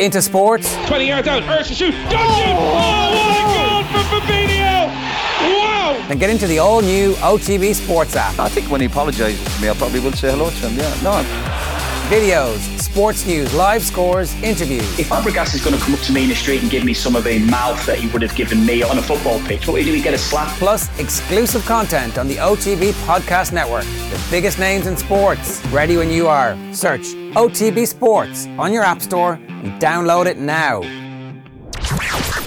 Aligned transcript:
into 0.00 0.20
sports. 0.22 0.74
20 0.86 1.06
yards 1.06 1.28
out, 1.28 1.42
Ursa 1.44 1.74
shoot, 1.74 1.92
Dungeon! 2.10 2.56
Oh! 2.56 2.74
oh, 2.76 3.14
what 3.14 3.36
a 3.38 3.92
goal 3.92 4.02
from 4.02 4.20
Fabinho! 4.20 4.88
Wow! 5.58 6.08
Then 6.08 6.18
get 6.18 6.30
into 6.30 6.46
the 6.46 6.58
all 6.58 6.80
new 6.82 7.12
OTB 7.14 7.74
Sports 7.74 8.16
app. 8.16 8.38
I 8.38 8.48
think 8.48 8.70
when 8.70 8.80
he 8.80 8.86
apologises 8.86 9.42
to 9.56 9.62
me, 9.62 9.68
I 9.68 9.74
probably 9.74 10.00
will 10.00 10.12
say 10.12 10.30
hello 10.30 10.50
to 10.50 10.56
him. 10.68 10.76
Yeah, 10.76 11.02
no. 11.02 11.22
Videos, 12.08 12.73
sports 12.94 13.26
news, 13.26 13.52
live 13.54 13.82
scores, 13.82 14.32
interviews. 14.40 15.00
If 15.00 15.08
Fabregas 15.08 15.52
is 15.52 15.64
going 15.64 15.76
to 15.76 15.82
come 15.82 15.94
up 15.94 16.00
to 16.02 16.12
me 16.12 16.22
in 16.22 16.28
the 16.28 16.34
street 16.36 16.62
and 16.62 16.70
give 16.70 16.84
me 16.84 16.94
some 16.94 17.16
of 17.16 17.24
the 17.24 17.40
mouth 17.40 17.84
that 17.86 17.98
he 17.98 18.06
would 18.10 18.22
have 18.22 18.36
given 18.36 18.64
me 18.64 18.84
on 18.84 18.98
a 18.98 19.02
football 19.02 19.40
pitch, 19.40 19.66
what 19.66 19.74
do 19.74 19.80
you 19.80 19.86
do? 19.86 19.92
We 19.94 20.00
get 20.00 20.14
a 20.14 20.18
slap. 20.18 20.46
Plus, 20.58 20.96
exclusive 21.00 21.64
content 21.66 22.18
on 22.18 22.28
the 22.28 22.36
OTB 22.36 22.92
Podcast 23.04 23.52
Network. 23.52 23.82
The 23.82 24.24
biggest 24.30 24.60
names 24.60 24.86
in 24.86 24.96
sports. 24.96 25.60
Ready 25.72 25.96
when 25.96 26.08
you 26.08 26.28
are. 26.28 26.56
Search 26.72 27.06
OTB 27.34 27.84
Sports 27.88 28.46
on 28.58 28.72
your 28.72 28.84
App 28.84 29.02
Store 29.02 29.32
and 29.32 29.82
download 29.82 30.26
it 30.26 30.38
now. 30.38 30.82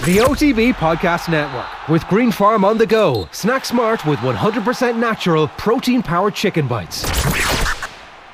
The 0.06 0.16
OTB 0.24 0.72
Podcast 0.76 1.30
Network 1.30 1.88
with 1.90 2.06
Green 2.06 2.32
Farm 2.32 2.64
on 2.64 2.78
the 2.78 2.86
go. 2.86 3.28
Snack 3.32 3.66
smart 3.66 4.06
with 4.06 4.18
100% 4.20 4.98
natural 4.98 5.48
protein 5.58 6.02
powered 6.02 6.34
chicken 6.34 6.66
bites. 6.66 7.04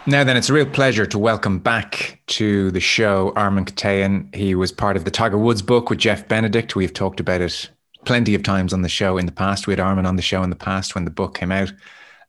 Now 0.06 0.22
then, 0.22 0.36
it's 0.36 0.50
a 0.50 0.52
real 0.52 0.66
pleasure 0.66 1.06
to 1.06 1.18
welcome 1.18 1.58
back 1.58 2.20
to 2.26 2.70
the 2.72 2.80
show 2.80 3.32
Armen 3.36 3.64
Keteyian. 3.64 4.34
He 4.34 4.54
was 4.54 4.70
part 4.70 4.98
of 4.98 5.06
the 5.06 5.10
Tiger 5.10 5.38
Woods 5.38 5.62
book 5.62 5.88
with 5.88 5.98
Jeff 5.98 6.28
Benedict. 6.28 6.76
We've 6.76 6.92
talked 6.92 7.20
about 7.20 7.40
it 7.40 7.70
plenty 8.04 8.34
of 8.34 8.42
times 8.42 8.74
on 8.74 8.82
the 8.82 8.90
show 8.90 9.16
in 9.16 9.24
the 9.24 9.32
past. 9.32 9.66
We 9.66 9.72
had 9.72 9.80
Armen 9.80 10.04
on 10.04 10.16
the 10.16 10.22
show 10.22 10.42
in 10.42 10.50
the 10.50 10.56
past 10.56 10.94
when 10.94 11.06
the 11.06 11.10
book 11.10 11.34
came 11.38 11.50
out. 11.50 11.72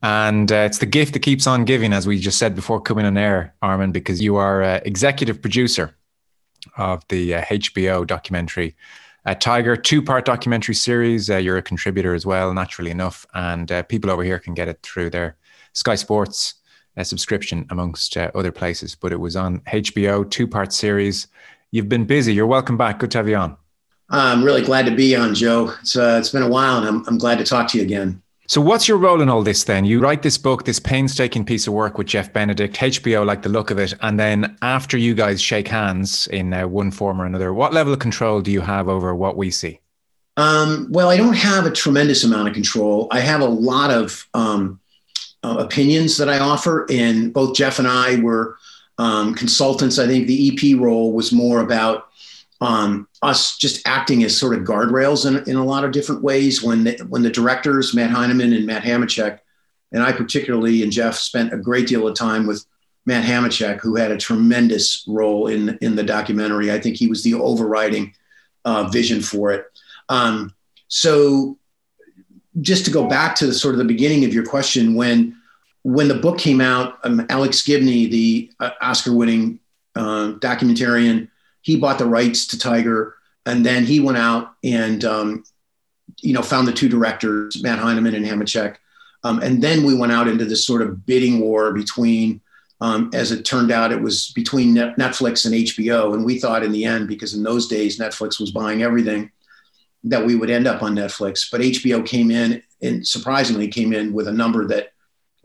And 0.01 0.49
uh, 0.53 0.67
it's 0.67 0.77
the 0.77 0.85
gift 0.85 1.11
that 1.13 1.19
keeps 1.19 1.47
on 1.47 1.65
giving, 1.65 1.91
as 1.91 2.07
we 2.07 2.17
just 2.17 2.39
said 2.39 2.55
before 2.55 2.79
coming 2.79 3.05
on 3.05 3.17
air, 3.17 3.53
Armen, 3.61 3.91
because 3.91 4.21
you 4.21 4.37
are 4.37 4.63
uh, 4.63 4.79
executive 4.85 5.41
producer 5.41 5.93
of 6.77 7.05
the 7.09 7.35
uh, 7.35 7.41
HBO 7.43 8.07
documentary 8.07 8.73
uh, 9.25 9.33
Tiger, 9.33 9.75
two 9.75 10.01
part 10.01 10.23
documentary 10.23 10.75
series. 10.75 11.29
Uh, 11.29 11.37
you're 11.37 11.57
a 11.57 11.61
contributor 11.61 12.13
as 12.13 12.25
well, 12.25 12.53
naturally 12.53 12.91
enough. 12.91 13.25
And 13.33 13.69
uh, 13.69 13.83
people 13.83 14.11
over 14.11 14.23
here 14.23 14.39
can 14.39 14.53
get 14.53 14.69
it 14.69 14.81
through 14.81 15.09
their 15.09 15.35
Sky 15.73 15.95
Sports 15.95 16.53
a 16.97 17.05
subscription 17.05 17.65
amongst 17.69 18.15
uh, 18.17 18.31
other 18.35 18.51
places, 18.51 18.95
but 18.95 19.11
it 19.11 19.19
was 19.19 19.35
on 19.35 19.59
HBO, 19.61 20.29
two 20.29 20.47
part 20.47 20.73
series. 20.73 21.27
You've 21.71 21.89
been 21.89 22.05
busy. 22.05 22.33
You're 22.33 22.47
welcome 22.47 22.77
back. 22.77 22.99
Good 22.99 23.11
to 23.11 23.17
have 23.17 23.27
you 23.27 23.35
on. 23.35 23.57
I'm 24.09 24.43
really 24.43 24.61
glad 24.61 24.85
to 24.85 24.95
be 24.95 25.15
on, 25.15 25.33
Joe. 25.33 25.73
It's, 25.81 25.95
uh, 25.95 26.17
it's 26.19 26.29
been 26.29 26.43
a 26.43 26.47
while 26.47 26.77
and 26.77 26.87
I'm, 26.87 27.05
I'm 27.07 27.17
glad 27.17 27.37
to 27.39 27.43
talk 27.43 27.67
to 27.69 27.77
you 27.77 27.83
again. 27.83 28.21
So, 28.47 28.61
what's 28.61 28.87
your 28.87 28.99
role 28.99 29.21
in 29.21 29.29
all 29.29 29.41
this 29.41 29.63
then? 29.63 29.85
You 29.85 29.99
write 29.99 30.21
this 30.21 30.37
book, 30.37 30.65
this 30.65 30.79
painstaking 30.79 31.45
piece 31.45 31.65
of 31.65 31.73
work 31.73 31.97
with 31.97 32.05
Jeff 32.05 32.31
Benedict, 32.31 32.75
HBO 32.75 33.25
like 33.25 33.41
the 33.41 33.49
look 33.49 33.71
of 33.71 33.79
it. 33.79 33.95
And 34.01 34.19
then 34.19 34.55
after 34.61 34.97
you 34.97 35.15
guys 35.15 35.41
shake 35.41 35.67
hands 35.67 36.27
in 36.27 36.53
uh, 36.53 36.67
one 36.67 36.91
form 36.91 37.19
or 37.19 37.25
another, 37.25 37.55
what 37.55 37.73
level 37.73 37.91
of 37.91 37.97
control 37.97 38.41
do 38.41 38.51
you 38.51 38.61
have 38.61 38.87
over 38.87 39.15
what 39.15 39.35
we 39.35 39.49
see? 39.49 39.79
Um, 40.37 40.87
well, 40.91 41.09
I 41.09 41.17
don't 41.17 41.33
have 41.33 41.65
a 41.65 41.71
tremendous 41.71 42.23
amount 42.23 42.47
of 42.47 42.53
control. 42.53 43.07
I 43.09 43.21
have 43.21 43.41
a 43.41 43.45
lot 43.45 43.89
of 43.89 44.27
um, 44.35 44.79
uh, 45.45 45.57
opinions 45.57 46.17
that 46.17 46.27
I 46.27 46.39
offer. 46.39 46.87
And 46.89 47.31
both 47.31 47.55
Jeff 47.55 47.77
and 47.77 47.87
I 47.87 48.19
were 48.19 48.57
um, 48.97 49.35
consultants. 49.35 49.99
I 49.99 50.07
think 50.07 50.25
the 50.25 50.51
EP 50.51 50.79
role 50.79 51.13
was 51.13 51.31
more 51.31 51.59
about 51.59 52.07
um, 52.61 53.07
us 53.21 53.57
just 53.57 53.87
acting 53.87 54.23
as 54.23 54.35
sort 54.35 54.57
of 54.57 54.65
guardrails 54.65 55.27
in, 55.27 55.47
in 55.47 55.55
a 55.55 55.63
lot 55.63 55.83
of 55.83 55.91
different 55.91 56.23
ways. 56.23 56.63
When 56.63 56.85
the, 56.85 56.97
when 57.09 57.21
the 57.21 57.29
directors, 57.29 57.93
Matt 57.93 58.09
Heineman 58.09 58.53
and 58.53 58.65
Matt 58.65 58.83
Hamachek, 58.83 59.39
and 59.91 60.01
I 60.01 60.11
particularly 60.11 60.81
and 60.81 60.91
Jeff 60.91 61.15
spent 61.15 61.53
a 61.53 61.57
great 61.57 61.87
deal 61.87 62.07
of 62.07 62.15
time 62.15 62.47
with 62.47 62.65
Matt 63.05 63.23
Hamachek, 63.23 63.81
who 63.81 63.95
had 63.95 64.11
a 64.11 64.17
tremendous 64.17 65.03
role 65.07 65.47
in 65.47 65.77
in 65.81 65.95
the 65.95 66.03
documentary. 66.03 66.71
I 66.71 66.79
think 66.79 66.95
he 66.95 67.07
was 67.07 67.21
the 67.21 67.35
overriding 67.35 68.15
uh, 68.63 68.85
vision 68.85 69.21
for 69.21 69.51
it. 69.51 69.65
Um, 70.09 70.55
so 70.87 71.59
just 72.61 72.85
to 72.85 72.91
go 72.91 73.07
back 73.07 73.35
to 73.35 73.45
the 73.45 73.53
sort 73.53 73.75
of 73.75 73.79
the 73.79 73.85
beginning 73.85 74.25
of 74.25 74.33
your 74.33 74.45
question, 74.45 74.95
when 74.95 75.35
when 75.85 76.07
the 76.07 76.15
book 76.15 76.39
came 76.39 76.61
out, 76.61 76.97
um, 77.03 77.27
Alex 77.29 77.61
Gibney, 77.61 78.07
the 78.07 78.51
uh, 78.59 78.71
Oscar-winning 78.81 79.59
uh, 79.95 80.33
documentarian, 80.39 81.29
he 81.61 81.77
bought 81.77 81.99
the 81.99 82.07
rights 82.07 82.47
to 82.47 82.57
Tiger, 82.57 83.13
and 83.45 83.63
then 83.63 83.85
he 83.85 83.99
went 83.99 84.17
out 84.17 84.55
and 84.63 85.05
um, 85.05 85.43
you 86.23 86.33
know 86.33 86.41
found 86.41 86.67
the 86.67 86.73
two 86.73 86.89
directors, 86.89 87.61
Matt 87.61 87.77
Heineman 87.77 88.15
and 88.15 88.25
Hamachek, 88.25 88.77
um, 89.23 89.43
and 89.43 89.61
then 89.61 89.83
we 89.83 89.93
went 89.93 90.11
out 90.11 90.27
into 90.27 90.43
this 90.43 90.65
sort 90.65 90.81
of 90.81 91.05
bidding 91.05 91.39
war 91.39 91.71
between. 91.71 92.41
Um, 92.81 93.09
as 93.13 93.31
it 93.31 93.45
turned 93.45 93.71
out, 93.71 93.93
it 93.93 94.01
was 94.01 94.31
between 94.31 94.75
Netflix 94.75 95.45
and 95.45 95.55
HBO, 95.55 96.13
and 96.13 96.25
we 96.25 96.39
thought 96.39 96.61
in 96.61 96.73
the 96.73 96.83
end, 96.83 97.07
because 97.07 97.33
in 97.33 97.41
those 97.41 97.69
days 97.69 97.97
Netflix 97.97 98.37
was 98.37 98.51
buying 98.51 98.83
everything, 98.83 99.31
that 100.03 100.25
we 100.25 100.35
would 100.35 100.49
end 100.49 100.67
up 100.67 100.83
on 100.83 100.93
Netflix. 100.93 101.49
But 101.49 101.61
HBO 101.61 102.05
came 102.05 102.31
in 102.31 102.61
and 102.81 103.07
surprisingly 103.07 103.69
came 103.69 103.93
in 103.93 104.11
with 104.11 104.27
a 104.27 104.33
number 104.33 104.67
that 104.67 104.91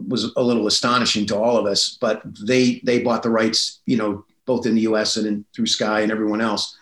was 0.09 0.33
a 0.37 0.43
little 0.43 0.67
astonishing 0.67 1.27
to 1.27 1.37
all 1.37 1.57
of 1.57 1.67
us. 1.67 1.97
But 2.01 2.23
they 2.47 2.81
they 2.85 3.03
bought 3.03 3.23
the 3.23 3.31
rights, 3.31 3.81
you 3.87 3.97
know, 3.97 4.25
both 4.47 4.67
in 4.67 4.75
the 4.75 4.83
U.S. 4.83 5.17
and 5.17 5.27
in, 5.27 5.45
through 5.55 5.67
Sky 5.67 6.01
and 6.01 6.13
everyone 6.13 6.41
else. 6.41 6.77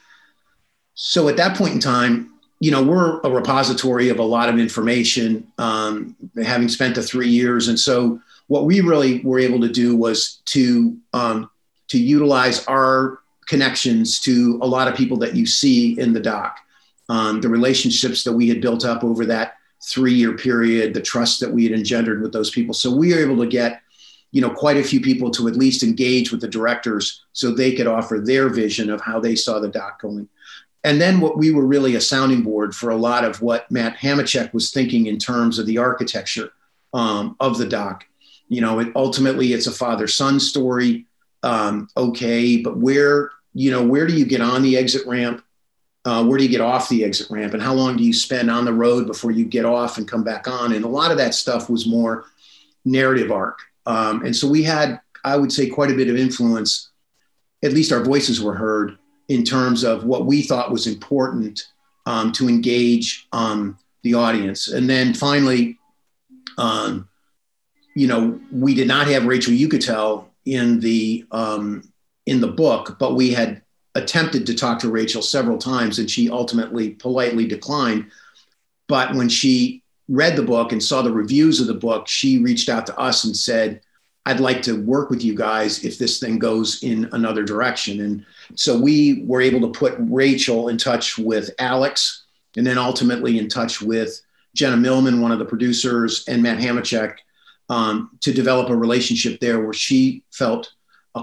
So 0.94 1.28
at 1.28 1.36
that 1.36 1.56
point 1.56 1.74
in 1.74 1.80
time, 1.80 2.32
you 2.60 2.70
know, 2.70 2.82
we're 2.82 3.20
a 3.20 3.30
repository 3.30 4.08
of 4.08 4.18
a 4.18 4.24
lot 4.24 4.48
of 4.48 4.58
information, 4.58 5.46
um, 5.58 6.16
having 6.42 6.68
spent 6.68 6.96
the 6.96 7.02
three 7.02 7.28
years, 7.28 7.68
and 7.68 7.78
so 7.78 8.20
what 8.48 8.64
we 8.64 8.80
really 8.80 9.20
were 9.20 9.38
able 9.38 9.60
to 9.60 9.68
do 9.68 9.96
was 9.96 10.40
to 10.46 10.96
um, 11.12 11.50
to 11.88 11.98
utilize 11.98 12.66
our 12.66 13.20
connections 13.46 14.20
to 14.20 14.58
a 14.60 14.66
lot 14.66 14.88
of 14.88 14.94
people 14.94 15.16
that 15.18 15.34
you 15.34 15.46
see 15.46 15.98
in 15.98 16.12
the 16.12 16.20
doc 16.20 16.58
um, 17.08 17.40
the 17.40 17.48
relationships 17.48 18.22
that 18.24 18.32
we 18.32 18.48
had 18.48 18.60
built 18.60 18.84
up 18.84 19.02
over 19.02 19.24
that 19.26 19.57
three 19.82 20.14
year 20.14 20.36
period, 20.36 20.94
the 20.94 21.00
trust 21.00 21.40
that 21.40 21.50
we 21.50 21.64
had 21.64 21.72
engendered 21.72 22.22
with 22.22 22.32
those 22.32 22.50
people. 22.50 22.74
So 22.74 22.94
we 22.94 23.14
were 23.14 23.20
able 23.20 23.38
to 23.38 23.46
get, 23.46 23.80
you 24.32 24.40
know, 24.40 24.50
quite 24.50 24.76
a 24.76 24.82
few 24.82 25.00
people 25.00 25.30
to 25.32 25.48
at 25.48 25.56
least 25.56 25.82
engage 25.82 26.30
with 26.30 26.40
the 26.40 26.48
directors 26.48 27.24
so 27.32 27.50
they 27.50 27.74
could 27.74 27.86
offer 27.86 28.18
their 28.18 28.48
vision 28.48 28.90
of 28.90 29.00
how 29.00 29.20
they 29.20 29.34
saw 29.34 29.58
the 29.58 29.68
doc 29.68 30.02
going. 30.02 30.28
And 30.84 31.00
then 31.00 31.20
what 31.20 31.36
we 31.36 31.50
were 31.50 31.66
really 31.66 31.96
a 31.96 32.00
sounding 32.00 32.42
board 32.42 32.74
for 32.74 32.90
a 32.90 32.96
lot 32.96 33.24
of 33.24 33.42
what 33.42 33.70
Matt 33.70 33.96
Hamachek 33.98 34.52
was 34.52 34.70
thinking 34.70 35.06
in 35.06 35.18
terms 35.18 35.58
of 35.58 35.66
the 35.66 35.78
architecture 35.78 36.52
um, 36.94 37.36
of 37.40 37.58
the 37.58 37.66
doc. 37.66 38.04
You 38.48 38.60
know, 38.60 38.78
it, 38.78 38.92
ultimately 38.94 39.52
it's 39.52 39.66
a 39.66 39.72
father 39.72 40.06
son 40.06 40.40
story. 40.40 41.06
Um, 41.42 41.88
okay, 41.96 42.58
but 42.58 42.78
where, 42.78 43.30
you 43.54 43.70
know, 43.70 43.84
where 43.84 44.06
do 44.06 44.14
you 44.14 44.24
get 44.24 44.40
on 44.40 44.62
the 44.62 44.76
exit 44.76 45.06
ramp? 45.06 45.44
Uh, 46.08 46.24
where 46.24 46.38
do 46.38 46.44
you 46.44 46.48
get 46.48 46.62
off 46.62 46.88
the 46.88 47.04
exit 47.04 47.30
ramp 47.30 47.52
and 47.52 47.62
how 47.62 47.74
long 47.74 47.94
do 47.94 48.02
you 48.02 48.14
spend 48.14 48.50
on 48.50 48.64
the 48.64 48.72
road 48.72 49.06
before 49.06 49.30
you 49.30 49.44
get 49.44 49.66
off 49.66 49.98
and 49.98 50.08
come 50.08 50.24
back 50.24 50.48
on? 50.48 50.72
And 50.72 50.82
a 50.82 50.88
lot 50.88 51.10
of 51.10 51.18
that 51.18 51.34
stuff 51.34 51.68
was 51.68 51.86
more 51.86 52.24
narrative 52.86 53.30
arc. 53.30 53.58
Um, 53.84 54.24
and 54.24 54.34
so 54.34 54.48
we 54.48 54.62
had 54.62 55.00
i 55.24 55.36
would 55.36 55.52
say 55.52 55.68
quite 55.68 55.90
a 55.90 55.94
bit 55.94 56.08
of 56.08 56.16
influence. 56.16 56.88
At 57.62 57.74
least 57.74 57.92
our 57.92 58.02
voices 58.02 58.40
were 58.40 58.54
heard 58.54 58.96
in 59.28 59.44
terms 59.44 59.84
of 59.84 60.04
what 60.04 60.24
we 60.24 60.40
thought 60.40 60.72
was 60.72 60.86
important 60.86 61.64
um, 62.06 62.32
to 62.32 62.48
engage 62.48 63.26
um, 63.32 63.78
the 64.02 64.14
audience. 64.14 64.68
And 64.68 64.88
then 64.88 65.12
finally 65.12 65.78
um, 66.56 67.06
you 67.94 68.06
know 68.06 68.40
we 68.50 68.74
did 68.74 68.88
not 68.88 69.08
have 69.08 69.26
rachel 69.26 69.52
uchitel 69.52 70.24
in 70.46 70.80
the 70.80 71.26
um, 71.32 71.92
in 72.24 72.40
the 72.40 72.48
book 72.48 72.96
but 72.98 73.14
we 73.14 73.30
had 73.30 73.60
attempted 73.98 74.46
to 74.46 74.54
talk 74.54 74.78
to 74.80 74.90
Rachel 74.90 75.22
several 75.22 75.58
times 75.58 75.98
and 75.98 76.10
she 76.10 76.30
ultimately 76.30 76.90
politely 76.90 77.46
declined. 77.46 78.10
But 78.86 79.14
when 79.14 79.28
she 79.28 79.82
read 80.08 80.36
the 80.36 80.42
book 80.42 80.72
and 80.72 80.82
saw 80.82 81.02
the 81.02 81.12
reviews 81.12 81.60
of 81.60 81.66
the 81.66 81.74
book, 81.74 82.08
she 82.08 82.38
reached 82.38 82.68
out 82.68 82.86
to 82.86 82.98
us 82.98 83.24
and 83.24 83.36
said, 83.36 83.82
I'd 84.24 84.40
like 84.40 84.62
to 84.62 84.82
work 84.82 85.10
with 85.10 85.24
you 85.24 85.34
guys 85.34 85.84
if 85.84 85.98
this 85.98 86.18
thing 86.20 86.38
goes 86.38 86.82
in 86.82 87.08
another 87.12 87.44
direction. 87.44 88.00
And 88.00 88.26
so 88.54 88.78
we 88.78 89.22
were 89.24 89.40
able 89.40 89.60
to 89.60 89.78
put 89.78 89.94
Rachel 89.98 90.68
in 90.68 90.78
touch 90.78 91.18
with 91.18 91.50
Alex 91.58 92.24
and 92.56 92.66
then 92.66 92.78
ultimately 92.78 93.38
in 93.38 93.48
touch 93.48 93.80
with 93.80 94.20
Jenna 94.54 94.76
Millman, 94.76 95.20
one 95.20 95.32
of 95.32 95.38
the 95.38 95.44
producers, 95.44 96.24
and 96.28 96.42
Matt 96.42 96.58
Hamachek 96.58 97.16
um, 97.68 98.10
to 98.20 98.32
develop 98.32 98.70
a 98.70 98.76
relationship 98.76 99.40
there 99.40 99.60
where 99.60 99.72
she 99.72 100.24
felt 100.32 100.72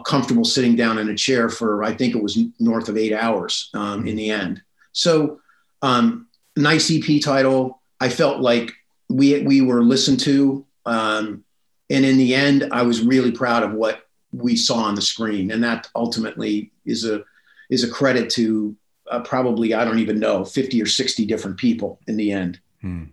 comfortable 0.03 0.45
sitting 0.45 0.75
down 0.75 0.97
in 0.97 1.09
a 1.09 1.15
chair 1.15 1.50
for 1.50 1.83
I 1.83 1.94
think 1.94 2.15
it 2.15 2.24
was 2.24 2.38
north 2.59 2.89
of 2.89 2.97
eight 2.97 3.13
hours 3.13 3.69
um, 3.74 4.07
in 4.07 4.15
the 4.15 4.30
end. 4.31 4.62
So 4.92 5.39
um, 5.81 6.27
nice 6.56 6.92
EP 6.92 7.21
title. 7.21 7.81
I 8.00 8.09
felt 8.09 8.39
like 8.42 8.71
we 9.09 9.42
we 9.44 9.62
were 9.62 9.83
listened 9.83 10.19
to, 10.21 10.65
um, 10.86 11.44
and 11.89 12.06
in 12.06 12.18
the 12.18 12.36
end, 12.36 12.69
I 12.71 12.81
was 12.83 13.01
really 13.01 13.31
proud 13.31 13.63
of 13.63 13.74
what 13.74 14.07
we 14.31 14.56
saw 14.56 14.77
on 14.77 14.95
the 14.95 15.01
screen, 15.01 15.51
and 15.51 15.63
that 15.63 15.89
ultimately 15.95 16.71
is 16.86 17.06
a 17.06 17.24
is 17.69 17.83
a 17.83 17.89
credit 17.89 18.30
to 18.31 18.75
uh, 19.09 19.21
probably 19.21 19.74
I 19.74 19.86
don't 19.86 20.00
even 20.00 20.19
know 20.19 20.45
fifty 20.45 20.81
or 20.81 20.86
sixty 20.88 21.25
different 21.25 21.57
people 21.57 22.00
in 22.07 22.18
the 22.18 22.31
end. 22.31 22.59
Hmm. 22.81 23.06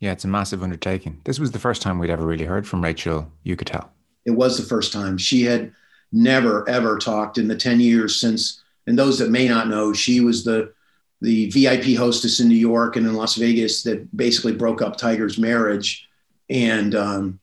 Yeah, 0.00 0.10
it's 0.10 0.24
a 0.24 0.28
massive 0.28 0.64
undertaking. 0.64 1.20
This 1.24 1.38
was 1.38 1.52
the 1.52 1.60
first 1.60 1.80
time 1.80 2.00
we'd 2.00 2.10
ever 2.10 2.26
really 2.26 2.44
heard 2.44 2.66
from 2.66 2.82
Rachel 2.82 3.30
Uchitel. 3.46 3.88
It 4.24 4.32
was 4.32 4.56
the 4.56 4.64
first 4.64 4.92
time 4.92 5.16
she 5.16 5.44
had 5.44 5.72
never 6.12 6.68
ever 6.68 6.98
talked 6.98 7.38
in 7.38 7.48
the 7.48 7.56
10 7.56 7.80
years 7.80 8.16
since 8.16 8.62
And 8.86 8.98
those 8.98 9.18
that 9.18 9.30
may 9.30 9.48
not 9.48 9.68
know, 9.68 9.92
she 9.92 10.20
was 10.20 10.44
the 10.44 10.72
the 11.20 11.48
VIP 11.50 11.96
hostess 11.96 12.40
in 12.40 12.48
New 12.48 12.56
York 12.56 12.96
and 12.96 13.06
in 13.06 13.14
Las 13.14 13.36
Vegas 13.36 13.84
that 13.84 14.14
basically 14.16 14.52
broke 14.52 14.82
up 14.82 14.96
Tiger's 14.96 15.38
marriage. 15.38 16.08
And 16.50 16.96
um, 16.96 17.40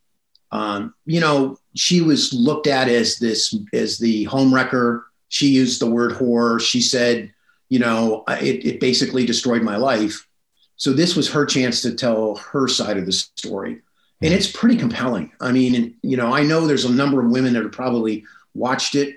um, 0.51 0.94
you 1.06 1.21
know, 1.21 1.57
she 1.75 2.01
was 2.01 2.33
looked 2.33 2.68
at 2.68 2.89
as 2.89 3.18
this 3.18 3.56
as 3.74 3.98
the 3.98 4.25
home 4.25 4.54
wrecker. 4.54 5.06
She 5.30 5.48
used 5.48 5.80
the 5.80 5.89
word 5.89 6.12
whore. 6.12 6.60
She 6.60 6.81
said, 6.81 7.31
you 7.69 7.80
know, 7.80 8.24
it, 8.27 8.65
it 8.65 8.80
basically 8.80 9.25
destroyed 9.25 9.62
my 9.62 9.77
life. 9.77 10.27
So 10.75 10.92
this 10.92 11.15
was 11.15 11.30
her 11.31 11.45
chance 11.45 11.81
to 11.81 11.94
tell 11.94 12.36
her 12.36 12.68
side 12.68 12.98
of 12.98 13.06
the 13.06 13.12
story. 13.12 13.81
And 14.22 14.33
it's 14.33 14.51
pretty 14.51 14.75
compelling. 14.75 15.31
I 15.39 15.51
mean, 15.51 15.95
you 16.01 16.18
know, 16.18 16.33
I 16.33 16.44
know 16.44 16.68
there's 16.68 16.86
a 16.86 16.92
number 16.92 17.24
of 17.24 17.31
women 17.31 17.54
that 17.54 17.63
are 17.63 17.69
probably 17.69 18.25
watched 18.60 18.96
it 18.96 19.16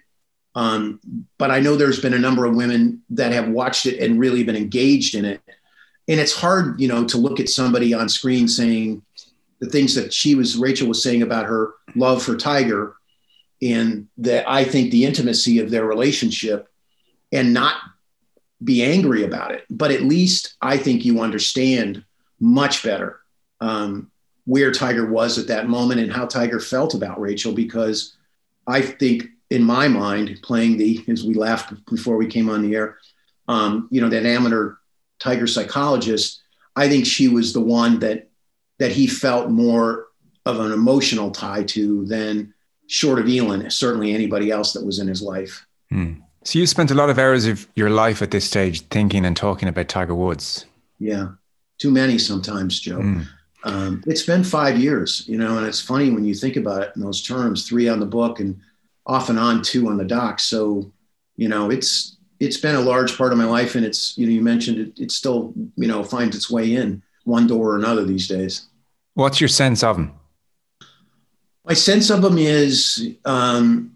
um, 0.55 1.01
but 1.39 1.51
I 1.51 1.61
know 1.61 1.77
there's 1.77 2.01
been 2.01 2.15
a 2.15 2.19
number 2.19 2.45
of 2.45 2.55
women 2.55 3.03
that 3.11 3.33
have 3.33 3.49
watched 3.49 3.87
it 3.87 3.99
and 4.01 4.21
really 4.21 4.45
been 4.45 4.57
engaged 4.57 5.15
in 5.15 5.25
it. 5.25 5.41
And 6.09 6.21
it's 6.21 6.35
hard, 6.35 6.81
you 6.81 6.89
know, 6.89 7.05
to 7.05 7.17
look 7.17 7.41
at 7.41 7.49
somebody 7.49 7.95
on 7.95 8.09
screen 8.09 8.49
saying 8.49 9.03
the 9.61 9.71
things 9.71 9.95
that 9.95 10.13
she 10.13 10.35
was, 10.35 10.57
Rachel 10.57 10.89
was 10.89 11.03
saying 11.03 11.23
about 11.23 11.47
her 11.47 11.75
love 11.95 12.23
for 12.23 12.37
Tiger 12.37 12.97
and 13.63 14.09
that 14.19 14.49
I 14.51 14.65
think 14.65 14.91
the 14.91 15.07
intimacy 15.07 15.61
of 15.61 15.71
their 15.71 15.87
relationship 15.87 16.69
and 17.31 17.55
not 17.55 17.77
be 18.63 18.83
angry 18.83 19.25
about 19.25 19.53
it. 19.53 19.65
But 19.71 19.93
at 19.93 20.03
least 20.03 20.57
I 20.61 20.77
think 20.77 21.05
you 21.05 21.21
understand 21.21 22.05
much 22.41 22.83
better 22.83 23.21
um, 23.61 24.11
where 24.45 24.73
Tiger 24.73 25.09
was 25.09 25.39
at 25.39 25.47
that 25.47 25.69
moment 25.69 26.01
and 26.01 26.13
how 26.13 26.27
Tiger 26.27 26.61
felt 26.61 26.95
about 26.95 27.21
Rachel 27.21 27.53
because 27.53 28.17
I 28.67 28.83
think 28.83 29.29
in 29.53 29.63
my 29.63 29.87
mind, 29.87 30.39
playing 30.43 30.79
the, 30.79 31.05
as 31.09 31.25
we 31.25 31.35
laughed 31.35 31.75
before 31.87 32.17
we 32.17 32.27
came 32.27 32.49
on 32.49 32.63
the 32.63 32.75
air, 32.75 32.97
um, 33.49 33.87
you 33.91 34.01
know, 34.01 34.09
that 34.09 34.25
amateur 34.25 34.77
tiger 35.19 35.47
psychologist, 35.47 36.41
I 36.75 36.89
think 36.89 37.05
she 37.05 37.29
was 37.29 37.53
the 37.53 37.61
one 37.61 37.99
that 38.01 38.29
that 38.79 38.93
he 38.93 39.07
felt 39.07 39.51
more 39.51 40.07
of 40.47 40.59
an 40.59 40.73
emotional 40.73 41.31
tie 41.31 41.63
to 41.63 42.05
than 42.07 42.53
short 42.89 43.19
of 43.19 43.29
Elin, 43.29 43.71
certainly 43.71 44.13
anybody 44.13 44.51
else 44.51 44.73
that 44.73 44.85
was 44.85 44.99
in 44.99 45.07
his 45.07 45.23
life. 45.23 45.65
Hmm. 45.91 46.15
So 46.45 46.59
you 46.59 46.67
spent 46.67 46.91
a 46.91 46.95
lot 46.95 47.11
of 47.11 47.19
hours 47.19 47.47
of 47.47 47.69
your 47.77 47.91
life 47.91 48.23
at 48.23 48.33
this 48.33 48.45
stage 48.45 48.81
thinking 48.89 49.25
and 49.25 49.37
talking 49.37 49.69
about 49.69 49.89
Tiger 49.89 50.15
Woods. 50.15 50.65
Yeah, 50.99 51.29
too 51.79 51.91
many 51.91 52.19
sometimes, 52.19 52.81
Joe. 52.81 52.99
Mm. 52.99 53.27
Um, 53.65 54.03
it's 54.07 54.25
been 54.25 54.43
five 54.43 54.79
years, 54.79 55.25
you 55.29 55.39
know, 55.39 55.59
and 55.59 55.67
it's 55.67 55.81
funny 55.81 56.11
when 56.11 56.25
you 56.25 56.35
think 56.35 56.57
about 56.57 56.83
it 56.83 56.93
in 56.97 57.03
those 57.03 57.23
terms: 57.23 57.69
three 57.69 57.89
on 57.89 58.01
the 58.01 58.07
book 58.07 58.41
and 58.41 58.59
off 59.07 59.29
and 59.29 59.39
on 59.39 59.63
too 59.63 59.89
on 59.89 59.97
the 59.97 60.05
doc. 60.05 60.41
So, 60.41 60.93
you 61.37 61.49
know, 61.49 61.71
it's 61.71 62.17
it's 62.41 62.57
been 62.57 62.75
a 62.75 62.81
large 62.81 63.17
part 63.17 63.33
of 63.33 63.39
my 63.39 63.45
life, 63.45 63.75
and 63.75 63.85
it's 63.85 64.17
you 64.19 64.27
know 64.27 64.33
you 64.33 64.43
mentioned 64.43 64.79
it. 64.79 65.01
It 65.01 65.13
still 65.13 65.53
you 65.77 65.89
know 65.89 66.03
finds 66.03 66.37
its 66.37 66.51
way 66.51 66.75
in 66.75 67.03
one 67.25 67.47
door 67.47 67.73
or 67.73 67.77
another 67.77 68.05
these 68.05 68.29
days. 68.29 68.69
What's 69.15 69.41
your 69.41 69.49
sense 69.49 69.83
of 69.83 69.97
them? 69.97 70.13
My 71.65 71.75
sense 71.75 72.11
of 72.11 72.23
them 72.23 72.39
is 72.39 73.15
um, 73.25 73.95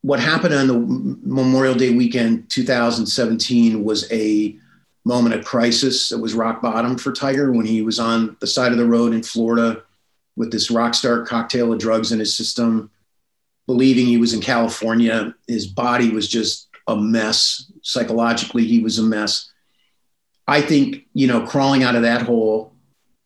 what 0.00 0.20
happened 0.20 0.54
on 0.54 0.66
the 0.66 1.18
Memorial 1.22 1.74
Day 1.74 1.90
weekend 1.90 2.48
2017 2.48 3.84
was 3.84 4.10
a 4.10 4.56
moment 5.04 5.34
of 5.34 5.44
crisis. 5.44 6.08
that 6.08 6.18
was 6.18 6.34
rock 6.34 6.62
bottom 6.62 6.96
for 6.96 7.12
Tiger 7.12 7.52
when 7.52 7.66
he 7.66 7.82
was 7.82 7.98
on 7.98 8.36
the 8.40 8.46
side 8.46 8.72
of 8.72 8.78
the 8.78 8.86
road 8.86 9.12
in 9.12 9.22
Florida 9.22 9.82
with 10.36 10.50
this 10.50 10.70
rock 10.70 10.94
star 10.94 11.24
cocktail 11.24 11.72
of 11.72 11.78
drugs 11.78 12.12
in 12.12 12.18
his 12.18 12.34
system 12.34 12.90
believing 13.66 14.06
he 14.06 14.18
was 14.18 14.34
in 14.34 14.40
California. 14.40 15.34
His 15.48 15.66
body 15.66 16.10
was 16.10 16.28
just 16.28 16.68
a 16.86 16.96
mess. 16.96 17.70
Psychologically, 17.82 18.64
he 18.64 18.80
was 18.80 18.98
a 18.98 19.02
mess. 19.02 19.50
I 20.46 20.60
think, 20.60 21.06
you 21.14 21.26
know, 21.26 21.46
crawling 21.46 21.82
out 21.82 21.96
of 21.96 22.02
that 22.02 22.22
hole, 22.22 22.74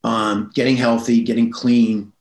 um, 0.04 0.50
getting 0.54 0.76
healthy, 0.76 1.22
getting 1.22 1.50
clean, 1.50 2.12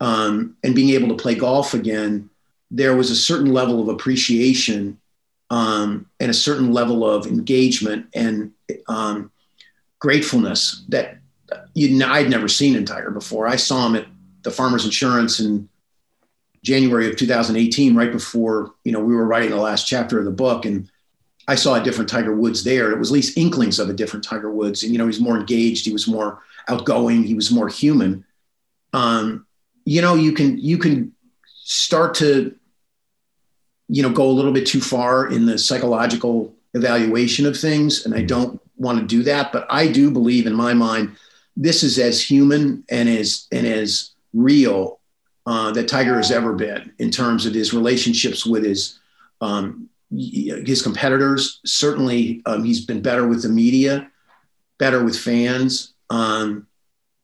um, 0.00 0.56
and 0.64 0.74
being 0.74 0.90
able 0.90 1.08
to 1.08 1.22
play 1.22 1.34
golf 1.34 1.74
again, 1.74 2.28
there 2.70 2.96
was 2.96 3.10
a 3.10 3.16
certain 3.16 3.52
level 3.52 3.80
of 3.80 3.88
appreciation 3.88 4.98
um, 5.50 6.06
and 6.18 6.30
a 6.30 6.34
certain 6.34 6.72
level 6.72 7.08
of 7.08 7.26
engagement 7.26 8.06
and 8.14 8.52
um, 8.88 9.30
gratefulness 10.00 10.84
that 10.88 11.18
you, 11.74 12.04
I'd 12.04 12.28
never 12.28 12.48
seen 12.48 12.74
in 12.74 12.84
Tiger 12.84 13.10
before. 13.10 13.46
I 13.46 13.56
saw 13.56 13.86
him 13.86 13.96
at 13.96 14.06
the 14.42 14.50
Farmers 14.50 14.84
Insurance 14.84 15.38
and 15.38 15.68
January 16.66 17.08
of 17.08 17.16
2018, 17.16 17.94
right 17.94 18.10
before 18.10 18.74
you 18.82 18.90
know 18.90 18.98
we 18.98 19.14
were 19.14 19.24
writing 19.24 19.50
the 19.50 19.56
last 19.56 19.86
chapter 19.86 20.18
of 20.18 20.24
the 20.24 20.32
book, 20.32 20.64
and 20.64 20.90
I 21.46 21.54
saw 21.54 21.76
a 21.76 21.82
different 21.82 22.10
Tiger 22.10 22.34
Woods 22.34 22.64
there. 22.64 22.90
It 22.90 22.98
was 22.98 23.10
at 23.10 23.14
least 23.14 23.38
inklings 23.38 23.78
of 23.78 23.88
a 23.88 23.92
different 23.92 24.24
Tiger 24.24 24.50
Woods, 24.50 24.82
and 24.82 24.90
you 24.90 24.98
know 24.98 25.04
he 25.04 25.08
was 25.08 25.20
more 25.20 25.38
engaged, 25.38 25.86
he 25.86 25.92
was 25.92 26.08
more 26.08 26.42
outgoing, 26.66 27.22
he 27.22 27.34
was 27.34 27.52
more 27.52 27.68
human. 27.68 28.24
Um, 28.92 29.46
you 29.84 30.02
know, 30.02 30.16
you 30.16 30.32
can 30.32 30.58
you 30.58 30.76
can 30.76 31.12
start 31.54 32.14
to 32.16 32.52
you 33.88 34.02
know 34.02 34.10
go 34.10 34.28
a 34.28 34.32
little 34.32 34.52
bit 34.52 34.66
too 34.66 34.80
far 34.80 35.28
in 35.28 35.46
the 35.46 35.58
psychological 35.58 36.52
evaluation 36.74 37.46
of 37.46 37.56
things, 37.56 38.04
and 38.04 38.12
I 38.12 38.22
don't 38.22 38.60
want 38.76 38.98
to 38.98 39.06
do 39.06 39.22
that, 39.22 39.52
but 39.52 39.68
I 39.70 39.86
do 39.86 40.10
believe 40.10 40.48
in 40.48 40.54
my 40.54 40.74
mind 40.74 41.16
this 41.56 41.84
is 41.84 41.96
as 42.00 42.20
human 42.20 42.84
and 42.88 43.08
as 43.08 43.46
and 43.52 43.68
as 43.68 44.10
real 44.34 44.95
uh, 45.46 45.70
that 45.70 45.88
Tiger 45.88 46.16
has 46.16 46.30
ever 46.32 46.52
been 46.52 46.92
in 46.98 47.10
terms 47.10 47.46
of 47.46 47.54
his 47.54 47.72
relationships 47.72 48.44
with 48.44 48.64
his 48.64 48.98
um, 49.40 49.88
his 50.10 50.82
competitors. 50.82 51.60
Certainly, 51.64 52.42
um, 52.46 52.64
he's 52.64 52.84
been 52.84 53.00
better 53.00 53.26
with 53.26 53.42
the 53.42 53.48
media, 53.48 54.10
better 54.78 55.04
with 55.04 55.18
fans. 55.18 55.94
Um, 56.10 56.66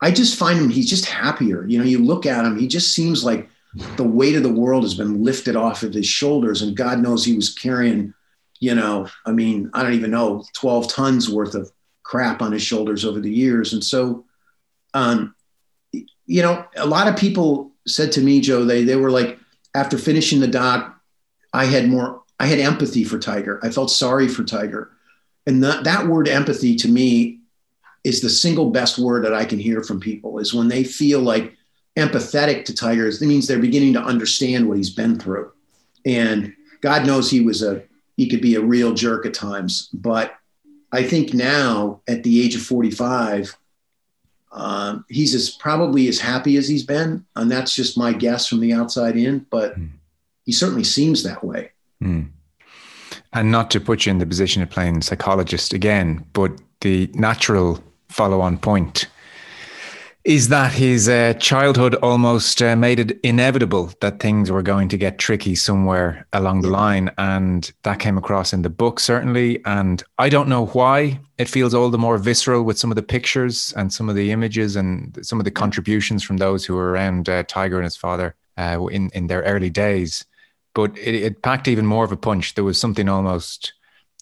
I 0.00 0.10
just 0.10 0.38
find 0.38 0.58
him 0.58 0.68
he's 0.68 0.90
just 0.90 1.06
happier. 1.06 1.66
You 1.66 1.78
know, 1.78 1.84
you 1.84 1.98
look 1.98 2.26
at 2.26 2.44
him, 2.44 2.58
he 2.58 2.68
just 2.68 2.94
seems 2.94 3.24
like 3.24 3.48
the 3.96 4.04
weight 4.04 4.36
of 4.36 4.42
the 4.42 4.52
world 4.52 4.82
has 4.84 4.94
been 4.94 5.24
lifted 5.24 5.56
off 5.56 5.82
of 5.82 5.94
his 5.94 6.06
shoulders, 6.06 6.62
and 6.62 6.76
God 6.76 7.00
knows 7.00 7.24
he 7.24 7.34
was 7.34 7.54
carrying, 7.54 8.14
you 8.60 8.74
know, 8.74 9.08
I 9.26 9.32
mean, 9.32 9.70
I 9.74 9.82
don't 9.82 9.94
even 9.94 10.10
know, 10.10 10.44
twelve 10.54 10.88
tons 10.88 11.28
worth 11.28 11.54
of 11.54 11.72
crap 12.02 12.42
on 12.42 12.52
his 12.52 12.62
shoulders 12.62 13.04
over 13.04 13.18
the 13.20 13.32
years, 13.32 13.72
and 13.72 13.82
so. 13.82 14.24
Um, 14.94 15.34
you 16.26 16.42
know, 16.42 16.64
a 16.76 16.86
lot 16.86 17.08
of 17.08 17.16
people 17.16 17.71
said 17.86 18.12
to 18.12 18.20
me, 18.20 18.40
Joe, 18.40 18.64
they 18.64 18.84
they 18.84 18.96
were 18.96 19.10
like, 19.10 19.38
after 19.74 19.98
finishing 19.98 20.40
the 20.40 20.48
doc, 20.48 21.00
I 21.52 21.66
had 21.66 21.88
more, 21.88 22.22
I 22.38 22.46
had 22.46 22.58
empathy 22.58 23.04
for 23.04 23.18
Tiger. 23.18 23.60
I 23.62 23.70
felt 23.70 23.90
sorry 23.90 24.28
for 24.28 24.44
Tiger. 24.44 24.90
And 25.46 25.62
that, 25.64 25.84
that 25.84 26.06
word 26.06 26.28
empathy 26.28 26.76
to 26.76 26.88
me 26.88 27.40
is 28.04 28.20
the 28.20 28.30
single 28.30 28.70
best 28.70 28.98
word 28.98 29.24
that 29.24 29.34
I 29.34 29.44
can 29.44 29.58
hear 29.58 29.82
from 29.82 30.00
people 30.00 30.38
is 30.38 30.54
when 30.54 30.68
they 30.68 30.84
feel 30.84 31.20
like 31.20 31.56
empathetic 31.96 32.64
to 32.64 32.74
Tiger, 32.74 33.06
it 33.06 33.20
means 33.20 33.46
they're 33.46 33.58
beginning 33.58 33.92
to 33.94 34.02
understand 34.02 34.68
what 34.68 34.76
he's 34.76 34.90
been 34.90 35.18
through. 35.18 35.52
And 36.04 36.54
God 36.80 37.06
knows 37.06 37.30
he 37.30 37.40
was 37.40 37.62
a, 37.62 37.82
he 38.16 38.28
could 38.28 38.40
be 38.40 38.54
a 38.54 38.60
real 38.60 38.92
jerk 38.92 39.26
at 39.26 39.34
times. 39.34 39.88
But 39.92 40.34
I 40.90 41.02
think 41.04 41.34
now 41.34 42.00
at 42.08 42.22
the 42.22 42.42
age 42.42 42.54
of 42.54 42.62
45, 42.62 43.56
um, 44.52 45.04
he's 45.08 45.34
as 45.34 45.50
probably 45.50 46.08
as 46.08 46.20
happy 46.20 46.56
as 46.56 46.68
he's 46.68 46.84
been, 46.84 47.24
and 47.36 47.50
that's 47.50 47.74
just 47.74 47.98
my 47.98 48.12
guess 48.12 48.46
from 48.46 48.60
the 48.60 48.72
outside 48.72 49.16
in. 49.16 49.46
But 49.50 49.78
mm. 49.78 49.90
he 50.44 50.52
certainly 50.52 50.84
seems 50.84 51.22
that 51.22 51.42
way. 51.42 51.70
Mm. 52.02 52.30
And 53.32 53.50
not 53.50 53.70
to 53.70 53.80
put 53.80 54.06
you 54.06 54.10
in 54.10 54.18
the 54.18 54.26
position 54.26 54.62
of 54.62 54.70
playing 54.70 55.02
psychologist 55.02 55.72
again, 55.72 56.26
but 56.32 56.52
the 56.82 57.10
natural 57.14 57.82
follow-on 58.08 58.58
point 58.58 59.06
is 60.24 60.48
that 60.50 60.72
his 60.72 61.08
uh, 61.08 61.34
childhood 61.34 61.96
almost 61.96 62.62
uh, 62.62 62.76
made 62.76 63.00
it 63.00 63.18
inevitable 63.24 63.92
that 64.00 64.20
things 64.20 64.52
were 64.52 64.62
going 64.62 64.88
to 64.88 64.96
get 64.96 65.18
tricky 65.18 65.54
somewhere 65.56 66.26
along 66.32 66.60
the 66.60 66.68
line. 66.68 67.10
And 67.18 67.70
that 67.82 67.98
came 67.98 68.16
across 68.16 68.52
in 68.52 68.62
the 68.62 68.70
book, 68.70 69.00
certainly. 69.00 69.60
And 69.64 70.02
I 70.18 70.28
don't 70.28 70.48
know 70.48 70.66
why 70.66 71.18
it 71.38 71.48
feels 71.48 71.74
all 71.74 71.90
the 71.90 71.98
more 71.98 72.18
visceral 72.18 72.62
with 72.62 72.78
some 72.78 72.92
of 72.92 72.96
the 72.96 73.02
pictures 73.02 73.74
and 73.76 73.92
some 73.92 74.08
of 74.08 74.14
the 74.14 74.30
images 74.30 74.76
and 74.76 75.18
some 75.26 75.40
of 75.40 75.44
the 75.44 75.50
contributions 75.50 76.22
from 76.22 76.36
those 76.36 76.64
who 76.64 76.74
were 76.74 76.90
around 76.92 77.28
uh, 77.28 77.42
Tiger 77.42 77.78
and 77.78 77.84
his 77.84 77.96
father 77.96 78.36
uh, 78.56 78.86
in, 78.92 79.10
in 79.14 79.26
their 79.26 79.42
early 79.42 79.70
days. 79.70 80.24
But 80.74 80.96
it, 80.98 81.14
it, 81.16 81.42
packed 81.42 81.66
even 81.66 81.84
more 81.84 82.04
of 82.04 82.12
a 82.12 82.16
punch. 82.16 82.54
There 82.54 82.64
was 82.64 82.78
something 82.78 83.08
almost 83.08 83.74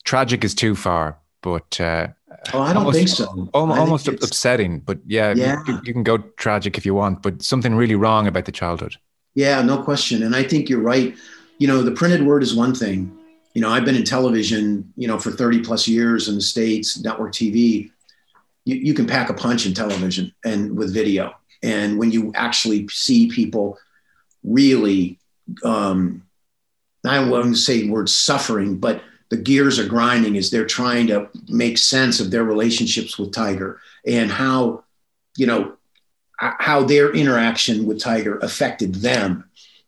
tragic 0.04 0.44
is 0.44 0.54
too 0.54 0.74
far, 0.74 1.18
but 1.42 1.78
uh, 1.78 2.08
Oh, 2.54 2.62
I 2.62 2.72
don't 2.72 2.86
almost, 2.86 2.96
think 2.96 3.08
so. 3.08 3.48
Almost, 3.52 4.06
think 4.06 4.22
upsetting, 4.22 4.80
but 4.80 4.98
yeah, 5.04 5.34
yeah. 5.34 5.62
You, 5.66 5.80
you, 5.84 5.92
can 5.92 6.04
go 6.04 6.18
tragic 6.36 6.78
if 6.78 6.86
you 6.86 6.94
want, 6.94 7.22
but 7.22 7.42
something 7.42 7.74
really 7.74 7.96
wrong 7.96 8.26
about 8.26 8.44
the 8.44 8.52
childhood. 8.52 8.96
Yeah, 9.34 9.60
no 9.62 9.82
question. 9.82 10.22
And 10.22 10.34
I 10.34 10.42
think 10.42 10.68
you're 10.68 10.80
right. 10.80 11.14
You 11.58 11.66
know, 11.66 11.82
the 11.82 11.90
printed 11.90 12.24
word 12.24 12.42
is 12.42 12.54
one 12.54 12.74
thing. 12.74 13.16
You 13.54 13.60
know, 13.62 13.70
I've 13.70 13.84
been 13.84 13.96
in 13.96 14.04
television, 14.04 14.92
you 14.96 15.08
know, 15.08 15.18
for 15.18 15.30
30 15.32 15.62
plus 15.62 15.88
years 15.88 16.28
in 16.28 16.36
the 16.36 16.40
States, 16.40 17.02
network 17.02 17.32
TV. 17.32 17.90
You, 18.64 18.76
you 18.76 18.94
can 18.94 19.06
pack 19.06 19.28
a 19.28 19.34
punch 19.34 19.66
in 19.66 19.74
television 19.74 20.32
and 20.44 20.76
with 20.76 20.94
video. 20.94 21.34
And 21.62 21.98
when 21.98 22.12
you 22.12 22.32
actually 22.34 22.86
see 22.88 23.28
people 23.28 23.76
really, 24.44 25.18
um, 25.64 26.22
I 27.04 27.28
wouldn't 27.28 27.58
say 27.58 27.82
the 27.82 27.90
word 27.90 28.08
suffering, 28.08 28.76
but 28.76 29.02
the 29.30 29.36
gears 29.36 29.78
are 29.78 29.86
grinding 29.86 30.36
as 30.36 30.50
they're 30.50 30.66
trying 30.66 31.06
to 31.06 31.28
make 31.48 31.78
sense 31.78 32.20
of 32.20 32.30
their 32.30 32.44
relationships 32.44 33.18
with 33.18 33.32
Tiger 33.32 33.80
and 34.06 34.30
how, 34.30 34.84
you 35.36 35.46
know, 35.46 35.76
how 36.36 36.82
their 36.82 37.14
interaction 37.14 37.86
with 37.86 38.00
Tiger 38.00 38.38
affected 38.38 38.96
them. 38.96 39.44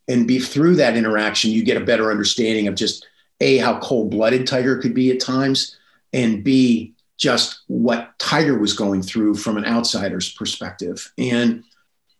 And 0.07 0.27
be 0.27 0.39
through 0.39 0.75
that 0.75 0.97
interaction, 0.97 1.51
you 1.51 1.63
get 1.63 1.81
a 1.81 1.85
better 1.85 2.11
understanding 2.11 2.67
of 2.67 2.75
just 2.75 3.07
a 3.39 3.57
how 3.57 3.79
cold 3.79 4.11
blooded 4.11 4.47
Tiger 4.47 4.77
could 4.77 4.93
be 4.93 5.11
at 5.11 5.19
times, 5.19 5.77
and 6.11 6.43
b 6.43 6.93
just 7.17 7.61
what 7.67 8.17
Tiger 8.19 8.57
was 8.57 8.73
going 8.73 9.01
through 9.01 9.35
from 9.35 9.57
an 9.57 9.65
outsider's 9.65 10.33
perspective. 10.33 11.11
And 11.17 11.63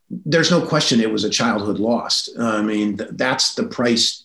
there's 0.10 0.52
no 0.52 0.66
question 0.66 1.02
it 1.02 1.12
was 1.12 1.24
a 1.24 1.30
childhood 1.30 1.80
lost. 1.80 2.30
I 2.40 2.62
mean, 2.62 2.98
th- 2.98 3.10
that's 3.14 3.56
the 3.56 3.64
price. 3.64 4.23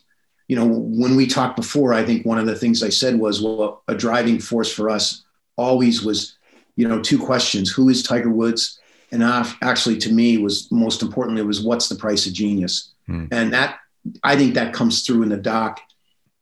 You 0.48 0.56
know, 0.56 0.66
when 0.66 1.14
we 1.14 1.26
talked 1.26 1.56
before, 1.56 1.92
I 1.92 2.04
think 2.04 2.24
one 2.24 2.38
of 2.38 2.46
the 2.46 2.56
things 2.56 2.82
I 2.82 2.88
said 2.88 3.18
was, 3.18 3.42
well, 3.42 3.82
a 3.86 3.94
driving 3.94 4.38
force 4.38 4.72
for 4.72 4.88
us 4.88 5.24
always 5.56 6.02
was, 6.02 6.36
you 6.76 6.88
know, 6.88 7.00
two 7.00 7.18
questions: 7.18 7.70
Who 7.70 7.88
is 7.88 8.02
Tiger 8.02 8.30
Woods? 8.30 8.80
And 9.10 9.22
actually, 9.22 9.98
to 9.98 10.12
me, 10.12 10.38
was 10.38 10.70
most 10.70 11.02
importantly 11.02 11.42
was 11.42 11.62
what's 11.62 11.88
the 11.88 11.94
price 11.94 12.26
of 12.26 12.32
genius? 12.32 12.92
Hmm. 13.06 13.26
And 13.30 13.52
that 13.52 13.78
I 14.22 14.36
think 14.36 14.54
that 14.54 14.74
comes 14.74 15.02
through 15.02 15.22
in 15.22 15.28
the 15.28 15.36
doc 15.36 15.80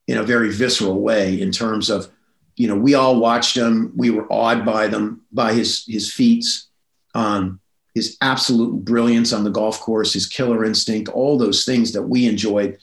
in 0.07 0.19
a 0.19 0.23
very 0.23 0.51
visceral 0.51 1.01
way 1.01 1.41
in 1.41 1.51
terms 1.51 1.91
of, 1.91 2.09
you 2.57 2.69
know, 2.69 2.77
we 2.77 2.95
all 2.95 3.19
watched 3.21 3.57
him. 3.57 3.93
We 3.97 4.11
were 4.11 4.27
awed 4.33 4.65
by 4.65 4.89
them, 4.89 5.23
by 5.33 5.53
his 5.53 5.85
his 5.87 6.13
feats. 6.13 6.69
Um, 7.15 7.61
his 7.97 8.19
absolute 8.21 8.85
brilliance 8.85 9.33
on 9.33 9.43
the 9.43 9.51
golf 9.51 9.81
course, 9.81 10.13
his 10.13 10.27
killer 10.27 10.67
instinct, 10.67 11.09
all 11.09 11.39
those 11.39 11.65
things 11.65 11.93
that 11.93 12.03
we 12.03 12.27
enjoyed, 12.27 12.77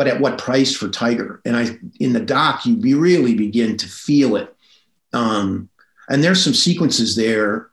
but 0.00 0.08
at 0.08 0.18
what 0.18 0.38
price 0.38 0.74
for 0.74 0.88
Tiger? 0.88 1.42
And 1.44 1.54
I, 1.54 1.78
in 1.98 2.14
the 2.14 2.20
doc, 2.20 2.64
you 2.64 2.98
really 2.98 3.34
begin 3.34 3.76
to 3.76 3.86
feel 3.86 4.36
it. 4.36 4.56
Um, 5.12 5.68
and 6.08 6.24
there's 6.24 6.42
some 6.42 6.54
sequences 6.54 7.16
there, 7.16 7.68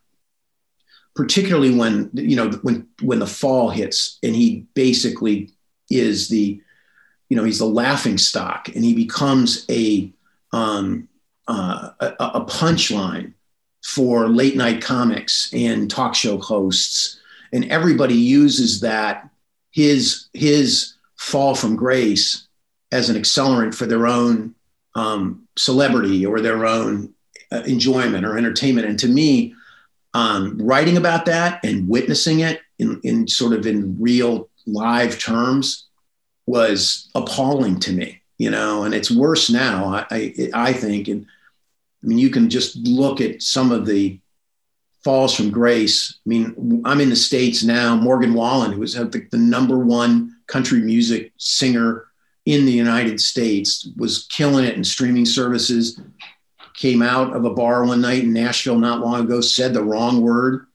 particularly 1.16 1.74
when 1.74 2.10
you 2.14 2.36
know 2.36 2.50
when 2.64 2.86
when 3.02 3.20
the 3.20 3.26
fall 3.26 3.70
hits, 3.70 4.20
and 4.24 4.36
he 4.36 4.66
basically 4.74 5.54
is 5.90 6.28
the, 6.28 6.62
you 7.30 7.38
know, 7.38 7.46
he's 7.46 7.60
the 7.60 7.66
laughing 7.66 8.18
stock, 8.18 8.68
and 8.76 8.84
he 8.84 8.94
becomes 8.94 9.66
a 9.70 10.12
um, 10.52 11.08
uh, 11.48 11.92
a, 12.02 12.08
a 12.20 12.46
punchline 12.46 13.32
for 13.86 14.28
late 14.28 14.58
night 14.58 14.82
comics 14.82 15.50
and 15.54 15.90
talk 15.90 16.14
show 16.14 16.38
hosts 16.40 17.22
and 17.54 17.72
everybody 17.72 18.16
uses 18.16 18.82
that 18.82 19.30
his 19.72 20.28
his 20.34 20.97
fall 21.18 21.56
from 21.56 21.76
grace 21.76 22.48
as 22.92 23.10
an 23.10 23.22
accelerant 23.22 23.76
for 23.76 23.86
their 23.86 24.08
own 24.08 24.56
um, 24.96 25.48
celebrity 25.58 26.26
or 26.26 26.40
their 26.40 26.66
own 26.66 27.14
uh, 27.52 27.64
enjoyment 27.66 28.26
or 28.26 28.38
entertainment 28.38 28.88
and 28.88 29.00
to 29.00 29.08
me 29.08 29.54
um, 30.14 30.58
writing 30.58 30.98
about 30.98 31.26
that 31.26 31.64
and 31.64 31.88
witnessing 31.88 32.40
it 32.40 32.62
in, 32.80 33.00
in 33.04 33.28
sort 33.28 33.54
of 33.54 33.68
in 33.68 33.96
real 34.00 34.50
live 34.66 35.20
terms 35.20 35.86
was 36.46 37.10
appalling 37.16 37.80
to 37.80 37.92
me 37.92 38.22
you 38.38 38.50
know 38.50 38.84
and 38.84 38.94
it's 38.94 39.12
worse 39.12 39.50
now 39.50 39.86
i 39.94 40.06
i, 40.12 40.50
I 40.54 40.74
think 40.74 41.08
and 41.08 41.26
I 42.04 42.08
mean, 42.08 42.18
you 42.18 42.30
can 42.30 42.50
just 42.50 42.78
look 42.78 43.22
at 43.22 43.42
some 43.42 43.72
of 43.72 43.86
the 43.86 44.20
falls 45.04 45.36
from 45.36 45.52
grace. 45.52 46.20
I 46.26 46.30
mean, 46.30 46.82
I'm 46.86 47.02
in 47.02 47.10
the 47.10 47.16
States 47.16 47.64
now. 47.64 47.96
Morgan 47.96 48.34
Wallen, 48.34 48.72
who 48.72 48.80
was 48.80 48.94
the, 48.94 49.28
the 49.32 49.38
number 49.38 49.78
one 49.78 50.37
country 50.48 50.80
music 50.80 51.32
singer 51.38 52.06
in 52.46 52.66
the 52.66 52.72
United 52.72 53.20
States, 53.20 53.90
was 53.98 54.26
killing 54.28 54.66
it 54.66 54.76
in 54.76 54.84
streaming 54.84 55.26
services. 55.26 56.00
Came 56.76 57.02
out 57.02 57.36
of 57.36 57.44
a 57.44 57.54
bar 57.54 57.86
one 57.86 58.02
night 58.02 58.24
in 58.24 58.34
Nashville 58.34 58.80
not 58.80 59.02
long 59.02 59.26
ago, 59.26 59.42
said 59.42 59.74
the 59.74 59.84
wrong 59.84 60.22
word, 60.22 60.68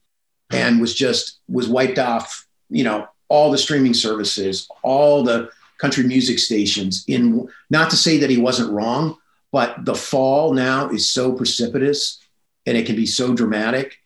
and 0.51 0.79
was 0.79 0.93
just 0.93 1.39
was 1.49 1.67
wiped 1.67 1.97
off. 1.97 2.45
You 2.69 2.83
know, 2.83 3.07
all 3.27 3.51
the 3.51 3.57
streaming 3.57 3.93
services, 3.93 4.67
all 4.83 5.23
the 5.23 5.49
country 5.77 6.03
music 6.03 6.39
stations. 6.39 7.03
In 7.07 7.47
not 7.69 7.89
to 7.89 7.97
say 7.97 8.17
that 8.19 8.29
he 8.29 8.37
wasn't 8.37 8.71
wrong, 8.71 9.17
but 9.51 9.85
the 9.85 9.95
fall 9.95 10.53
now 10.53 10.89
is 10.89 11.09
so 11.09 11.33
precipitous 11.33 12.19
and 12.65 12.77
it 12.77 12.85
can 12.85 12.95
be 12.95 13.05
so 13.05 13.33
dramatic 13.33 13.97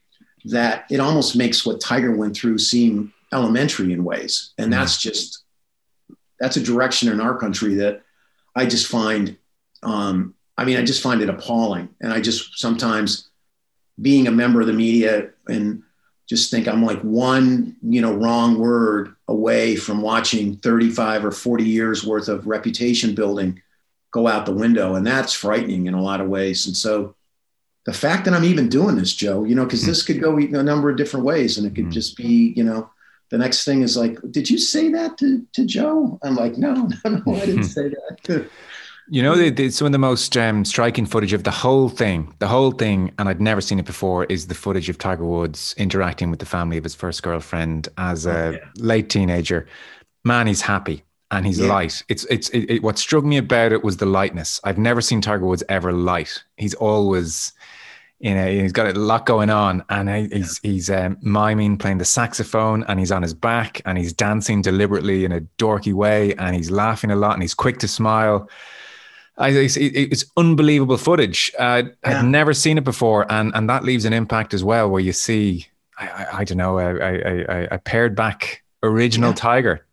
that 0.46 0.86
it 0.90 1.00
almost 1.00 1.36
makes 1.36 1.66
what 1.66 1.82
Tiger 1.82 2.16
went 2.16 2.36
through 2.36 2.58
seem 2.58 3.14
elementary 3.34 3.94
in 3.94 4.04
ways. 4.04 4.54
And 4.58 4.72
that's 4.72 4.98
mm. 4.98 5.02
just, 5.02 5.44
that's 6.40 6.58
a 6.58 6.64
direction 6.64 7.10
in 7.10 7.22
our 7.22 7.38
country 7.38 7.76
that 7.76 8.04
I 8.56 8.66
just 8.66 8.88
find, 8.88 9.38
um, 9.84 10.34
I 10.58 10.66
mean, 10.66 10.78
I 10.78 10.84
just 10.84 11.04
find 11.04 11.22
it 11.22 11.30
appalling. 11.30 11.90
And 12.02 12.12
I 12.12 12.22
just 12.22 12.60
sometimes 12.60 13.30
being 14.02 14.28
a 14.28 14.32
member 14.32 14.62
of 14.62 14.68
the 14.68 14.74
media 14.74 15.30
and 15.48 15.84
just 16.28 16.52
think 16.52 16.68
I'm 16.68 16.84
like 16.84 17.02
one, 17.02 17.76
you 17.82 18.02
know, 18.02 18.14
wrong 18.14 18.60
word 18.60 19.16
away 19.28 19.76
from 19.76 20.02
watching 20.02 20.58
35 20.58 21.26
or 21.26 21.32
40 21.32 21.64
years 21.64 22.06
worth 22.06 22.28
of 22.28 22.48
reputation 22.48 23.16
building 23.16 23.62
go 24.12 24.28
out 24.28 24.46
the 24.46 24.54
window. 24.54 24.96
And 24.96 25.06
that's 25.06 25.34
frightening 25.34 25.88
in 25.88 25.94
a 25.94 26.02
lot 26.02 26.22
of 26.22 26.28
ways. 26.28 26.68
And 26.68 26.76
so 26.76 27.16
the 27.86 27.94
fact 27.94 28.26
that 28.26 28.34
I'm 28.34 28.44
even 28.44 28.68
doing 28.68 28.98
this, 28.98 29.14
Joe, 29.14 29.46
you 29.46 29.56
know, 29.56 29.64
because 29.64 29.86
this 29.86 30.04
could 30.04 30.20
go 30.20 30.38
a 30.38 30.64
number 30.64 30.90
of 30.90 30.98
different 30.98 31.26
ways 31.26 31.58
and 31.58 31.66
it 31.66 31.74
could 31.74 31.86
mm-hmm. 31.86 31.92
just 31.92 32.18
be, 32.18 32.54
you 32.56 32.64
know, 32.64 32.90
the 33.30 33.38
next 33.38 33.66
thing 33.66 33.82
is 33.82 33.98
like, 33.98 34.20
did 34.32 34.50
you 34.50 34.58
say 34.58 34.92
that 34.92 35.18
to, 35.18 35.46
to 35.54 35.66
Joe? 35.66 36.20
I'm 36.24 36.36
like, 36.36 36.58
no, 36.58 36.74
no, 37.06 37.22
no 37.26 37.36
I 37.36 37.46
didn't 37.46 37.66
say 37.66 37.90
that. 37.90 38.50
You 39.10 39.24
know, 39.24 39.38
the, 39.38 39.50
the, 39.50 39.70
some 39.70 39.86
of 39.86 39.94
the 39.94 39.98
most 39.98 40.36
um, 40.36 40.66
striking 40.66 41.06
footage 41.06 41.32
of 41.32 41.46
the 41.46 41.52
whole 41.52 41.88
thing, 41.88 42.34
the 42.40 42.48
whole 42.48 42.72
thing, 42.72 43.14
and 43.18 43.30
I'd 43.30 43.40
never 43.40 43.62
seen 43.62 43.80
it 43.80 43.86
before, 43.86 44.26
is 44.26 44.48
the 44.48 44.54
footage 44.54 44.90
of 44.90 44.98
Tiger 44.98 45.24
Woods 45.24 45.74
interacting 45.78 46.30
with 46.30 46.40
the 46.40 46.46
family 46.46 46.78
of 46.78 46.84
his 46.84 46.94
first 46.94 47.24
girlfriend 47.24 47.88
as 47.98 48.26
a 48.26 48.48
oh, 48.48 48.52
yeah. 48.52 48.58
late 48.76 49.10
teenager. 49.10 49.66
Man, 50.26 50.46
he's 50.46 50.60
happy 50.60 51.06
and 51.32 51.46
he's 51.46 51.60
yeah. 51.60 51.68
light. 51.68 52.04
It's 52.10 52.26
it's 52.26 52.50
it, 52.50 52.70
it, 52.70 52.84
what 52.84 52.98
struck 52.98 53.24
me 53.24 53.38
about 53.38 53.72
it 53.72 53.82
was 53.82 53.96
the 53.96 54.06
lightness. 54.06 54.60
I've 54.66 54.78
never 54.78 55.00
seen 55.00 55.22
Tiger 55.22 55.46
Woods 55.46 55.64
ever 55.70 55.94
light. 55.94 56.44
He's 56.58 56.74
always 56.74 57.54
you 58.20 58.34
know 58.34 58.48
he's 58.48 58.72
got 58.72 58.88
a 58.88 59.00
lot 59.00 59.26
going 59.26 59.50
on 59.50 59.84
and 59.90 60.34
he's 60.34 60.60
he's 60.60 60.90
um, 60.90 61.18
miming 61.22 61.78
playing 61.78 62.00
the 62.00 62.06
saxophone 62.06 62.84
and 62.88 63.00
he's 63.00 63.12
on 63.12 63.22
his 63.22 63.34
back 63.34 63.82
and 63.86 63.98
he's 63.98 64.14
dancing 64.14 64.62
deliberately 64.62 65.26
in 65.26 65.32
a 65.32 65.42
dorky 65.58 65.94
way 65.94 66.34
and 66.36 66.56
he's 66.56 66.72
laughing 66.72 67.12
a 67.12 67.16
lot 67.16 67.34
and 67.34 67.42
he's 67.42 67.54
quick 67.54 67.78
to 67.80 67.88
smile 67.88 68.50
I, 69.40 69.50
it's, 69.50 69.78
it's 69.78 70.26
unbelievable 70.36 70.98
footage 70.98 71.52
uh, 71.60 71.84
yeah. 72.04 72.20
i'd 72.20 72.26
never 72.26 72.54
seen 72.54 72.78
it 72.78 72.84
before 72.84 73.32
and 73.32 73.52
and 73.54 73.70
that 73.70 73.84
leaves 73.84 74.06
an 74.06 74.14
impact 74.14 74.54
as 74.54 74.64
well 74.64 74.90
where 74.90 75.02
you 75.02 75.14
see 75.14 75.68
i, 76.00 76.08
I, 76.08 76.38
I 76.40 76.44
don't 76.44 76.58
know 76.58 76.80
a, 76.80 77.68
a, 77.72 77.78
pared 77.78 78.16
back 78.16 78.64
original 78.82 79.30
yeah. 79.30 79.36
tiger 79.36 79.88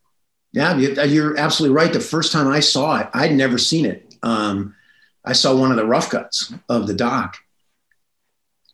yeah, 0.54 0.76
you're 0.76 1.36
absolutely 1.36 1.74
right. 1.74 1.92
The 1.92 1.98
first 1.98 2.30
time 2.30 2.46
I 2.46 2.60
saw 2.60 3.00
it, 3.00 3.08
I'd 3.12 3.34
never 3.34 3.58
seen 3.58 3.84
it. 3.84 4.14
Um, 4.22 4.76
I 5.24 5.32
saw 5.32 5.52
one 5.52 5.72
of 5.72 5.76
the 5.76 5.84
rough 5.84 6.10
cuts 6.10 6.54
of 6.68 6.86
the 6.86 6.94
doc, 6.94 7.38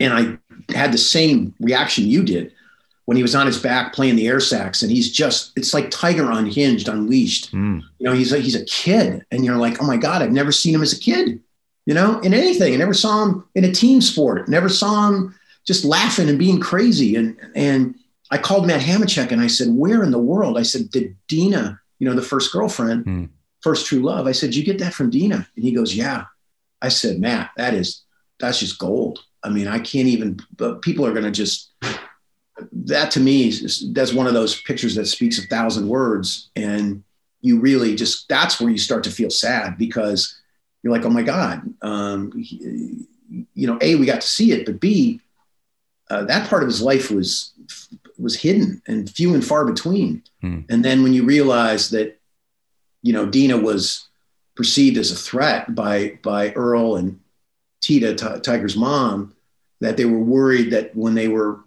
and 0.00 0.12
I 0.12 0.72
had 0.72 0.92
the 0.92 0.98
same 0.98 1.54
reaction 1.60 2.06
you 2.06 2.24
did 2.24 2.52
when 3.04 3.16
he 3.16 3.22
was 3.22 3.34
on 3.34 3.46
his 3.46 3.58
back 3.58 3.92
playing 3.92 4.16
the 4.16 4.26
air 4.26 4.40
sax, 4.40 4.82
and 4.82 4.90
he's 4.90 5.12
just—it's 5.12 5.74
like 5.74 5.90
Tiger 5.90 6.30
unhinged, 6.30 6.88
unleashed. 6.88 7.52
Mm. 7.52 7.82
You 7.98 8.06
know, 8.06 8.12
he's 8.12 8.32
a, 8.32 8.38
he's 8.38 8.56
a 8.56 8.64
kid, 8.64 9.24
and 9.30 9.44
you're 9.44 9.56
like, 9.56 9.82
oh 9.82 9.86
my 9.86 9.96
god, 9.96 10.22
I've 10.22 10.32
never 10.32 10.52
seen 10.52 10.74
him 10.74 10.82
as 10.82 10.92
a 10.92 11.00
kid. 11.00 11.40
You 11.86 11.94
know, 11.94 12.20
in 12.20 12.34
anything, 12.34 12.72
I 12.72 12.76
never 12.76 12.94
saw 12.94 13.24
him 13.24 13.44
in 13.54 13.64
a 13.64 13.72
team 13.72 14.00
sport. 14.00 14.48
Never 14.48 14.68
saw 14.68 15.08
him 15.08 15.34
just 15.66 15.84
laughing 15.84 16.28
and 16.28 16.38
being 16.38 16.60
crazy, 16.60 17.16
and 17.16 17.36
and 17.54 17.94
I 18.30 18.38
called 18.38 18.66
Matt 18.66 18.80
Hamachek 18.80 19.32
and 19.32 19.40
I 19.40 19.48
said, 19.48 19.68
Where 19.70 20.02
in 20.04 20.12
the 20.12 20.18
world? 20.18 20.56
I 20.56 20.62
said, 20.62 20.90
Did 20.90 21.16
Dina, 21.26 21.80
you 21.98 22.08
know, 22.08 22.14
the 22.14 22.22
first 22.22 22.52
girlfriend, 22.52 23.04
mm. 23.04 23.28
first 23.60 23.86
true 23.86 24.00
love? 24.00 24.26
I 24.26 24.32
said, 24.32 24.54
You 24.54 24.64
get 24.64 24.78
that 24.78 24.94
from 24.94 25.10
Dina? 25.10 25.46
And 25.56 25.64
he 25.64 25.72
goes, 25.72 25.94
Yeah. 25.94 26.24
I 26.80 26.88
said, 26.88 27.18
Matt, 27.18 27.50
that 27.56 27.74
is, 27.74 28.02
that's 28.38 28.60
just 28.60 28.78
gold. 28.78 29.20
I 29.42 29.48
mean, 29.48 29.68
I 29.68 29.78
can't 29.78 30.08
even, 30.08 30.38
but 30.56 30.82
people 30.82 31.06
are 31.06 31.12
going 31.12 31.24
to 31.24 31.30
just, 31.30 31.70
that 32.72 33.10
to 33.12 33.20
me, 33.20 33.48
is, 33.48 33.92
that's 33.92 34.12
one 34.12 34.26
of 34.26 34.34
those 34.34 34.60
pictures 34.62 34.94
that 34.96 35.06
speaks 35.06 35.38
a 35.38 35.46
thousand 35.46 35.88
words. 35.88 36.50
And 36.56 37.02
you 37.40 37.58
really 37.58 37.94
just, 37.94 38.28
that's 38.28 38.60
where 38.60 38.70
you 38.70 38.78
start 38.78 39.04
to 39.04 39.10
feel 39.10 39.30
sad 39.30 39.78
because 39.78 40.38
you're 40.82 40.92
like, 40.92 41.04
oh 41.04 41.10
my 41.10 41.22
God, 41.22 41.62
um, 41.82 42.32
you 42.34 43.66
know, 43.66 43.78
A, 43.80 43.96
we 43.96 44.06
got 44.06 44.20
to 44.20 44.28
see 44.28 44.52
it, 44.52 44.66
but 44.66 44.80
B, 44.80 45.20
uh, 46.10 46.24
that 46.24 46.48
part 46.48 46.62
of 46.62 46.68
his 46.68 46.82
life 46.82 47.10
was 47.10 47.52
was 48.18 48.36
hidden 48.36 48.82
and 48.86 49.08
few 49.08 49.32
and 49.32 49.44
far 49.44 49.64
between. 49.64 50.22
Hmm. 50.42 50.60
And 50.68 50.84
then 50.84 51.02
when 51.02 51.14
you 51.14 51.24
realize 51.24 51.90
that, 51.90 52.18
you 53.02 53.12
know, 53.12 53.26
Dina 53.26 53.56
was 53.56 54.06
perceived 54.56 54.98
as 54.98 55.12
a 55.12 55.16
threat 55.16 55.74
by 55.74 56.18
by 56.22 56.52
Earl 56.52 56.96
and 56.96 57.20
Tita, 57.80 58.14
T- 58.14 58.40
Tiger's 58.40 58.76
mom, 58.76 59.34
that 59.80 59.96
they 59.96 60.04
were 60.04 60.18
worried 60.18 60.70
that 60.72 60.94
when 60.94 61.14
they 61.14 61.28
were 61.28 61.60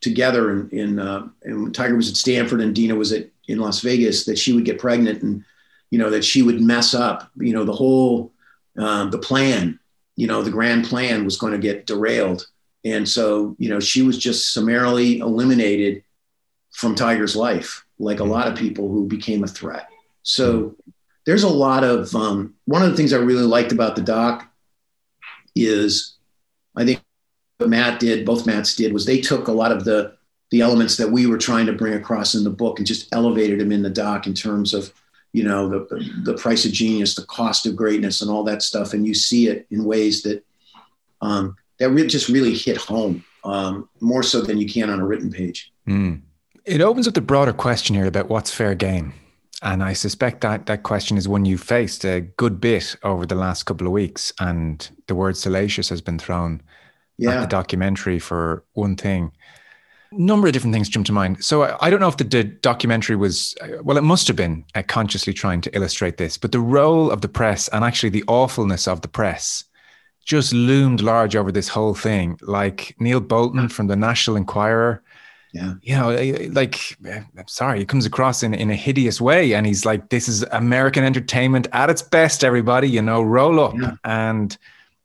together 0.00 0.50
in, 0.50 0.70
in 0.70 0.98
uh, 0.98 1.28
and 1.42 1.74
Tiger 1.74 1.96
was 1.96 2.10
at 2.10 2.16
Stanford 2.16 2.60
and 2.60 2.74
Dina 2.74 2.94
was 2.94 3.12
at 3.12 3.28
in 3.48 3.58
Las 3.58 3.80
Vegas, 3.80 4.24
that 4.24 4.38
she 4.38 4.52
would 4.52 4.64
get 4.64 4.78
pregnant 4.78 5.22
and 5.22 5.44
you 5.90 5.98
know 5.98 6.10
that 6.10 6.24
she 6.24 6.42
would 6.42 6.60
mess 6.60 6.94
up. 6.94 7.30
You 7.36 7.52
know, 7.52 7.64
the 7.64 7.72
whole 7.72 8.32
um, 8.76 9.10
the 9.10 9.18
plan, 9.18 9.78
you 10.16 10.26
know, 10.26 10.42
the 10.42 10.50
grand 10.50 10.84
plan 10.86 11.24
was 11.24 11.36
going 11.36 11.52
to 11.52 11.58
get 11.58 11.86
derailed. 11.86 12.46
And 12.84 13.08
so, 13.08 13.54
you 13.58 13.68
know, 13.68 13.80
she 13.80 14.02
was 14.02 14.18
just 14.18 14.52
summarily 14.52 15.18
eliminated 15.18 16.02
from 16.72 16.94
Tiger's 16.94 17.36
life, 17.36 17.84
like 17.98 18.20
a 18.20 18.24
lot 18.24 18.48
of 18.48 18.56
people 18.58 18.88
who 18.88 19.06
became 19.06 19.44
a 19.44 19.48
threat. 19.48 19.88
So 20.22 20.74
there's 21.26 21.44
a 21.44 21.48
lot 21.48 21.84
of, 21.84 22.14
um, 22.16 22.54
one 22.64 22.82
of 22.82 22.90
the 22.90 22.96
things 22.96 23.12
I 23.12 23.18
really 23.18 23.44
liked 23.44 23.72
about 23.72 23.94
the 23.94 24.02
doc 24.02 24.50
is 25.54 26.16
I 26.76 26.84
think 26.84 27.02
what 27.58 27.70
Matt 27.70 28.00
did, 28.00 28.24
both 28.24 28.46
Matts 28.46 28.74
did, 28.74 28.92
was 28.92 29.06
they 29.06 29.20
took 29.20 29.48
a 29.48 29.52
lot 29.52 29.72
of 29.72 29.84
the, 29.84 30.14
the 30.50 30.60
elements 30.60 30.96
that 30.96 31.10
we 31.10 31.26
were 31.26 31.38
trying 31.38 31.66
to 31.66 31.72
bring 31.72 31.94
across 31.94 32.34
in 32.34 32.44
the 32.44 32.50
book 32.50 32.78
and 32.78 32.86
just 32.86 33.12
elevated 33.14 33.60
them 33.60 33.72
in 33.72 33.82
the 33.82 33.90
doc 33.90 34.26
in 34.26 34.34
terms 34.34 34.74
of 34.74 34.92
you 35.32 35.42
know 35.42 35.66
the 35.66 36.12
the 36.24 36.34
price 36.34 36.66
of 36.66 36.72
genius 36.72 37.14
the 37.14 37.24
cost 37.24 37.64
of 37.64 37.74
greatness 37.74 38.20
and 38.20 38.30
all 38.30 38.44
that 38.44 38.62
stuff. 38.62 38.92
And 38.92 39.06
you 39.06 39.14
see 39.14 39.48
it 39.48 39.66
in 39.70 39.84
ways 39.84 40.22
that 40.22 40.44
um, 41.22 41.56
that 41.78 41.90
just 42.08 42.28
really 42.28 42.54
hit 42.54 42.76
home 42.76 43.24
um, 43.44 43.88
more 44.00 44.22
so 44.22 44.42
than 44.42 44.58
you 44.58 44.68
can 44.68 44.90
on 44.90 45.00
a 45.00 45.06
written 45.06 45.30
page. 45.30 45.72
Mm. 45.88 46.20
it 46.64 46.80
opens 46.80 47.08
up 47.08 47.14
the 47.14 47.20
broader 47.20 47.52
question 47.52 47.96
here 47.96 48.06
about 48.06 48.28
what's 48.28 48.52
fair 48.52 48.74
game 48.76 49.14
and 49.62 49.82
i 49.82 49.92
suspect 49.92 50.40
that 50.40 50.66
that 50.66 50.82
question 50.82 51.16
is 51.16 51.28
one 51.28 51.44
you've 51.44 51.62
faced 51.62 52.04
a 52.04 52.20
good 52.20 52.60
bit 52.60 52.96
over 53.02 53.24
the 53.26 53.34
last 53.34 53.64
couple 53.64 53.86
of 53.86 53.92
weeks 53.92 54.32
and 54.40 54.90
the 55.06 55.14
word 55.14 55.36
salacious 55.36 55.88
has 55.88 56.00
been 56.00 56.18
thrown 56.18 56.60
yeah. 57.18 57.30
at 57.30 57.40
the 57.40 57.46
documentary 57.46 58.18
for 58.18 58.64
one 58.74 58.96
thing 58.96 59.32
A 60.12 60.20
number 60.20 60.46
of 60.46 60.52
different 60.52 60.74
things 60.74 60.90
jump 60.90 61.06
to 61.06 61.12
mind. 61.12 61.42
So 61.42 61.62
I, 61.62 61.86
I 61.86 61.90
don't 61.90 62.00
know 62.00 62.08
if 62.08 62.18
the, 62.18 62.24
the, 62.24 62.44
documentary 62.44 63.16
was, 63.16 63.56
well, 63.82 63.96
it 63.96 64.02
must 64.02 64.26
have 64.28 64.36
been 64.36 64.64
uh, 64.74 64.82
consciously 64.82 65.32
trying 65.32 65.62
to 65.62 65.74
illustrate 65.74 66.18
this, 66.18 66.36
but 66.36 66.52
the 66.52 66.60
role 66.60 67.10
of 67.10 67.22
the 67.22 67.28
press 67.28 67.68
and 67.68 67.82
actually 67.82 68.10
the 68.10 68.24
awfulness 68.28 68.86
of 68.86 69.00
the 69.00 69.08
press 69.08 69.64
just 70.24 70.52
loomed 70.52 71.00
large 71.00 71.34
over 71.34 71.50
this 71.50 71.68
whole 71.68 71.94
thing. 71.94 72.38
Like 72.42 72.94
Neil 72.98 73.20
Boulton 73.20 73.68
from 73.68 73.86
the 73.86 73.96
National 73.96 74.36
Enquirer. 74.36 75.02
Yeah. 75.52 75.74
You 75.82 75.96
know, 75.96 76.08
eh, 76.08 76.48
like, 76.50 76.96
eh, 77.04 77.22
I'm 77.36 77.48
sorry, 77.48 77.80
he 77.80 77.84
comes 77.84 78.06
across 78.06 78.42
in, 78.42 78.54
in 78.54 78.70
a 78.70 78.74
hideous 78.74 79.20
way. 79.20 79.52
And 79.52 79.66
he's 79.66 79.84
like, 79.84 80.08
this 80.08 80.26
is 80.26 80.44
American 80.44 81.04
entertainment 81.04 81.68
at 81.72 81.90
its 81.90 82.00
best, 82.00 82.42
everybody, 82.42 82.88
you 82.88 83.02
know, 83.02 83.22
roll 83.22 83.60
up. 83.60 83.74
Yeah. 83.74 83.96
And 84.04 84.56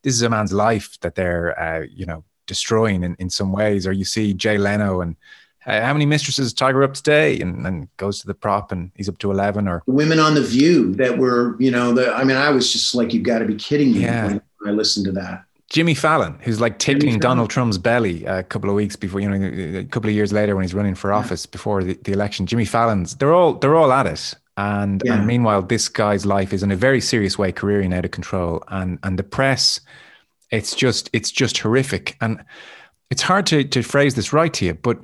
this 0.03 0.13
is 0.13 0.21
a 0.21 0.29
man's 0.29 0.53
life 0.53 0.97
that 1.01 1.15
they're, 1.15 1.59
uh, 1.59 1.85
you 1.91 2.05
know, 2.05 2.23
destroying 2.45 3.03
in, 3.03 3.15
in 3.19 3.29
some 3.29 3.51
ways. 3.51 3.85
Or 3.85 3.91
you 3.91 4.05
see 4.05 4.33
Jay 4.33 4.57
Leno 4.57 5.01
and 5.01 5.17
uh, 5.65 5.81
how 5.81 5.91
many 5.91 6.05
mistresses 6.05 6.53
Tiger 6.53 6.81
up 6.81 6.93
today, 6.93 7.41
and 7.41 7.65
then 7.65 7.89
goes 7.97 8.21
to 8.21 8.27
the 8.27 8.33
prop 8.33 8.71
and 8.71 8.89
he's 8.95 9.09
up 9.09 9.17
to 9.17 9.31
eleven. 9.31 9.67
Or 9.67 9.83
women 9.85 10.17
on 10.17 10.33
the 10.33 10.41
View 10.41 10.95
that 10.95 11.17
were, 11.17 11.57
you 11.59 11.71
know, 11.71 11.93
the, 11.93 12.13
I 12.13 12.23
mean, 12.23 12.37
I 12.37 12.51
was 12.51 12.71
just 12.71 12.95
like, 12.95 13.13
you've 13.13 13.23
got 13.23 13.39
to 13.39 13.45
be 13.45 13.55
kidding 13.55 13.91
me 13.91 14.03
yeah. 14.03 14.27
when 14.27 14.41
I 14.65 14.71
listened 14.71 15.07
to 15.07 15.11
that. 15.13 15.43
Jimmy 15.69 15.93
Fallon, 15.93 16.37
who's 16.41 16.61
like 16.61 16.79
tickling 16.79 17.19
Donald 17.19 17.49
Trump's 17.49 17.77
belly 17.77 18.23
a 18.25 18.41
couple 18.43 18.69
of 18.69 18.75
weeks 18.75 18.95
before, 18.95 19.19
you 19.19 19.29
know, 19.29 19.79
a 19.79 19.83
couple 19.83 20.09
of 20.09 20.15
years 20.15 20.31
later 20.31 20.55
when 20.55 20.63
he's 20.63 20.73
running 20.73 20.95
for 20.95 21.11
office 21.11 21.45
yeah. 21.45 21.51
before 21.51 21.83
the, 21.83 21.93
the 22.03 22.13
election. 22.13 22.45
Jimmy 22.45 22.63
Fallon's, 22.63 23.15
they're 23.17 23.33
all 23.33 23.53
they're 23.55 23.75
all 23.75 23.91
at 23.91 24.07
it. 24.07 24.33
And, 24.59 25.03
yeah. 25.05 25.13
and 25.13 25.27
meanwhile, 25.27 25.61
this 25.61 25.87
guy's 25.87 26.25
life 26.25 26.51
is 26.51 26.63
in 26.63 26.71
a 26.71 26.75
very 26.75 26.99
serious 26.99 27.37
way 27.37 27.51
careering 27.51 27.93
out 27.93 28.05
of 28.05 28.11
control. 28.11 28.63
And 28.69 28.97
and 29.03 29.19
the 29.19 29.23
press 29.23 29.81
it's 30.51 30.75
just 30.75 31.09
it's 31.13 31.31
just 31.31 31.57
horrific, 31.59 32.15
and 32.21 32.43
it's 33.09 33.21
hard 33.21 33.45
to 33.47 33.63
to 33.63 33.81
phrase 33.83 34.15
this 34.15 34.33
right 34.33 34.53
to 34.53 34.65
you, 34.65 34.73
but 34.73 34.97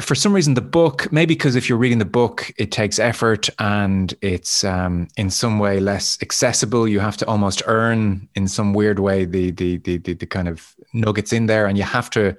for 0.00 0.14
some 0.14 0.34
reason 0.34 0.54
the 0.54 0.60
book 0.60 1.10
maybe 1.10 1.34
because 1.34 1.56
if 1.56 1.68
you're 1.68 1.78
reading 1.78 1.98
the 1.98 2.04
book 2.04 2.52
it 2.58 2.70
takes 2.70 2.98
effort 2.98 3.48
and 3.58 4.14
it's 4.20 4.62
um, 4.62 5.08
in 5.16 5.30
some 5.30 5.58
way 5.58 5.80
less 5.80 6.18
accessible. 6.20 6.86
You 6.86 7.00
have 7.00 7.16
to 7.18 7.26
almost 7.26 7.62
earn 7.66 8.28
in 8.34 8.46
some 8.46 8.74
weird 8.74 8.98
way 8.98 9.24
the 9.24 9.50
the 9.52 9.78
the, 9.78 9.96
the, 9.98 10.14
the 10.14 10.26
kind 10.26 10.48
of 10.48 10.74
nuggets 10.92 11.32
in 11.32 11.46
there 11.46 11.66
and 11.66 11.78
you 11.78 11.84
have 11.84 12.10
to 12.10 12.36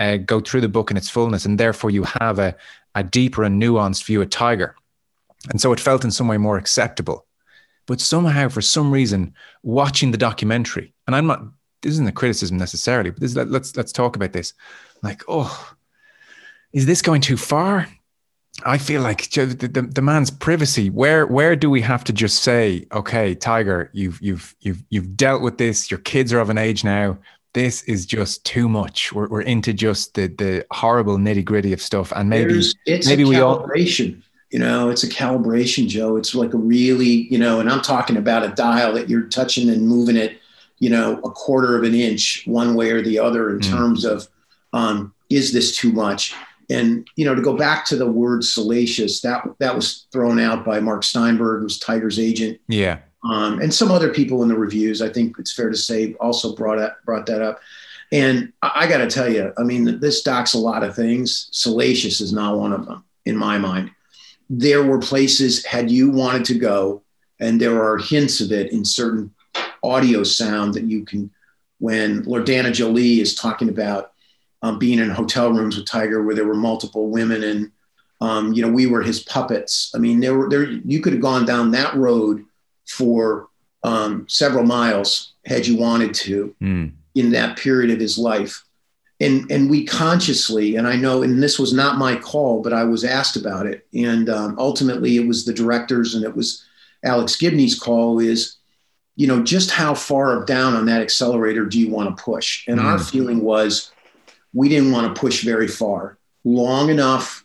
uh, 0.00 0.16
go 0.18 0.40
through 0.40 0.60
the 0.60 0.68
book 0.68 0.90
in 0.90 0.96
its 0.96 1.08
fullness 1.08 1.44
and 1.44 1.58
therefore 1.58 1.90
you 1.90 2.04
have 2.20 2.38
a, 2.38 2.54
a 2.94 3.02
deeper 3.02 3.44
and 3.44 3.60
nuanced 3.60 4.04
view 4.04 4.22
of 4.22 4.30
tiger. 4.30 4.74
And 5.50 5.60
so 5.60 5.72
it 5.72 5.80
felt 5.80 6.04
in 6.04 6.10
some 6.10 6.28
way 6.28 6.38
more 6.38 6.56
acceptable. 6.56 7.26
But 7.86 8.00
somehow, 8.00 8.48
for 8.48 8.62
some 8.62 8.90
reason, 8.90 9.34
watching 9.62 10.10
the 10.10 10.16
documentary, 10.16 10.94
and 11.06 11.14
I'm 11.14 11.26
not, 11.26 11.42
this 11.82 11.92
isn't 11.92 12.08
a 12.08 12.12
criticism 12.12 12.56
necessarily, 12.56 13.10
but 13.10 13.20
this, 13.20 13.34
let's 13.34 13.76
let's 13.76 13.92
talk 13.92 14.16
about 14.16 14.32
this. 14.32 14.54
Like, 15.02 15.22
oh, 15.28 15.73
is 16.74 16.86
this 16.86 17.00
going 17.00 17.22
too 17.22 17.36
far? 17.36 17.88
I 18.64 18.78
feel 18.78 19.02
like 19.02 19.30
the, 19.30 19.46
the, 19.46 19.82
the, 19.82 20.02
man's 20.02 20.30
privacy. 20.30 20.88
Where 20.90 21.26
where 21.26 21.56
do 21.56 21.68
we 21.68 21.80
have 21.80 22.04
to 22.04 22.12
just 22.12 22.42
say, 22.42 22.86
okay, 22.92 23.34
Tiger, 23.34 23.90
you've 23.92 24.20
you've 24.20 24.54
you've 24.60 24.84
you've 24.90 25.16
dealt 25.16 25.42
with 25.42 25.58
this. 25.58 25.90
Your 25.90 25.98
kids 25.98 26.32
are 26.32 26.38
of 26.38 26.50
an 26.50 26.58
age 26.58 26.84
now. 26.84 27.18
This 27.52 27.82
is 27.84 28.06
just 28.06 28.44
too 28.44 28.68
much. 28.68 29.12
We're, 29.12 29.28
we're 29.28 29.40
into 29.40 29.72
just 29.72 30.14
the 30.14 30.28
the 30.28 30.66
horrible 30.70 31.16
nitty 31.16 31.44
gritty 31.44 31.72
of 31.72 31.82
stuff, 31.82 32.12
and 32.14 32.28
maybe 32.28 32.60
it's 32.86 33.08
maybe 33.08 33.24
we 33.24 33.40
all 33.40 33.66
you 34.50 34.60
know 34.60 34.88
it's 34.88 35.02
a 35.02 35.08
calibration 35.08 35.88
joe 35.88 36.16
it's 36.16 36.32
like 36.32 36.54
a 36.54 36.56
really 36.56 37.26
you 37.28 37.38
know 37.38 37.58
and 37.58 37.68
i'm 37.68 37.80
talking 37.80 38.16
about 38.16 38.44
a 38.44 38.50
dial 38.50 38.94
that 38.94 39.10
you're 39.10 39.22
touching 39.22 39.68
and 39.68 39.88
moving 39.88 40.16
it 40.16 40.38
you 40.78 40.88
know 40.88 41.18
a 41.24 41.30
quarter 41.30 41.76
of 41.76 41.82
an 41.82 41.94
inch 41.94 42.44
one 42.46 42.76
way 42.76 42.92
or 42.92 43.02
the 43.02 43.18
other 43.18 43.50
in 43.50 43.58
mm. 43.58 43.68
terms 43.68 44.04
of 44.04 44.28
um, 44.72 45.12
is 45.28 45.52
this 45.52 45.76
too 45.76 45.92
much 45.92 46.34
and 46.70 47.06
you 47.16 47.24
know 47.24 47.34
to 47.34 47.42
go 47.42 47.56
back 47.56 47.84
to 47.86 47.96
the 47.96 48.10
word 48.10 48.44
salacious 48.44 49.20
that 49.20 49.44
that 49.58 49.74
was 49.74 50.06
thrown 50.12 50.38
out 50.38 50.64
by 50.64 50.80
mark 50.80 51.02
steinberg 51.02 51.62
who's 51.62 51.78
tiger's 51.78 52.18
agent. 52.18 52.58
Yeah. 52.68 52.98
Um, 53.24 53.60
and 53.60 53.72
some 53.72 53.90
other 53.90 54.12
people 54.12 54.42
in 54.42 54.48
the 54.48 54.56
reviews 54.56 55.00
i 55.00 55.08
think 55.08 55.38
it's 55.38 55.52
fair 55.52 55.70
to 55.70 55.76
say 55.76 56.14
also 56.14 56.54
brought 56.54 56.76
that 56.76 57.04
brought 57.04 57.26
that 57.26 57.42
up. 57.42 57.60
And 58.12 58.52
i, 58.62 58.70
I 58.74 58.86
got 58.86 58.98
to 58.98 59.08
tell 59.08 59.32
you 59.32 59.52
i 59.58 59.62
mean 59.62 60.00
this 60.00 60.22
doc's 60.22 60.54
a 60.54 60.58
lot 60.58 60.82
of 60.82 60.94
things. 60.94 61.48
Salacious 61.52 62.20
is 62.20 62.32
not 62.32 62.58
one 62.58 62.72
of 62.72 62.86
them 62.86 63.04
in 63.24 63.36
my 63.36 63.58
mind. 63.58 63.90
There 64.50 64.82
were 64.82 64.98
places 64.98 65.64
had 65.64 65.90
you 65.90 66.10
wanted 66.10 66.44
to 66.46 66.58
go, 66.58 67.02
and 67.40 67.60
there 67.60 67.82
are 67.82 67.96
hints 67.98 68.40
of 68.40 68.52
it 68.52 68.72
in 68.72 68.84
certain 68.84 69.32
audio 69.82 70.22
sound 70.22 70.74
that 70.74 70.84
you 70.84 71.04
can. 71.04 71.30
When 71.78 72.24
Loredana 72.24 72.72
Jolie 72.72 73.20
is 73.20 73.34
talking 73.34 73.68
about 73.68 74.13
um, 74.64 74.78
being 74.78 74.98
in 74.98 75.10
hotel 75.10 75.52
rooms 75.52 75.76
with 75.76 75.86
Tiger, 75.86 76.22
where 76.22 76.34
there 76.34 76.46
were 76.46 76.54
multiple 76.54 77.10
women, 77.10 77.44
and 77.44 77.70
um, 78.22 78.54
you 78.54 78.62
know 78.62 78.70
we 78.70 78.86
were 78.86 79.02
his 79.02 79.22
puppets. 79.22 79.92
I 79.94 79.98
mean, 79.98 80.20
there 80.20 80.34
were 80.34 80.48
there 80.48 80.64
you 80.64 81.02
could 81.02 81.12
have 81.12 81.22
gone 81.22 81.44
down 81.44 81.70
that 81.72 81.94
road 81.94 82.42
for 82.86 83.48
um, 83.82 84.26
several 84.26 84.64
miles 84.64 85.34
had 85.44 85.66
you 85.66 85.76
wanted 85.76 86.14
to 86.14 86.56
mm. 86.62 86.90
in 87.14 87.30
that 87.32 87.58
period 87.58 87.90
of 87.90 88.00
his 88.00 88.16
life 88.16 88.64
and 89.20 89.48
and 89.50 89.70
we 89.70 89.84
consciously 89.84 90.76
and 90.76 90.88
i 90.88 90.96
know 90.96 91.22
and 91.22 91.40
this 91.40 91.58
was 91.58 91.72
not 91.72 91.98
my 91.98 92.16
call 92.16 92.60
but 92.62 92.72
i 92.72 92.82
was 92.82 93.04
asked 93.04 93.36
about 93.36 93.66
it 93.66 93.86
and 93.94 94.28
um, 94.28 94.56
ultimately 94.58 95.16
it 95.16 95.26
was 95.26 95.44
the 95.44 95.52
directors 95.52 96.14
and 96.14 96.24
it 96.24 96.34
was 96.34 96.64
alex 97.04 97.36
gibney's 97.36 97.78
call 97.78 98.18
is 98.18 98.56
you 99.14 99.26
know 99.26 99.42
just 99.42 99.70
how 99.70 99.94
far 99.94 100.44
down 100.44 100.74
on 100.74 100.86
that 100.86 101.00
accelerator 101.00 101.64
do 101.64 101.78
you 101.78 101.90
want 101.90 102.08
to 102.16 102.22
push 102.22 102.66
and 102.66 102.80
mm. 102.80 102.84
our 102.84 102.98
feeling 102.98 103.42
was 103.42 103.92
we 104.54 104.68
didn't 104.68 104.92
want 104.92 105.14
to 105.14 105.20
push 105.20 105.44
very 105.44 105.68
far 105.68 106.16
long 106.44 106.88
enough 106.88 107.44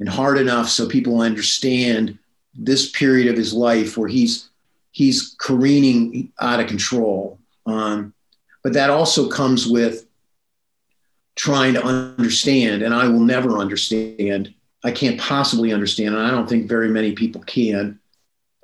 and 0.00 0.08
hard 0.08 0.38
enough 0.38 0.68
so 0.68 0.88
people 0.88 1.20
understand 1.20 2.18
this 2.54 2.90
period 2.90 3.28
of 3.28 3.36
his 3.36 3.52
life 3.52 3.96
where 3.96 4.08
he's 4.08 4.48
he's 4.90 5.36
careening 5.38 6.32
out 6.40 6.60
of 6.60 6.66
control 6.66 7.38
um, 7.66 8.14
but 8.62 8.72
that 8.72 8.90
also 8.90 9.28
comes 9.28 9.66
with 9.66 10.06
trying 11.36 11.74
to 11.74 11.84
understand, 11.84 12.82
and 12.82 12.92
I 12.92 13.06
will 13.06 13.20
never 13.20 13.58
understand. 13.58 14.52
I 14.82 14.90
can't 14.90 15.20
possibly 15.20 15.72
understand, 15.72 16.14
and 16.14 16.26
I 16.26 16.30
don't 16.30 16.48
think 16.48 16.66
very 16.66 16.88
many 16.88 17.12
people 17.12 17.42
can. 17.42 18.00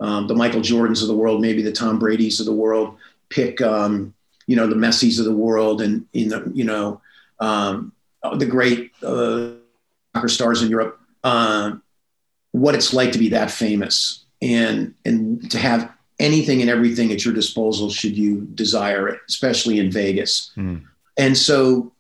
Um, 0.01 0.27
the 0.27 0.35
Michael 0.35 0.61
Jordans 0.61 1.03
of 1.03 1.09
the 1.09 1.15
world, 1.15 1.41
maybe 1.41 1.63
the 1.63 1.71
Tom 1.71 1.99
Brady's 1.99 2.41
of 2.41 2.47
the 2.47 2.53
world, 2.53 2.97
pick 3.29 3.61
um, 3.61 4.13
you 4.47 4.57
know 4.57 4.67
the 4.67 4.75
Messi's 4.75 5.19
of 5.19 5.27
the 5.27 5.35
world, 5.35 5.83
and 5.83 6.07
in 6.13 6.29
the 6.29 6.51
you 6.55 6.65
know 6.65 7.01
um, 7.43 7.93
the 8.37 8.47
great 8.47 8.93
uh, 9.03 9.51
soccer 10.15 10.29
stars 10.29 10.63
in 10.63 10.71
Europe. 10.71 11.01
Uh, 11.25 11.73
what 12.53 12.75
it's 12.75 12.93
like 12.93 13.13
to 13.13 13.19
be 13.19 13.31
that 13.31 13.51
famous, 13.51 14.25
and 14.41 14.95
and 15.05 15.51
to 15.51 15.59
have 15.59 15.93
anything 16.21 16.61
and 16.61 16.71
everything 16.71 17.11
at 17.11 17.25
your 17.25 17.35
disposal 17.35 17.91
should 17.91 18.17
you 18.17 18.43
desire 18.55 19.09
it, 19.09 19.21
especially 19.29 19.81
in 19.81 19.91
Vegas. 19.91 20.53
Mm. 20.57 20.85
And 21.19 21.37
so 21.37 21.93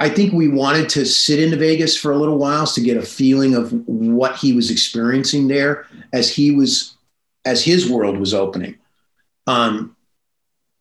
I 0.00 0.08
think 0.08 0.32
we 0.32 0.48
wanted 0.48 0.88
to 0.90 1.04
sit 1.04 1.38
into 1.38 1.56
Vegas 1.56 1.96
for 1.96 2.12
a 2.12 2.16
little 2.16 2.38
while 2.38 2.66
to 2.66 2.80
get 2.80 2.96
a 2.96 3.02
feeling 3.02 3.54
of 3.54 3.72
what 3.86 4.36
he 4.36 4.52
was 4.52 4.70
experiencing 4.70 5.48
there 5.48 5.86
as 6.12 6.30
he 6.30 6.50
was 6.50 6.96
as 7.44 7.62
his 7.62 7.90
world 7.90 8.18
was 8.18 8.32
opening. 8.32 8.76
Um, 9.46 9.96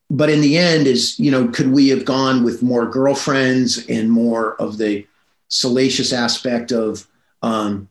but 0.09 0.29
in 0.29 0.41
the 0.41 0.57
end, 0.57 0.87
is 0.87 1.19
you 1.19 1.31
know, 1.31 1.47
could 1.47 1.71
we 1.71 1.89
have 1.89 2.05
gone 2.05 2.43
with 2.43 2.63
more 2.63 2.85
girlfriends 2.85 3.85
and 3.87 4.11
more 4.11 4.55
of 4.61 4.77
the 4.77 5.05
salacious 5.49 6.13
aspect 6.13 6.71
of 6.71 7.07
um, 7.41 7.87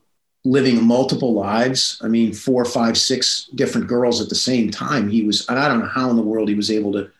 living 0.46 0.84
multiple 0.84 1.34
lives. 1.34 2.00
I 2.02 2.08
mean, 2.08 2.32
four, 2.32 2.64
five, 2.64 2.96
six 2.96 3.50
different 3.54 3.88
girls 3.88 4.20
at 4.20 4.28
the 4.28 4.34
same 4.34 4.70
time. 4.70 5.08
He 5.08 5.22
was, 5.22 5.48
I 5.48 5.68
don't 5.68 5.80
know 5.80 5.86
how 5.86 6.08
in 6.10 6.16
the 6.16 6.22
world 6.22 6.48
he 6.48 6.54
was 6.54 6.70
able 6.70 6.92
to 6.92 7.10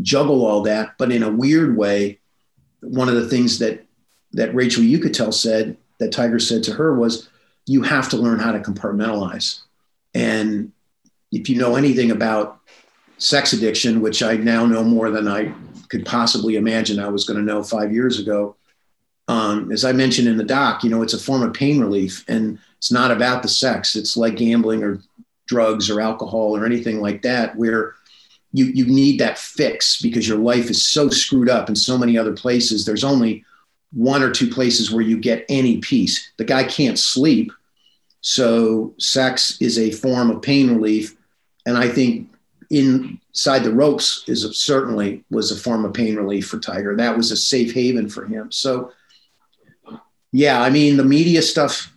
juggle 0.00 0.44
all 0.46 0.62
that, 0.62 0.96
but 0.98 1.10
in 1.10 1.22
a 1.22 1.30
weird 1.30 1.76
way, 1.76 2.20
one 2.80 3.08
of 3.08 3.14
the 3.14 3.28
things 3.28 3.58
that 3.58 3.82
that 4.32 4.54
Rachel 4.54 4.82
Uchitel 4.82 5.32
said 5.32 5.76
that 5.98 6.12
Tiger 6.12 6.38
said 6.38 6.62
to 6.64 6.74
her 6.74 6.94
was, 6.94 7.28
"You 7.64 7.82
have 7.82 8.08
to 8.10 8.16
learn 8.16 8.38
how 8.38 8.52
to 8.52 8.60
compartmentalize." 8.60 9.60
And 10.14 10.72
if 11.32 11.48
you 11.48 11.56
know 11.56 11.74
anything 11.74 12.10
about 12.10 12.60
sex 13.18 13.52
addiction, 13.52 14.00
which 14.00 14.22
I 14.22 14.36
now 14.36 14.66
know 14.66 14.84
more 14.84 15.10
than 15.10 15.28
I 15.28 15.54
could 15.88 16.04
possibly 16.04 16.56
imagine 16.56 16.98
I 16.98 17.08
was 17.08 17.24
going 17.24 17.38
to 17.38 17.44
know 17.44 17.62
five 17.62 17.92
years 17.92 18.18
ago, 18.18 18.56
um, 19.28 19.72
as 19.72 19.84
I 19.84 19.92
mentioned 19.92 20.28
in 20.28 20.36
the 20.36 20.44
doc, 20.44 20.84
you 20.84 20.90
know, 20.90 21.02
it's 21.02 21.14
a 21.14 21.18
form 21.18 21.42
of 21.42 21.52
pain 21.52 21.80
relief, 21.80 22.24
and 22.28 22.58
it's 22.78 22.92
not 22.92 23.10
about 23.10 23.42
the 23.42 23.48
sex. 23.48 23.96
It's 23.96 24.16
like 24.16 24.36
gambling 24.36 24.82
or 24.82 25.00
drugs 25.46 25.90
or 25.90 26.00
alcohol 26.00 26.56
or 26.56 26.64
anything 26.64 27.00
like 27.00 27.22
that, 27.22 27.56
where 27.56 27.94
you 28.52 28.66
you 28.66 28.86
need 28.86 29.18
that 29.20 29.38
fix 29.38 30.00
because 30.00 30.28
your 30.28 30.38
life 30.38 30.70
is 30.70 30.86
so 30.86 31.08
screwed 31.08 31.48
up 31.48 31.68
in 31.68 31.74
so 31.74 31.98
many 31.98 32.16
other 32.16 32.32
places. 32.32 32.84
There's 32.84 33.04
only 33.04 33.44
one 33.92 34.22
or 34.22 34.30
two 34.30 34.48
places 34.48 34.92
where 34.92 35.02
you 35.02 35.18
get 35.18 35.44
any 35.48 35.78
peace. 35.78 36.32
The 36.36 36.44
guy 36.44 36.62
can't 36.64 36.98
sleep, 36.98 37.50
so 38.20 38.94
sex 38.98 39.60
is 39.60 39.76
a 39.78 39.90
form 39.90 40.30
of 40.30 40.40
pain 40.40 40.70
relief, 40.70 41.16
and 41.64 41.76
I 41.76 41.88
think 41.88 42.30
inside 42.70 43.60
the 43.60 43.72
ropes 43.72 44.24
is 44.26 44.44
a, 44.44 44.52
certainly 44.52 45.24
was 45.30 45.50
a 45.50 45.56
form 45.56 45.84
of 45.84 45.92
pain 45.92 46.16
relief 46.16 46.48
for 46.48 46.58
Tiger. 46.58 46.96
That 46.96 47.16
was 47.16 47.30
a 47.30 47.36
safe 47.36 47.74
haven 47.74 48.08
for 48.08 48.24
him. 48.26 48.50
So 48.50 48.92
yeah, 50.32 50.60
I 50.60 50.70
mean, 50.70 50.96
the 50.96 51.04
media 51.04 51.40
stuff, 51.40 51.92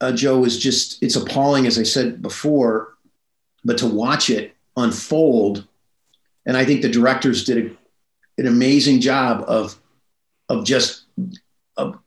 uh, 0.00 0.12
Joe, 0.12 0.44
is 0.44 0.58
just, 0.58 1.02
it's 1.02 1.16
appalling, 1.16 1.66
as 1.66 1.78
I 1.78 1.84
said 1.84 2.20
before, 2.20 2.94
but 3.64 3.78
to 3.78 3.86
watch 3.86 4.28
it 4.30 4.56
unfold, 4.76 5.66
and 6.46 6.56
I 6.56 6.64
think 6.64 6.82
the 6.82 6.88
directors 6.88 7.44
did 7.44 7.58
a, 7.58 8.40
an 8.40 8.46
amazing 8.46 9.00
job 9.00 9.44
of, 9.46 9.78
of 10.48 10.64
just, 10.64 11.04
of, 11.76 11.98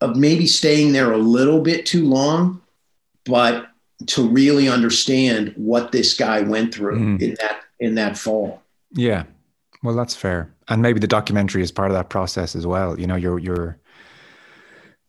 of 0.00 0.16
maybe 0.16 0.46
staying 0.46 0.92
there 0.92 1.12
a 1.12 1.18
little 1.18 1.60
bit 1.60 1.84
too 1.84 2.06
long, 2.06 2.62
but 3.24 3.68
to 4.06 4.28
really 4.28 4.68
understand 4.68 5.52
what 5.56 5.92
this 5.92 6.14
guy 6.14 6.42
went 6.42 6.74
through 6.74 6.98
mm. 6.98 7.22
in 7.22 7.36
that, 7.40 7.60
in 7.78 7.94
that 7.94 8.18
fall. 8.18 8.62
Yeah. 8.92 9.24
Well, 9.82 9.94
that's 9.94 10.14
fair. 10.14 10.52
And 10.68 10.82
maybe 10.82 11.00
the 11.00 11.06
documentary 11.06 11.62
is 11.62 11.70
part 11.70 11.90
of 11.90 11.94
that 11.94 12.08
process 12.08 12.56
as 12.56 12.66
well. 12.66 12.98
You 12.98 13.06
know, 13.06 13.16
you're, 13.16 13.38
you're, 13.38 13.78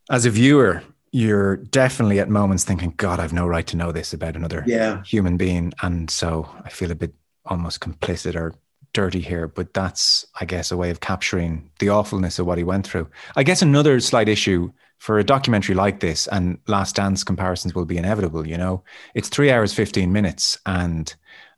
as 0.10 0.26
a 0.26 0.30
viewer, 0.30 0.84
you're 1.12 1.58
definitely 1.58 2.20
at 2.20 2.30
moments 2.30 2.64
thinking, 2.64 2.94
God, 2.98 3.20
I've 3.20 3.34
no 3.34 3.48
right 3.48 3.66
to 3.68 3.78
know 3.78 3.92
this 3.92 4.14
about 4.14 4.36
another 4.36 4.64
yeah. 4.68 5.02
human 5.04 5.38
being. 5.38 5.72
And 5.82 6.10
so 6.10 6.50
I 6.64 6.70
feel 6.70 6.92
a 6.92 6.96
bit 6.96 7.14
almost 7.46 7.80
complicit 7.80 8.36
or 8.36 8.54
dirty 8.94 9.22
here, 9.22 9.48
but 9.48 9.74
that's, 9.74 10.26
I 10.40 10.46
guess, 10.46 10.72
a 10.72 10.78
way 10.78 10.90
of 10.90 11.00
capturing 11.00 11.70
the 11.80 11.90
awfulness 11.90 12.40
of 12.40 12.46
what 12.46 12.58
he 12.58 12.64
went 12.64 12.86
through. 12.88 13.10
I 13.36 13.44
guess 13.44 13.62
another 13.62 14.00
slight 14.00 14.30
issue 14.30 14.72
for 15.06 15.20
a 15.20 15.24
documentary 15.24 15.76
like 15.76 16.00
this, 16.00 16.26
and 16.26 16.58
Last 16.66 16.96
Dance 16.96 17.24
comparisons 17.24 17.76
will 17.76 17.86
be 17.86 18.00
inevitable, 18.00 18.48
you 18.48 18.58
know, 18.58 18.84
it's 19.14 19.30
three 19.30 19.52
hours, 19.52 19.72
15 19.72 20.12
minutes. 20.12 20.58
And 20.66 21.14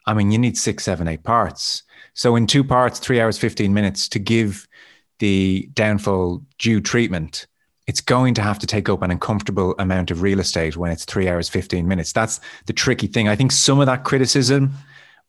I 0.06 0.14
mean, 0.14 0.32
you 0.32 0.38
need 0.38 0.58
six, 0.58 0.84
seven, 0.84 1.08
eight 1.08 1.24
parts. 1.24 1.84
So 2.14 2.36
in 2.36 2.46
two 2.46 2.62
parts, 2.62 3.00
three 3.00 3.22
hours, 3.22 3.38
15 3.38 3.74
minutes 3.74 4.10
to 4.10 4.20
give 4.20 4.68
the 5.20 5.70
downfall 5.74 6.44
due 6.60 6.82
treatment 6.82 7.48
it's 7.88 8.02
going 8.02 8.34
to 8.34 8.42
have 8.42 8.60
to 8.60 8.68
take 8.68 8.90
up 8.90 9.02
an 9.02 9.12
uncomfortable 9.12 9.74
amount 9.80 10.12
of 10.12 10.22
real 10.22 10.42
estate 10.42 10.76
when 10.76 10.92
it's 10.92 11.06
three 11.06 11.30
hours, 11.30 11.48
15 11.48 11.88
minutes. 11.88 12.12
That's 12.12 12.42
the 12.66 12.74
tricky 12.74 13.08
thing. 13.08 13.30
I 13.30 13.36
think 13.38 13.54
some 13.54 13.80
of 13.80 13.86
that 13.86 14.04
criticism 14.04 14.74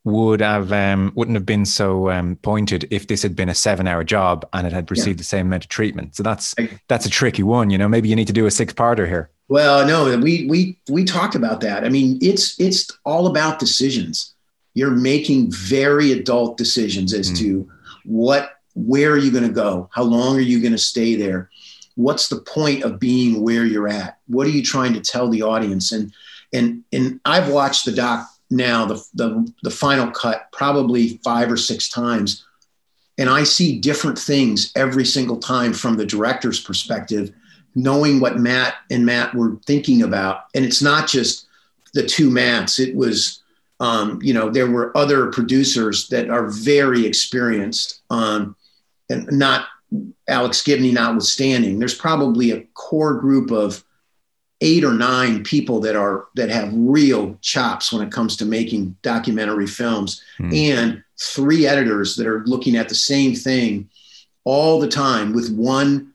would 0.04 0.40
have 0.40 0.72
um, 0.72 1.12
wouldn't 1.14 1.36
have 1.36 1.46
been 1.46 1.64
so 1.64 2.10
um, 2.10 2.36
pointed 2.36 2.86
if 2.90 3.06
this 3.06 3.22
had 3.22 3.36
been 3.36 3.48
a 3.48 3.54
seven 3.54 3.86
hour 3.86 4.04
job 4.04 4.48
and 4.52 4.66
it 4.66 4.72
had 4.72 4.90
received 4.90 5.18
yeah. 5.18 5.22
the 5.22 5.24
same 5.24 5.46
amount 5.46 5.64
of 5.64 5.68
treatment. 5.68 6.16
So 6.16 6.22
that's 6.22 6.54
that's 6.88 7.06
a 7.06 7.10
tricky 7.10 7.42
one. 7.42 7.70
You 7.70 7.78
know, 7.78 7.88
maybe 7.88 8.08
you 8.08 8.16
need 8.16 8.26
to 8.26 8.32
do 8.32 8.46
a 8.46 8.50
six 8.50 8.72
parter 8.72 9.06
here. 9.06 9.30
Well, 9.48 9.86
no, 9.86 10.16
we 10.18 10.46
we 10.46 10.78
we 10.88 11.04
talked 11.04 11.34
about 11.34 11.60
that. 11.62 11.84
I 11.84 11.88
mean, 11.88 12.18
it's 12.22 12.58
it's 12.60 12.88
all 13.04 13.26
about 13.26 13.58
decisions. 13.58 14.34
You're 14.74 14.90
making 14.90 15.50
very 15.50 16.12
adult 16.12 16.56
decisions 16.56 17.12
as 17.12 17.30
mm. 17.32 17.38
to 17.38 17.70
what 18.04 18.52
where 18.74 19.10
are 19.10 19.18
you 19.18 19.32
going 19.32 19.46
to 19.46 19.52
go? 19.52 19.90
How 19.92 20.04
long 20.04 20.36
are 20.36 20.40
you 20.40 20.60
going 20.60 20.72
to 20.72 20.78
stay 20.78 21.16
there? 21.16 21.50
what's 21.98 22.28
the 22.28 22.40
point 22.40 22.84
of 22.84 23.00
being 23.00 23.42
where 23.42 23.64
you're 23.64 23.88
at? 23.88 24.18
What 24.28 24.46
are 24.46 24.50
you 24.50 24.62
trying 24.62 24.94
to 24.94 25.00
tell 25.00 25.28
the 25.28 25.42
audience? 25.42 25.90
And 25.90 26.12
and 26.52 26.84
and 26.92 27.20
I've 27.24 27.50
watched 27.50 27.84
the 27.84 27.92
doc 27.92 28.26
now, 28.50 28.86
the 28.86 29.04
the, 29.14 29.52
the 29.62 29.70
final 29.70 30.10
cut, 30.10 30.50
probably 30.52 31.20
five 31.24 31.50
or 31.50 31.56
six 31.56 31.88
times, 31.88 32.44
and 33.18 33.28
I 33.28 33.44
see 33.44 33.78
different 33.78 34.18
things 34.18 34.72
every 34.76 35.04
single 35.04 35.38
time 35.38 35.72
from 35.72 35.96
the 35.96 36.06
director's 36.06 36.60
perspective, 36.60 37.32
knowing 37.74 38.20
what 38.20 38.38
Matt 38.38 38.74
and 38.90 39.04
Matt 39.04 39.34
were 39.34 39.56
thinking 39.66 40.02
about. 40.02 40.44
And 40.54 40.64
it's 40.64 40.82
not 40.82 41.08
just 41.08 41.46
the 41.94 42.06
two 42.06 42.30
Matts. 42.30 42.78
It 42.78 42.94
was 42.94 43.42
um, 43.80 44.18
you 44.22 44.34
know, 44.34 44.50
there 44.50 44.70
were 44.70 44.96
other 44.96 45.30
producers 45.30 46.08
that 46.08 46.30
are 46.30 46.48
very 46.48 47.06
experienced, 47.06 48.00
um, 48.10 48.56
and 49.08 49.30
not 49.30 49.66
Alex 50.28 50.62
Gibney 50.62 50.92
notwithstanding, 50.92 51.78
there's 51.78 51.94
probably 51.94 52.50
a 52.50 52.62
core 52.74 53.14
group 53.14 53.50
of 53.50 53.84
eight 54.60 54.84
or 54.84 54.92
nine 54.92 55.42
people 55.44 55.80
that 55.80 55.94
are 55.94 56.26
that 56.34 56.50
have 56.50 56.70
real 56.72 57.38
chops 57.40 57.92
when 57.92 58.06
it 58.06 58.12
comes 58.12 58.36
to 58.36 58.44
making 58.44 58.96
documentary 59.02 59.66
films 59.66 60.22
mm. 60.38 60.54
and 60.56 61.02
three 61.20 61.66
editors 61.66 62.16
that 62.16 62.26
are 62.26 62.44
looking 62.46 62.76
at 62.76 62.88
the 62.88 62.94
same 62.94 63.34
thing 63.34 63.88
all 64.44 64.80
the 64.80 64.88
time 64.88 65.32
with 65.32 65.54
one 65.54 66.12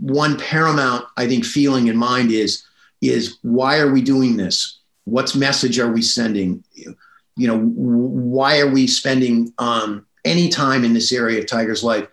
one 0.00 0.36
paramount 0.38 1.04
i 1.16 1.26
think 1.26 1.44
feeling 1.44 1.86
in 1.86 1.96
mind 1.96 2.30
is 2.30 2.64
is 3.00 3.38
why 3.42 3.78
are 3.78 3.90
we 3.90 4.02
doing 4.02 4.36
this? 4.36 4.78
What's 5.04 5.34
message 5.34 5.78
are 5.78 5.90
we 5.90 6.02
sending? 6.02 6.64
You 6.74 7.46
know 7.46 7.58
why 7.58 8.60
are 8.60 8.68
we 8.68 8.86
spending 8.86 9.52
um, 9.58 10.06
any 10.24 10.48
time 10.48 10.84
in 10.84 10.92
this 10.92 11.12
area 11.12 11.38
of 11.38 11.46
tiger's 11.46 11.84
life? 11.84 12.08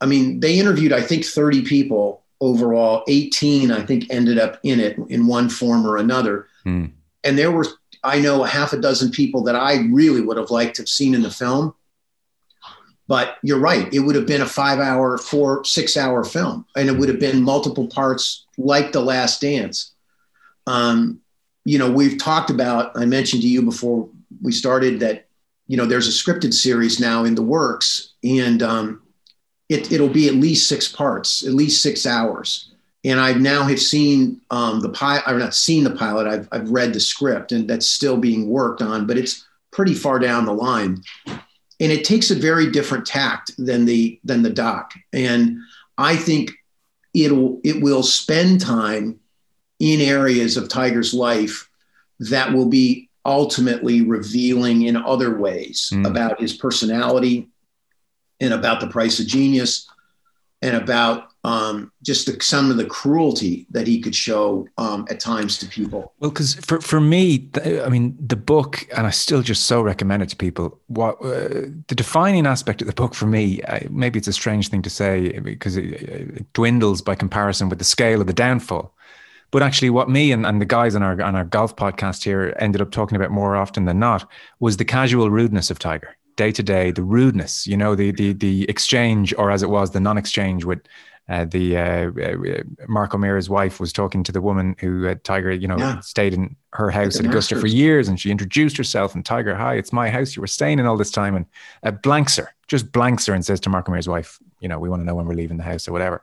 I 0.00 0.06
mean, 0.06 0.40
they 0.40 0.58
interviewed, 0.58 0.92
I 0.92 1.02
think, 1.02 1.26
30 1.26 1.62
people 1.62 2.22
overall. 2.40 3.04
18, 3.08 3.70
I 3.70 3.84
think, 3.84 4.06
ended 4.10 4.38
up 4.38 4.58
in 4.62 4.80
it 4.80 4.98
in 5.08 5.26
one 5.26 5.48
form 5.48 5.86
or 5.86 5.96
another. 5.96 6.46
Mm. 6.64 6.92
And 7.24 7.38
there 7.38 7.50
were, 7.50 7.66
I 8.02 8.20
know, 8.20 8.44
a 8.44 8.48
half 8.48 8.72
a 8.72 8.78
dozen 8.78 9.10
people 9.10 9.42
that 9.44 9.56
I 9.56 9.86
really 9.90 10.20
would 10.20 10.36
have 10.36 10.50
liked 10.50 10.76
to 10.76 10.82
have 10.82 10.88
seen 10.88 11.14
in 11.14 11.22
the 11.22 11.30
film. 11.30 11.74
But 13.06 13.38
you're 13.42 13.58
right. 13.58 13.92
It 13.92 14.00
would 14.00 14.14
have 14.14 14.26
been 14.26 14.40
a 14.40 14.46
five 14.46 14.78
hour, 14.78 15.18
four, 15.18 15.64
six 15.64 15.96
hour 15.96 16.24
film. 16.24 16.64
And 16.76 16.88
it 16.88 16.96
would 16.96 17.08
have 17.08 17.18
been 17.18 17.42
multiple 17.42 17.88
parts 17.88 18.46
like 18.56 18.92
The 18.92 19.00
Last 19.00 19.40
Dance. 19.40 19.92
Um, 20.66 21.20
you 21.64 21.78
know, 21.78 21.90
we've 21.90 22.18
talked 22.18 22.50
about, 22.50 22.96
I 22.96 23.04
mentioned 23.04 23.42
to 23.42 23.48
you 23.48 23.62
before 23.62 24.08
we 24.40 24.52
started 24.52 25.00
that, 25.00 25.26
you 25.66 25.76
know, 25.76 25.86
there's 25.86 26.08
a 26.08 26.10
scripted 26.10 26.54
series 26.54 27.00
now 27.00 27.24
in 27.24 27.34
the 27.34 27.42
works. 27.42 28.12
And, 28.22 28.62
um, 28.62 29.02
it, 29.70 29.92
it'll 29.92 30.08
be 30.08 30.28
at 30.28 30.34
least 30.34 30.68
six 30.68 30.88
parts, 30.88 31.46
at 31.46 31.54
least 31.54 31.80
six 31.80 32.04
hours. 32.04 32.72
And 33.04 33.18
I 33.18 33.32
now 33.32 33.62
have 33.62 33.80
seen 33.80 34.42
um, 34.50 34.80
the 34.80 34.90
pilot. 34.90 35.22
I've 35.26 35.38
not 35.38 35.54
seen 35.54 35.84
the 35.84 35.92
pilot. 35.92 36.26
I've, 36.26 36.48
I've 36.52 36.70
read 36.70 36.92
the 36.92 37.00
script, 37.00 37.52
and 37.52 37.70
that's 37.70 37.86
still 37.86 38.18
being 38.18 38.48
worked 38.48 38.82
on, 38.82 39.06
but 39.06 39.16
it's 39.16 39.46
pretty 39.70 39.94
far 39.94 40.18
down 40.18 40.44
the 40.44 40.52
line. 40.52 41.02
And 41.26 41.92
it 41.92 42.04
takes 42.04 42.30
a 42.30 42.34
very 42.34 42.70
different 42.70 43.06
tact 43.06 43.52
than 43.56 43.86
the 43.86 44.20
than 44.22 44.42
the 44.42 44.50
doc. 44.50 44.92
And 45.14 45.60
I 45.96 46.16
think 46.16 46.50
it'll 47.14 47.58
it 47.64 47.80
will 47.80 48.02
spend 48.02 48.60
time 48.60 49.18
in 49.78 50.02
areas 50.02 50.58
of 50.58 50.68
Tiger's 50.68 51.14
life 51.14 51.70
that 52.18 52.52
will 52.52 52.68
be 52.68 53.08
ultimately 53.24 54.02
revealing 54.02 54.82
in 54.82 54.96
other 54.96 55.38
ways 55.38 55.90
mm. 55.94 56.06
about 56.06 56.38
his 56.40 56.52
personality, 56.52 57.48
and 58.40 58.54
about 58.54 58.80
the 58.80 58.86
price 58.86 59.20
of 59.20 59.26
genius 59.26 59.88
and 60.62 60.76
about 60.76 61.30
um, 61.42 61.90
just 62.02 62.26
the, 62.26 62.42
some 62.42 62.70
of 62.70 62.76
the 62.76 62.84
cruelty 62.84 63.66
that 63.70 63.86
he 63.86 64.00
could 64.00 64.14
show 64.14 64.68
um, 64.76 65.06
at 65.08 65.20
times 65.20 65.56
to 65.58 65.66
people. 65.66 66.12
Well, 66.20 66.30
because 66.30 66.54
for, 66.54 66.80
for 66.80 67.00
me, 67.00 67.48
I 67.82 67.88
mean, 67.88 68.16
the 68.20 68.36
book, 68.36 68.86
and 68.94 69.06
I 69.06 69.10
still 69.10 69.40
just 69.40 69.64
so 69.64 69.80
recommend 69.80 70.22
it 70.22 70.28
to 70.30 70.36
people. 70.36 70.78
What 70.88 71.16
uh, 71.24 71.68
the 71.88 71.94
defining 71.94 72.46
aspect 72.46 72.82
of 72.82 72.86
the 72.86 72.92
book 72.92 73.14
for 73.14 73.26
me, 73.26 73.62
maybe 73.88 74.18
it's 74.18 74.28
a 74.28 74.34
strange 74.34 74.68
thing 74.68 74.82
to 74.82 74.90
say 74.90 75.38
because 75.38 75.76
it, 75.76 75.84
it, 75.84 76.52
dwindles 76.52 77.00
by 77.00 77.14
comparison 77.14 77.70
with 77.70 77.78
the 77.78 77.84
scale 77.86 78.20
of 78.20 78.26
the 78.26 78.34
downfall. 78.34 78.94
But 79.50 79.62
actually, 79.62 79.90
what 79.90 80.10
me 80.10 80.30
and, 80.30 80.46
and 80.46 80.60
the 80.60 80.66
guys 80.66 80.94
on 80.94 81.02
our 81.02 81.20
on 81.22 81.34
our 81.34 81.44
golf 81.44 81.74
podcast 81.74 82.22
here 82.22 82.54
ended 82.58 82.80
up 82.80 82.92
talking 82.92 83.16
about 83.16 83.30
more 83.30 83.56
often 83.56 83.86
than 83.86 83.98
not 83.98 84.30
was 84.60 84.76
the 84.76 84.84
casual 84.84 85.30
rudeness 85.30 85.70
of 85.70 85.78
Tiger 85.78 86.16
day 86.40 86.52
to 86.52 86.62
day, 86.62 86.86
the 86.92 87.02
rudeness, 87.18 87.66
you 87.66 87.76
know, 87.82 87.92
the 88.00 88.08
the 88.20 88.28
the 88.46 88.54
exchange, 88.74 89.26
or 89.40 89.50
as 89.50 89.62
it 89.62 89.70
was, 89.76 89.90
the 89.90 90.00
non-exchange 90.00 90.64
with 90.70 90.80
uh, 91.28 91.44
the 91.56 91.76
uh, 91.76 92.10
uh, 92.26 92.62
Mark 92.88 93.14
O'Meara's 93.14 93.48
wife 93.48 93.78
was 93.78 93.92
talking 93.92 94.24
to 94.24 94.32
the 94.32 94.40
woman 94.40 94.74
who 94.82 95.06
uh, 95.08 95.14
Tiger, 95.22 95.52
you 95.52 95.68
know, 95.68 95.78
Yeah. 95.78 96.00
stayed 96.00 96.34
in 96.34 96.56
her 96.72 96.90
house 96.90 97.20
at 97.20 97.26
Augusta 97.26 97.54
for 97.56 97.68
years, 97.68 98.08
and 98.08 98.18
she 98.18 98.30
introduced 98.30 98.76
herself 98.76 99.14
and 99.14 99.24
Tiger, 99.24 99.54
hi, 99.54 99.74
it's 99.80 99.92
my 99.92 100.08
house. 100.10 100.34
You 100.34 100.42
were 100.42 100.56
staying 100.58 100.78
in 100.80 100.86
all 100.86 100.96
this 100.96 101.12
time, 101.12 101.34
and 101.36 101.46
uh, 101.86 101.92
blanks 102.02 102.36
her, 102.36 102.48
just 102.72 102.90
blanks 102.90 103.26
her, 103.26 103.34
and 103.34 103.44
says 103.44 103.60
to 103.60 103.70
Mark 103.70 103.86
O'Meara's 103.88 104.08
wife, 104.08 104.38
you 104.62 104.68
know, 104.68 104.78
we 104.82 104.88
want 104.88 105.00
to 105.02 105.06
know 105.06 105.16
when 105.16 105.26
we're 105.26 105.40
leaving 105.42 105.58
the 105.58 105.70
house 105.72 105.88
or 105.88 105.92
whatever. 105.92 106.18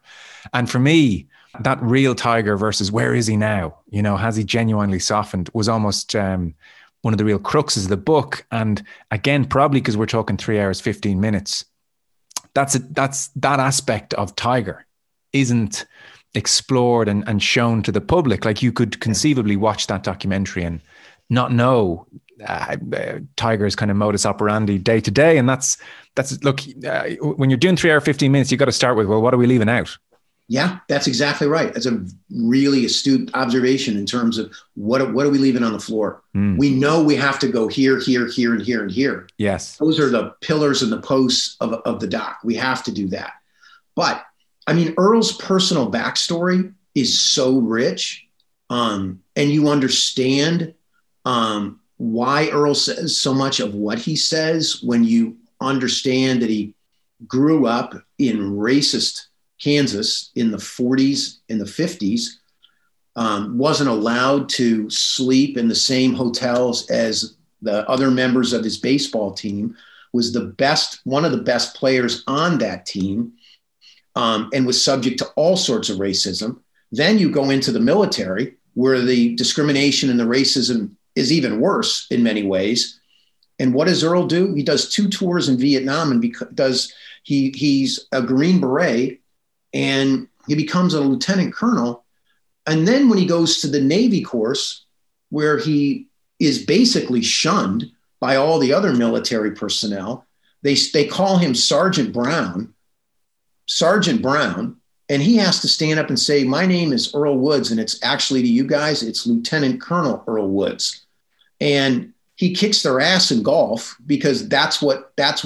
And 0.52 0.70
for 0.70 0.80
me, 0.80 1.28
that 1.62 1.80
real 1.82 2.14
Tiger 2.16 2.58
versus 2.58 2.92
where 2.92 3.14
is 3.16 3.28
he 3.28 3.38
now? 3.38 3.66
You 3.90 4.02
know, 4.02 4.18
has 4.18 4.36
he 4.36 4.44
genuinely 4.44 5.00
softened? 5.00 5.50
Was 5.54 5.70
almost 5.70 6.16
um, 6.16 6.54
one 7.02 7.14
of 7.14 7.18
the 7.18 7.26
real 7.26 7.40
cruxes 7.40 7.84
of 7.84 7.90
the 7.90 7.98
book. 7.98 8.46
And 8.52 8.84
again, 9.12 9.46
probably 9.46 9.80
because 9.80 9.98
we're 9.98 10.06
talking 10.06 10.38
three 10.38 10.60
hours, 10.60 10.82
fifteen 10.82 11.20
minutes 11.20 11.66
that's 12.58 12.74
a, 12.74 12.80
that's 12.80 13.28
that 13.36 13.60
aspect 13.60 14.16
of 14.16 14.36
Tiger 14.36 14.84
isn't 15.32 15.86
explored 16.34 17.08
and, 17.08 17.24
and 17.28 17.42
shown 17.42 17.84
to 17.84 17.92
the 17.92 18.02
public. 18.02 18.46
Like 18.46 18.64
you 18.64 18.72
could 18.72 19.00
conceivably 19.00 19.56
watch 19.56 19.86
that 19.88 20.02
documentary 20.02 20.64
and 20.64 20.82
not 21.30 21.52
know 21.52 22.08
uh, 22.44 22.78
uh, 22.96 23.20
Tiger's 23.36 23.76
kind 23.76 23.92
of 23.92 23.98
modus 23.98 24.26
operandi 24.26 24.80
day 24.80 25.00
to 25.02 25.12
day, 25.12 25.38
and 25.38 25.48
that's 25.48 25.78
that's 26.16 26.44
look 26.44 26.62
uh, 26.84 27.10
when 27.36 27.52
you're 27.52 27.58
doing 27.58 27.76
three 27.76 27.92
hour 27.92 28.02
fifteen 28.02 28.32
minutes, 28.32 28.52
you 28.52 28.58
got 28.58 28.66
to 28.66 28.72
start 28.72 28.98
with 28.98 29.06
well, 29.06 29.22
what 29.22 29.36
are 29.36 29.38
we 29.38 29.46
leaving 29.46 29.70
out? 29.70 29.96
Yeah, 30.50 30.80
that's 30.88 31.08
exactly 31.08 31.48
right. 31.48 31.74
That's 31.74 31.88
a 31.88 32.06
really 32.32 32.86
astute 32.86 33.30
observation 33.34 33.98
in 33.98 34.06
terms 34.06 34.38
of 34.38 34.54
what 34.76 35.14
what 35.14 35.26
are 35.26 35.30
we 35.30 35.40
leaving 35.40 35.64
on 35.64 35.74
the 35.74 35.80
floor. 35.80 36.24
Mm. 36.34 36.58
We 36.58 36.74
know 36.74 37.04
we 37.04 37.16
have 37.16 37.38
to 37.40 37.50
go 37.50 37.68
here, 37.68 38.00
here, 38.00 38.28
here, 38.28 38.54
and 38.54 38.62
here 38.62 38.82
and 38.82 38.90
here. 38.90 39.28
Yes, 39.38 39.78
Those 39.78 40.00
are 40.00 40.10
the 40.10 40.36
pillars 40.40 40.82
and 40.82 40.92
the 40.92 41.02
posts 41.02 41.58
of, 41.60 41.74
of 41.74 42.00
the 42.00 42.08
doc. 42.08 42.40
We 42.46 42.56
have 42.56 42.82
to 42.86 42.92
do 42.94 43.10
that. 43.10 43.34
But 43.96 44.26
I 44.68 44.74
mean, 44.74 44.94
Earl's 44.98 45.34
personal 45.34 45.92
backstory 45.92 46.74
is 46.96 47.20
so 47.20 47.58
rich, 47.58 48.26
um, 48.70 49.22
and 49.36 49.52
you 49.52 49.68
understand 49.68 50.74
um, 51.26 51.82
why 51.98 52.48
Earl 52.50 52.76
says 52.76 53.18
so 53.18 53.34
much 53.34 53.60
of 53.60 53.74
what 53.74 54.00
he 54.00 54.16
says 54.16 54.82
when 54.82 55.04
you 55.04 55.36
understand 55.60 56.42
that 56.42 56.50
he 56.50 56.74
grew 57.28 57.66
up 57.66 57.96
in 58.18 58.38
racist 58.52 59.26
Kansas 59.62 60.32
in 60.36 60.52
the 60.52 60.58
40s 60.58 61.38
and 61.50 61.60
the 61.60 61.66
50s, 61.66 62.38
um, 63.16 63.58
wasn't 63.58 63.90
allowed 63.90 64.48
to 64.50 64.90
sleep 64.90 65.58
in 65.58 65.68
the 65.68 65.76
same 65.76 66.14
hotels 66.14 66.90
as 66.90 67.36
the 67.62 67.88
other 67.90 68.12
members 68.12 68.54
of 68.54 68.64
his 68.64 68.78
baseball 68.78 69.34
team, 69.34 69.76
was 70.14 70.32
the 70.32 70.46
best, 70.46 71.02
one 71.04 71.26
of 71.26 71.32
the 71.32 71.42
best 71.42 71.76
players 71.76 72.24
on 72.28 72.60
that 72.60 72.86
team, 72.86 73.34
um, 74.16 74.50
and 74.54 74.66
was 74.66 74.84
subject 74.84 75.20
to 75.20 75.28
all 75.36 75.58
sorts 75.58 75.90
of 75.90 75.98
racism. 75.98 76.60
Then 76.92 77.18
you 77.18 77.30
go 77.30 77.50
into 77.50 77.72
the 77.72 77.80
military, 77.80 78.56
where 78.76 79.02
the 79.02 79.36
discrimination 79.36 80.12
and 80.12 80.20
the 80.20 80.24
racism 80.24 80.92
is 81.16 81.32
even 81.32 81.60
worse 81.60 82.06
in 82.12 82.22
many 82.22 82.44
ways. 82.44 83.00
And 83.58 83.74
what 83.74 83.88
does 83.88 84.04
Earl 84.04 84.28
do? 84.28 84.54
He 84.54 84.62
does 84.62 84.90
two 84.90 85.10
tours 85.10 85.50
in 85.50 85.58
Vietnam 85.58 86.12
and 86.12 86.22
beca- 86.22 86.54
does 86.54 86.94
he 87.24 87.50
he's 87.56 88.08
a 88.12 88.22
Green 88.22 88.62
Beret 88.62 89.20
and 89.78 90.28
he 90.48 90.56
becomes 90.56 90.96
a 90.96 91.02
lieutenant 91.02 91.54
colonel. 91.54 92.04
And 92.66 92.88
then 92.88 93.10
when 93.10 93.20
he 93.20 93.28
goes 93.28 93.62
to 93.62 93.68
the 93.68 93.80
Navy 93.80 94.24
course, 94.24 94.86
where 95.30 95.60
he 95.60 96.08
is 96.40 96.66
basically 96.66 97.22
shunned 97.22 97.86
by 98.20 98.38
all 98.38 98.58
the 98.58 98.74
other 98.74 98.92
military 98.92 99.52
personnel, 99.52 100.26
they, 100.64 100.74
they 100.94 101.06
call 101.06 101.38
him 101.38 101.54
Sergeant 101.54 102.12
Brown, 102.12 102.74
Sergeant 103.68 104.24
Brown, 104.24 104.78
and 105.10 105.22
he 105.22 105.38
has 105.38 105.62
to 105.62 105.68
stand 105.68 106.00
up 106.00 106.10
and 106.10 106.20
say, 106.20 106.44
My 106.44 106.66
name 106.66 106.92
is 106.92 107.14
Earl 107.14 107.38
Woods, 107.38 107.70
and 107.70 107.80
it's 107.80 108.04
actually 108.04 108.42
to 108.42 108.48
you 108.48 108.66
guys, 108.66 109.04
it's 109.04 109.28
Lieutenant 109.28 109.80
Colonel 109.80 110.24
Earl 110.28 110.50
Woods. 110.50 111.06
And 111.62 112.14
he 112.36 112.56
kicks 112.56 112.82
their 112.82 113.00
ass 113.00 113.30
in 113.30 113.44
golf 113.44 113.96
because 114.08 114.50
that's 114.50 114.82
what 114.82 115.14
that's 115.16 115.46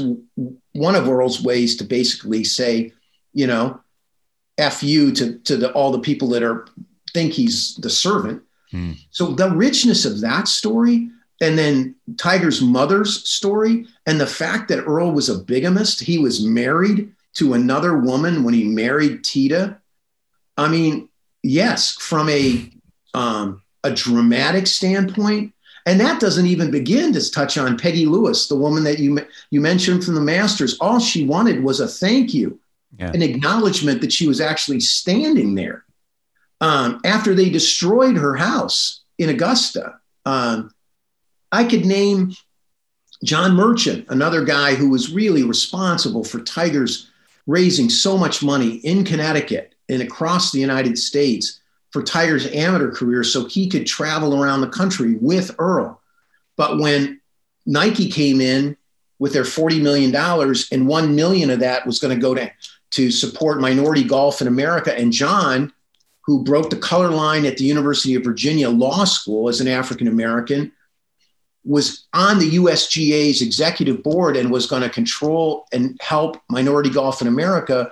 one 0.72 0.96
of 0.96 1.10
Earl's 1.10 1.44
ways 1.44 1.76
to 1.78 1.84
basically 1.84 2.46
say, 2.46 2.94
you 3.34 3.46
know, 3.46 3.82
F 4.62 4.84
you 4.84 5.12
to, 5.14 5.40
to 5.40 5.58
the, 5.58 5.72
all 5.74 5.92
the 5.92 6.00
people 6.00 6.30
that 6.30 6.44
are 6.44 6.68
think 7.14 7.34
he's 7.34 7.76
the 7.78 7.90
servant. 7.90 8.42
Hmm. 8.70 8.94
So 9.10 9.28
the 9.28 9.50
richness 9.50 10.06
of 10.06 10.22
that 10.22 10.48
story, 10.48 11.10
and 11.42 11.58
then 11.58 11.96
Tiger's 12.18 12.62
mother's 12.62 13.28
story, 13.28 13.86
and 14.06 14.22
the 14.22 14.28
fact 14.28 14.70
that 14.70 14.84
Earl 14.84 15.12
was 15.12 15.28
a 15.28 15.40
bigamist, 15.40 16.00
he 16.00 16.18
was 16.18 16.46
married 16.46 17.12
to 17.34 17.54
another 17.54 17.98
woman 17.98 18.44
when 18.44 18.54
he 18.54 18.66
married 18.66 19.24
Tita. 19.24 19.78
I 20.58 20.68
mean, 20.68 21.10
yes, 21.44 21.96
from 21.96 22.30
a 22.30 22.70
um, 23.14 23.62
a 23.84 23.92
dramatic 23.92 24.68
standpoint, 24.68 25.54
and 25.86 26.00
that 26.00 26.22
doesn't 26.22 26.46
even 26.46 26.70
begin 26.70 27.12
to 27.14 27.32
touch 27.32 27.58
on 27.58 27.78
Peggy 27.78 28.06
Lewis, 28.06 28.48
the 28.48 28.56
woman 28.56 28.84
that 28.84 29.00
you 29.00 29.26
you 29.50 29.60
mentioned 29.60 30.04
from 30.04 30.16
the 30.16 30.22
Masters. 30.22 30.78
All 30.80 31.00
she 31.00 31.26
wanted 31.26 31.64
was 31.64 31.80
a 31.80 31.88
thank 31.88 32.34
you 32.34 32.61
Yeah. 32.98 33.12
an 33.14 33.22
acknowledgement 33.22 34.02
that 34.02 34.12
she 34.12 34.28
was 34.28 34.42
actually 34.42 34.82
standing 34.82 35.56
there 35.56 35.86
um, 36.60 37.00
after 37.06 37.34
they 37.34 37.50
destroyed 37.50 38.18
her 38.18 38.36
house 38.36 39.02
in 39.18 39.30
Augusta. 39.30 39.96
Um, 40.26 40.74
I 41.52 41.64
could 41.64 41.86
name 41.86 42.36
John 43.24 43.54
Merchant, 43.54 44.06
another 44.10 44.44
guy 44.44 44.76
who 44.76 44.90
was 44.90 45.14
really 45.14 45.44
responsible 45.44 46.24
for 46.24 46.40
Tigers 46.40 47.10
raising 47.48 47.90
so 47.90 48.18
much 48.18 48.44
money 48.44 48.76
in 48.78 49.04
Connecticut 49.04 49.74
and 49.90 50.02
across 50.02 50.52
the 50.52 50.60
United 50.60 50.98
States 50.98 51.60
for 51.92 52.02
Tiger's 52.02 52.48
amateur 52.48 52.92
career 52.92 53.24
so 53.24 53.46
he 53.46 53.68
could 53.68 53.86
travel 53.86 54.42
around 54.42 54.62
the 54.62 54.70
country 54.70 55.16
with 55.16 55.56
Earl. 55.60 56.02
But 56.56 56.80
when 56.80 57.20
Nike 57.66 58.10
came 58.10 58.42
in 58.42 58.78
with 59.20 59.34
their 59.34 59.46
forty 59.46 59.80
million 59.80 60.12
dollars 60.12 60.68
and 60.72 60.88
one 60.88 61.16
million 61.16 61.50
of 61.50 61.60
that 61.60 61.86
was 61.86 62.00
going 62.00 62.16
to 62.16 62.22
go 62.22 62.34
to 62.34 62.52
to 62.92 63.10
support 63.12 63.62
minority 63.62 64.04
golf 64.04 64.42
in 64.42 64.48
America. 64.48 64.98
And 64.98 65.12
John, 65.12 65.74
who 66.26 66.44
broke 66.44 66.70
the 66.70 66.78
color 66.78 67.10
line 67.10 67.46
at 67.46 67.58
the 67.58 67.66
University 67.66 68.16
of 68.16 68.24
Virginia 68.24 68.70
Law 68.70 69.06
School 69.06 69.50
as 69.50 69.62
an 69.62 69.68
African 69.68 70.08
American, 70.08 70.72
was 71.64 72.08
on 72.14 72.40
the 72.40 72.52
USGA's 72.52 73.42
executive 73.42 74.02
board 74.04 74.36
and 74.36 74.52
was 74.52 74.66
going 74.66 74.82
to 74.82 74.90
control 74.90 75.68
and 75.72 75.98
help 76.02 76.42
minority 76.50 76.90
golf 76.90 77.22
in 77.22 77.28
America. 77.28 77.92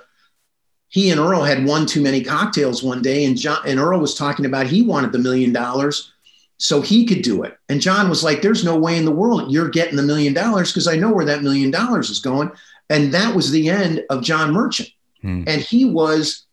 He 0.88 1.12
and 1.12 1.20
Earl 1.20 1.44
had 1.44 1.66
one 1.66 1.86
too 1.86 2.02
many 2.02 2.24
cocktails 2.24 2.82
one 2.82 3.02
day, 3.02 3.26
and 3.26 3.38
John 3.38 3.62
and 3.66 3.80
Earl 3.80 4.00
was 4.00 4.16
talking 4.16 4.46
about 4.46 4.68
he 4.68 4.82
wanted 4.82 5.12
the 5.12 5.20
million 5.20 5.54
dollars 5.54 6.14
so 6.60 6.82
he 6.82 7.06
could 7.06 7.22
do 7.22 7.44
it. 7.44 7.58
And 7.70 7.82
John 7.82 8.10
was 8.10 8.24
like, 8.24 8.42
There's 8.42 8.64
no 8.64 8.78
way 8.78 8.98
in 8.98 9.06
the 9.06 9.12
world 9.12 9.52
you're 9.52 9.70
getting 9.70 9.96
the 9.96 10.04
million 10.04 10.34
dollars 10.34 10.72
because 10.72 10.88
I 10.88 10.98
know 10.98 11.12
where 11.12 11.26
that 11.26 11.42
million 11.42 11.72
dollars 11.72 12.10
is 12.10 12.20
going. 12.20 12.52
And 12.90 13.14
that 13.14 13.36
was 13.36 13.52
the 13.52 13.70
end 13.70 14.04
of 14.10 14.22
John 14.22 14.52
Merchant. 14.52 14.90
Hmm. 15.22 15.44
And 15.48 15.62
he 15.62 15.86
was 15.86 16.46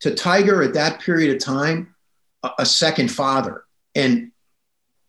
to 0.00 0.14
Tiger 0.14 0.62
at 0.62 0.74
that 0.74 1.00
period 1.00 1.34
of 1.34 1.42
time 1.42 1.94
a, 2.42 2.50
a 2.60 2.66
second 2.66 3.10
father. 3.10 3.64
And 3.94 4.32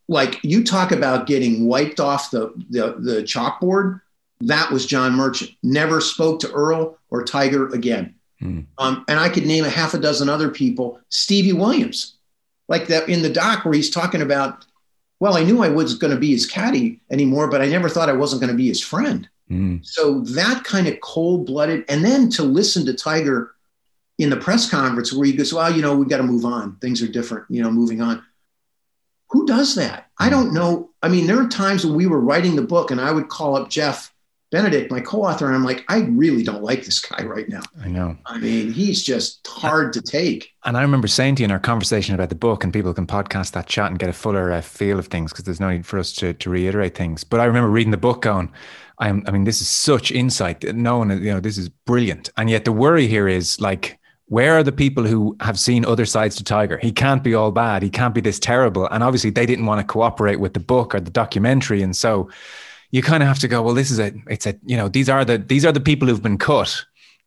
like 0.07 0.41
you 0.43 0.63
talk 0.63 0.91
about 0.91 1.27
getting 1.27 1.65
wiped 1.65 1.99
off 1.99 2.31
the, 2.31 2.53
the, 2.69 2.95
the 2.99 3.23
chalkboard, 3.23 4.01
that 4.41 4.71
was 4.71 4.85
John 4.85 5.13
Merchant. 5.13 5.51
Never 5.63 5.99
spoke 5.99 6.39
to 6.41 6.51
Earl 6.51 6.97
or 7.09 7.23
Tiger 7.23 7.67
again. 7.69 8.15
Hmm. 8.39 8.61
Um, 8.77 9.03
and 9.07 9.19
I 9.19 9.29
could 9.29 9.45
name 9.45 9.65
a 9.65 9.69
half 9.69 9.93
a 9.93 9.99
dozen 9.99 10.29
other 10.29 10.49
people. 10.49 10.99
Stevie 11.09 11.53
Williams, 11.53 12.14
like 12.67 12.87
that 12.87 13.09
in 13.09 13.21
the 13.21 13.29
doc 13.29 13.63
where 13.63 13.73
he's 13.73 13.89
talking 13.89 14.21
about, 14.21 14.65
well, 15.19 15.37
I 15.37 15.43
knew 15.43 15.63
I 15.63 15.69
was 15.69 15.95
going 15.95 16.13
to 16.13 16.19
be 16.19 16.31
his 16.31 16.45
caddy 16.45 16.99
anymore, 17.11 17.49
but 17.49 17.61
I 17.61 17.67
never 17.67 17.89
thought 17.89 18.09
I 18.09 18.13
wasn't 18.13 18.41
going 18.41 18.51
to 18.51 18.57
be 18.57 18.67
his 18.67 18.81
friend. 18.81 19.29
Hmm. 19.47 19.77
So 19.83 20.21
that 20.21 20.63
kind 20.63 20.87
of 20.87 20.99
cold 21.01 21.45
blooded, 21.45 21.85
and 21.87 22.03
then 22.03 22.29
to 22.31 22.43
listen 22.43 22.85
to 22.85 22.93
Tiger 22.93 23.53
in 24.17 24.29
the 24.29 24.37
press 24.37 24.69
conference 24.69 25.13
where 25.13 25.25
he 25.25 25.33
goes, 25.33 25.53
Well, 25.53 25.75
you 25.75 25.81
know, 25.81 25.95
we've 25.95 26.09
got 26.09 26.17
to 26.17 26.23
move 26.23 26.45
on. 26.45 26.77
Things 26.77 27.01
are 27.01 27.07
different, 27.07 27.45
you 27.49 27.61
know, 27.61 27.71
moving 27.71 28.01
on. 28.01 28.23
Who 29.29 29.45
does 29.45 29.75
that? 29.75 30.09
I 30.19 30.29
don't 30.29 30.53
know. 30.53 30.91
I 31.03 31.09
mean, 31.09 31.27
there 31.27 31.41
are 31.41 31.47
times 31.47 31.85
when 31.85 31.95
we 31.95 32.07
were 32.07 32.19
writing 32.19 32.55
the 32.55 32.61
book 32.61 32.91
and 32.91 33.01
I 33.01 33.11
would 33.11 33.27
call 33.27 33.55
up 33.55 33.69
Jeff 33.69 34.13
Benedict, 34.51 34.91
my 34.91 34.99
co 34.99 35.23
author, 35.23 35.47
and 35.47 35.55
I'm 35.55 35.63
like, 35.63 35.83
I 35.89 36.01
really 36.01 36.43
don't 36.43 36.63
like 36.63 36.85
this 36.85 36.99
guy 36.99 37.23
right 37.23 37.49
now. 37.49 37.61
I 37.81 37.87
know. 37.87 38.15
I 38.25 38.37
mean, 38.37 38.71
he's 38.71 39.03
just 39.03 39.45
hard 39.47 39.91
to 39.93 40.01
take. 40.01 40.53
And 40.63 40.77
I 40.77 40.81
remember 40.81 41.07
saying 41.07 41.35
to 41.35 41.43
you 41.43 41.45
in 41.45 41.51
our 41.51 41.59
conversation 41.59 42.15
about 42.15 42.29
the 42.29 42.35
book, 42.35 42.63
and 42.63 42.71
people 42.71 42.93
can 42.93 43.07
podcast 43.07 43.51
that 43.51 43.67
chat 43.67 43.89
and 43.89 43.99
get 43.99 44.09
a 44.09 44.13
fuller 44.13 44.51
uh, 44.51 44.61
feel 44.61 44.99
of 44.99 45.07
things 45.07 45.31
because 45.31 45.45
there's 45.45 45.59
no 45.59 45.71
need 45.71 45.85
for 45.85 45.97
us 45.97 46.13
to, 46.13 46.33
to 46.33 46.49
reiterate 46.49 46.95
things. 46.95 47.23
But 47.23 47.39
I 47.39 47.45
remember 47.45 47.69
reading 47.69 47.91
the 47.91 47.97
book 47.97 48.21
going, 48.21 48.51
I'm, 48.99 49.23
I 49.27 49.31
mean, 49.31 49.43
this 49.43 49.61
is 49.61 49.67
such 49.67 50.11
insight. 50.11 50.63
No 50.75 50.99
one, 50.99 51.09
you 51.09 51.33
know, 51.33 51.39
this 51.39 51.57
is 51.57 51.69
brilliant. 51.69 52.29
And 52.37 52.49
yet 52.49 52.65
the 52.65 52.71
worry 52.71 53.07
here 53.07 53.27
is 53.27 53.59
like, 53.59 53.99
where 54.27 54.53
are 54.57 54.63
the 54.63 54.71
people 54.71 55.05
who 55.05 55.35
have 55.41 55.59
seen 55.59 55.85
other 55.85 56.05
sides 56.05 56.35
to 56.37 56.43
Tiger? 56.43 56.77
He 56.77 56.91
can't 56.91 57.23
be 57.23 57.35
all 57.35 57.51
bad. 57.51 57.83
He 57.83 57.89
can't 57.89 58.13
be 58.13 58.21
this 58.21 58.39
terrible. 58.39 58.87
And 58.87 59.03
obviously, 59.03 59.29
they 59.29 59.45
didn't 59.45 59.65
want 59.65 59.81
to 59.81 59.85
cooperate 59.85 60.39
with 60.39 60.53
the 60.53 60.59
book 60.59 60.95
or 60.95 60.99
the 60.99 61.11
documentary. 61.11 61.81
And 61.83 61.95
so 61.95 62.29
you 62.95 63.01
kind 63.01 63.21
of 63.21 63.27
have 63.27 63.39
to 63.39 63.47
go, 63.49 63.61
well, 63.61 63.73
this 63.73 63.91
is 63.91 63.99
a, 63.99 64.13
it's 64.27 64.45
a, 64.45 64.53
you 64.65 64.77
know, 64.77 64.87
these 64.87 65.09
are 65.09 65.25
the, 65.25 65.37
these 65.37 65.65
are 65.65 65.73
the 65.73 65.85
people 65.89 66.07
who've 66.07 66.23
been 66.29 66.37
cut. 66.37 66.71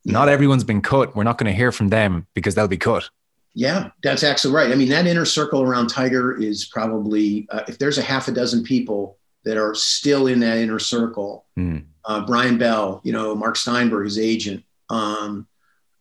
Not 0.05 0.29
everyone's 0.31 0.65
been 0.65 0.81
cut. 0.81 1.15
We're 1.15 1.25
not 1.25 1.37
going 1.37 1.53
to 1.53 1.57
hear 1.57 1.73
from 1.73 1.89
them 1.89 2.27
because 2.33 2.55
they'll 2.55 2.69
be 2.79 2.79
cut. 2.79 3.05
Yeah, 3.53 3.91
that's 4.03 4.25
actually 4.25 4.55
right. 4.55 4.73
I 4.73 4.77
mean, 4.77 4.89
that 4.89 5.07
inner 5.07 5.27
circle 5.27 5.61
around 5.63 5.89
Tiger 5.89 6.27
is 6.41 6.65
probably, 6.65 7.47
uh, 7.51 7.65
if 7.69 7.77
there's 7.79 7.99
a 7.99 8.03
half 8.03 8.29
a 8.29 8.33
dozen 8.33 8.63
people 8.63 9.19
that 9.45 9.59
are 9.59 9.75
still 9.75 10.27
in 10.27 10.41
that 10.41 10.57
inner 10.57 10.79
circle, 10.79 11.45
Mm. 11.59 11.85
uh, 12.07 12.25
Bryon 12.25 12.57
Bell, 12.57 13.03
you 13.05 13.13
know, 13.13 13.35
Mark 13.35 13.57
Steinberg, 13.57 14.07
his 14.07 14.19
agent, 14.19 14.65
um, 14.89 15.47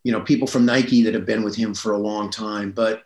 you 0.04 0.14
know, 0.14 0.22
people 0.22 0.48
from 0.48 0.66
Nike 0.66 1.04
that 1.04 1.14
have 1.14 1.26
been 1.26 1.44
with 1.44 1.56
him 1.56 1.74
for 1.74 1.92
a 1.92 1.98
long 1.98 2.30
time. 2.30 2.72
But 2.72 3.04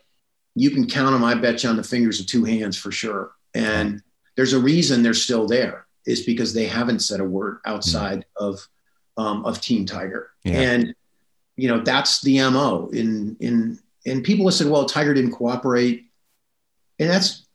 you 0.54 0.70
can 0.70 0.86
count 0.88 1.14
them, 1.14 1.24
I 1.24 1.34
bet 1.34 1.64
you, 1.64 1.70
on 1.70 1.78
the 1.78 1.84
fingers 1.84 2.20
of 2.20 2.28
two 2.28 2.44
hands 2.44 2.78
for 2.78 2.92
sure. 2.92 3.32
And 3.56 4.04
there's 4.36 4.54
a 4.54 4.60
reason 4.60 5.02
they're 5.02 5.14
still 5.16 5.48
there, 5.48 5.88
is 6.06 6.26
because 6.26 6.54
they 6.54 6.66
haven't 6.66 7.00
said 7.00 7.20
a 7.20 7.26
word 7.26 7.60
outside 7.66 8.26
of 8.38 8.68
um, 9.18 9.46
of 9.46 9.62
Team 9.62 9.86
Tiger. 9.86 10.32
Yeah. 10.44 10.62
And 10.62 10.96
you 11.56 11.68
know, 11.68 11.82
that's 11.82 12.22
the 12.22 12.40
MO. 12.50 12.90
In 12.92 13.38
in 13.40 13.80
and 14.06 14.24
people 14.24 14.48
have 14.48 14.56
said, 14.56 14.68
well, 14.68 14.86
Tiger 14.86 15.14
didn't 15.14 15.32
cooperate. 15.32 16.06
And 17.00 17.10
that's 17.10 17.46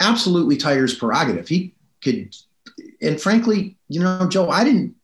absolutely 0.00 0.56
Tiger's 0.56 0.94
prerogative. 0.94 1.48
He 1.48 1.74
could 2.02 2.34
and 3.00 3.20
frankly, 3.20 3.76
you 3.88 4.00
know, 4.00 4.28
Joe, 4.28 4.50
I 4.50 4.64
didn't 4.64 4.94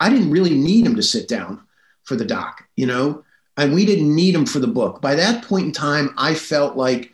I 0.00 0.10
didn't 0.10 0.30
really 0.30 0.56
need 0.56 0.86
him 0.86 0.96
to 0.96 1.02
sit 1.02 1.28
down 1.28 1.62
for 2.04 2.16
the 2.16 2.24
doc, 2.24 2.64
you 2.76 2.86
know, 2.86 3.24
and 3.56 3.74
we 3.74 3.86
didn't 3.86 4.14
need 4.14 4.34
him 4.34 4.46
for 4.46 4.58
the 4.58 4.66
book. 4.66 5.00
By 5.00 5.14
that 5.14 5.44
point 5.44 5.66
in 5.66 5.72
time, 5.72 6.14
I 6.16 6.34
felt 6.34 6.76
like 6.76 7.12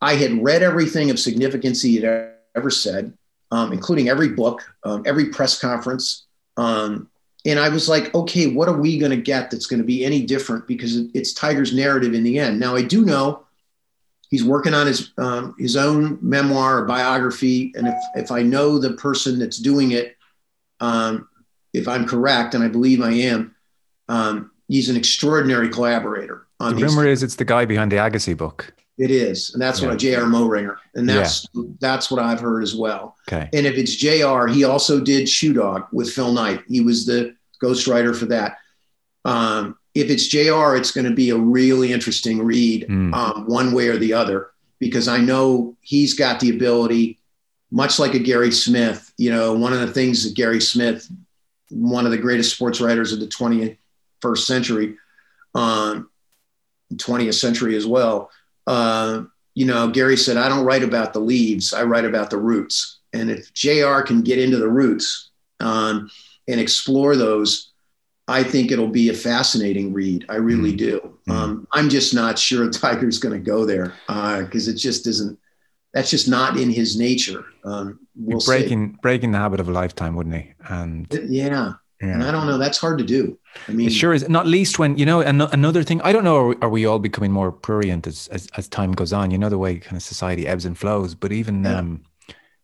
I 0.00 0.14
had 0.14 0.42
read 0.42 0.62
everything 0.62 1.10
of 1.10 1.18
significance 1.18 1.82
he 1.82 1.96
had 1.96 2.32
ever 2.54 2.70
said, 2.70 3.16
um, 3.52 3.72
including 3.72 4.08
every 4.08 4.30
book, 4.30 4.62
um, 4.82 5.02
every 5.06 5.26
press 5.26 5.60
conference. 5.60 6.24
Um, 6.56 7.08
and 7.44 7.58
I 7.58 7.68
was 7.68 7.88
like, 7.88 8.14
okay, 8.14 8.46
what 8.48 8.68
are 8.68 8.76
we 8.76 8.98
going 8.98 9.10
to 9.10 9.16
get 9.16 9.50
that's 9.50 9.66
going 9.66 9.80
to 9.80 9.86
be 9.86 10.04
any 10.04 10.24
different? 10.24 10.66
Because 10.66 10.96
it- 10.96 11.10
it's 11.14 11.32
Tiger's 11.32 11.72
narrative 11.74 12.14
in 12.14 12.24
the 12.24 12.38
end. 12.38 12.58
Now, 12.58 12.74
I 12.74 12.82
do 12.82 13.04
know 13.04 13.44
he's 14.30 14.42
working 14.44 14.74
on 14.74 14.86
his 14.86 15.10
um, 15.18 15.54
his 15.58 15.76
own 15.76 16.18
memoir 16.22 16.78
or 16.78 16.84
biography, 16.86 17.72
and 17.76 17.86
if 17.88 17.94
if 18.16 18.30
I 18.30 18.42
know 18.42 18.78
the 18.78 18.92
person 18.94 19.38
that's 19.38 19.58
doing 19.58 19.92
it, 19.92 20.16
um, 20.80 21.28
if 21.74 21.86
I'm 21.88 22.06
correct, 22.06 22.54
and 22.54 22.64
I 22.64 22.68
believe 22.68 23.00
I 23.02 23.12
am, 23.12 23.54
um, 24.08 24.50
he's 24.68 24.88
an 24.88 24.96
extraordinary 24.96 25.68
collaborator 25.68 26.46
on 26.60 26.76
The 26.76 26.84
rumor 26.86 27.06
is 27.06 27.22
it's 27.22 27.36
the 27.36 27.44
guy 27.44 27.64
behind 27.66 27.90
the 27.92 27.96
Agassi 27.96 28.36
book. 28.36 28.72
It 28.98 29.10
is, 29.10 29.52
and 29.54 29.62
that's 29.62 29.80
Yeah. 29.80 29.88
what 29.88 29.98
J.R. 29.98 30.24
Moehringer, 30.24 30.76
and 30.94 31.08
that's 31.08 31.46
that's 31.80 32.10
what 32.10 32.22
I've 32.22 32.40
heard 32.40 32.62
as 32.62 32.74
well. 32.74 33.16
Okay. 33.26 33.48
And 33.52 33.66
if 33.66 33.74
it's 33.76 33.94
J.R., 33.96 34.46
he 34.48 34.64
also 34.64 35.00
did 35.00 35.28
Shoe 35.28 35.54
Dog 35.54 35.86
with 35.92 36.10
Phil 36.10 36.32
Knight. 36.32 36.62
He 36.68 36.80
was 36.82 37.06
the 37.06 37.34
ghostwriter 37.62 38.14
for 38.14 38.26
that. 38.26 38.58
Um, 39.24 39.76
if 39.94 40.10
it's 40.10 40.26
J.R., 40.26 40.76
it's 40.76 40.90
going 40.90 41.06
to 41.06 41.14
be 41.14 41.30
a 41.30 41.36
really 41.36 41.92
interesting 41.92 42.42
read, 42.44 42.86
Mm. 42.88 43.14
um, 43.14 43.46
one 43.46 43.72
way 43.72 43.88
or 43.88 43.96
the 43.96 44.12
other, 44.12 44.48
because 44.78 45.08
I 45.08 45.18
know 45.18 45.74
he's 45.80 46.14
got 46.14 46.38
the 46.40 46.50
ability, 46.50 47.18
much 47.70 47.98
like 47.98 48.14
a 48.14 48.18
Gary 48.18 48.52
Smith. 48.52 49.12
You 49.16 49.30
know, 49.30 49.54
one 49.54 49.72
of 49.72 49.80
the 49.80 49.86
things 49.92 50.24
that 50.24 50.34
Gary 50.34 50.60
Smith, 50.60 51.08
one 51.70 52.04
of 52.04 52.10
the 52.10 52.18
greatest 52.18 52.54
sports 52.54 52.80
writers 52.80 53.12
of 53.12 53.20
the 53.20 53.26
21st 53.26 54.46
century, 54.46 54.96
um, 55.54 56.10
20th 56.94 57.34
century 57.34 57.74
as 57.76 57.86
well. 57.86 58.30
Uh, 58.66 59.22
you 59.54 59.66
know, 59.66 59.88
Gary 59.88 60.16
said, 60.16 60.36
I 60.36 60.48
don't 60.48 60.64
write 60.64 60.82
about 60.82 61.12
the 61.12 61.20
leaves, 61.20 61.72
I 61.72 61.82
write 61.84 62.04
about 62.04 62.30
the 62.30 62.38
roots. 62.38 62.98
And 63.12 63.30
if 63.30 63.52
JR 63.52 64.00
can 64.00 64.22
get 64.22 64.38
into 64.38 64.56
the 64.56 64.68
roots 64.68 65.30
um, 65.60 66.10
and 66.48 66.58
explore 66.60 67.16
those, 67.16 67.70
I 68.28 68.42
think 68.44 68.70
it'll 68.70 68.88
be 68.88 69.10
a 69.10 69.14
fascinating 69.14 69.92
read. 69.92 70.24
I 70.30 70.36
really 70.36 70.72
Mm. 70.72 70.78
do. 70.78 71.18
Mm. 71.28 71.32
Um, 71.34 71.68
I'm 71.72 71.88
just 71.90 72.14
not 72.14 72.38
sure 72.38 72.70
Tiger's 72.70 73.18
going 73.18 73.34
to 73.34 73.44
go 73.50 73.66
there 73.66 73.92
because 74.06 74.68
it 74.68 74.74
just 74.74 75.06
isn't. 75.06 75.38
That's 75.92 76.08
just 76.08 76.26
not 76.26 76.56
in 76.56 76.70
his 76.70 76.96
nature. 76.96 77.44
Um, 77.64 77.98
we'll 78.16 78.40
see. 78.40 78.46
breaking 78.50 78.98
breaking 79.02 79.32
the 79.32 79.38
habit 79.38 79.60
of 79.60 79.68
a 79.68 79.72
lifetime, 79.72 80.14
wouldn't 80.16 80.34
he? 80.36 80.54
And 80.66 81.06
Yeah, 81.28 81.74
and 82.02 82.22
I 82.22 82.30
don't 82.32 82.46
know. 82.46 82.58
That's 82.58 82.78
hard 82.78 82.98
to 82.98 83.04
do. 83.04 83.38
I 83.68 83.72
mean, 83.72 83.86
It 83.86 83.92
sure 83.92 84.12
is. 84.12 84.28
Not 84.28 84.46
least 84.46 84.78
when 84.78 84.98
you 84.98 85.06
know 85.06 85.20
an- 85.20 85.40
another 85.40 85.82
thing. 85.82 86.00
I 86.02 86.12
don't 86.12 86.24
know. 86.24 86.36
Are 86.36 86.46
we, 86.48 86.56
are 86.62 86.68
we 86.68 86.86
all 86.86 86.98
becoming 86.98 87.32
more 87.32 87.52
prurient 87.52 88.06
as, 88.06 88.28
as 88.28 88.48
as 88.56 88.68
time 88.68 88.92
goes 88.92 89.12
on? 89.12 89.30
You 89.30 89.38
know 89.38 89.48
the 89.48 89.58
way 89.58 89.78
kind 89.78 89.96
of 89.96 90.02
society 90.02 90.46
ebbs 90.46 90.64
and 90.64 90.76
flows. 90.76 91.14
But 91.14 91.32
even 91.32 91.64
Yeah. 91.64 91.78
um, 91.78 92.02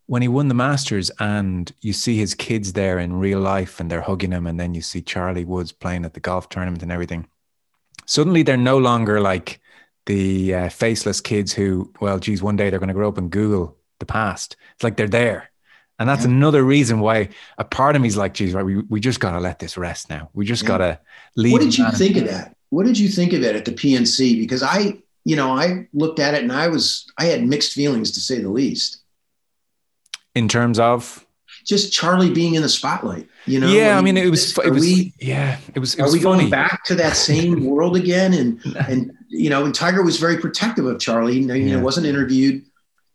when 0.07 0.23
he 0.23 0.29
won 0.29 0.49
the 0.49 0.55
Masters, 0.55 1.11
and 1.21 1.71
you 1.83 1.93
see 1.93 2.17
his 2.17 2.35
kids 2.35 2.73
there 2.73 2.99
in 2.99 3.13
real 3.21 3.41
life, 3.41 3.79
and 3.79 3.91
they're 3.91 4.01
hugging 4.01 4.33
him, 4.33 4.47
and 4.47 4.59
then 4.59 4.75
you 4.75 4.81
see 4.83 5.03
Charlie 5.03 5.45
Woods 5.45 5.71
playing 5.73 6.05
at 6.05 6.15
the 6.15 6.21
golf 6.21 6.49
tournament 6.49 6.83
and 6.83 6.91
everything. 6.91 7.27
Suddenly, 8.07 8.43
they're 8.43 8.57
no 8.57 8.79
longer 8.79 9.21
like 9.21 9.61
the 10.07 10.55
uh, 10.55 10.69
faceless 10.71 11.21
kids 11.21 11.53
who, 11.53 11.93
well, 12.01 12.19
geez, 12.19 12.43
one 12.43 12.57
day 12.57 12.71
they're 12.71 12.79
going 12.79 12.89
to 12.89 12.95
grow 12.95 13.09
up 13.09 13.19
and 13.19 13.31
Google 13.31 13.77
the 14.01 14.07
past. 14.07 14.57
It's 14.75 14.83
like 14.83 14.97
they're 14.97 15.07
there. 15.07 15.51
And 15.99 16.09
that's 16.09 16.25
Yeah. 16.25 16.31
another 16.31 16.63
reason 16.63 17.01
why 17.01 17.29
a 17.59 17.65
part 17.65 17.97
of 17.97 18.03
me 18.03 18.09
is 18.09 18.17
like, 18.17 18.35
geez, 18.35 18.55
right, 18.55 18.65
we, 18.65 18.77
we 18.89 19.01
just 19.01 19.19
got 19.21 19.33
to 19.33 19.41
let 19.41 19.59
this 19.59 19.77
rest 19.77 20.09
now. 20.11 20.31
We 20.33 20.45
just 20.45 20.63
Yeah. 20.63 20.69
got 20.69 20.79
to 20.79 21.01
leave. 21.37 21.53
What 21.53 21.63
did 21.63 21.77
you 21.77 21.91
think 21.93 22.17
of 22.17 22.25
that? 22.27 22.55
What 22.71 22.87
did 22.87 22.99
you 22.99 23.09
think 23.09 23.33
of 23.33 23.43
it 23.43 23.57
at 23.57 23.65
the 23.65 23.73
PNC? 23.73 24.39
Because 24.39 24.63
I, 24.63 24.99
you 25.25 25.35
know, 25.37 25.51
I 25.53 25.89
looked 25.93 26.21
at 26.21 26.35
it 26.35 26.43
and 26.43 26.53
I 26.53 26.69
was, 26.69 27.07
I 27.19 27.25
had 27.25 27.45
mixed 27.47 27.73
feelings 27.73 28.11
to 28.13 28.21
say 28.21 28.41
the 28.41 28.49
least. 28.51 28.99
in 30.35 30.47
terms 30.47 30.79
of? 30.79 31.25
Just 31.65 31.93
Charlie 31.93 32.31
being 32.31 32.55
in 32.55 32.63
the 32.63 32.69
spotlight, 32.69 33.27
you 33.47 33.59
know? 33.59 33.67
yeah, 33.73 33.99
I 33.99 34.01
mean, 34.03 34.17
it 34.17 34.31
was, 34.31 34.57
it 34.59 34.71
was, 34.71 34.81
we, 34.83 35.13
yeah, 35.19 35.59
it 35.75 35.81
was, 35.81 35.95
it 35.95 36.01
are 36.01 36.05
was 36.05 36.13
we 36.13 36.21
funny. 36.21 36.43
going 36.43 36.51
back 36.51 36.85
to 36.85 36.95
that 36.95 37.17
same 37.17 37.65
world 37.71 37.97
again? 37.97 38.33
And, 38.35 38.61
and, 38.89 39.13
you 39.29 39.51
know, 39.51 39.65
and 39.65 39.75
Tiger 39.75 40.03
was 40.03 40.19
very 40.19 40.39
protective 40.39 40.87
of 40.87 41.01
Charlie. 41.01 41.39
You 41.41 41.47
know, 41.47 41.55
you 41.55 41.67
know, 41.67 41.77
Yeah. 41.79 41.83
wasn't 41.83 42.07
interviewed. 42.07 42.65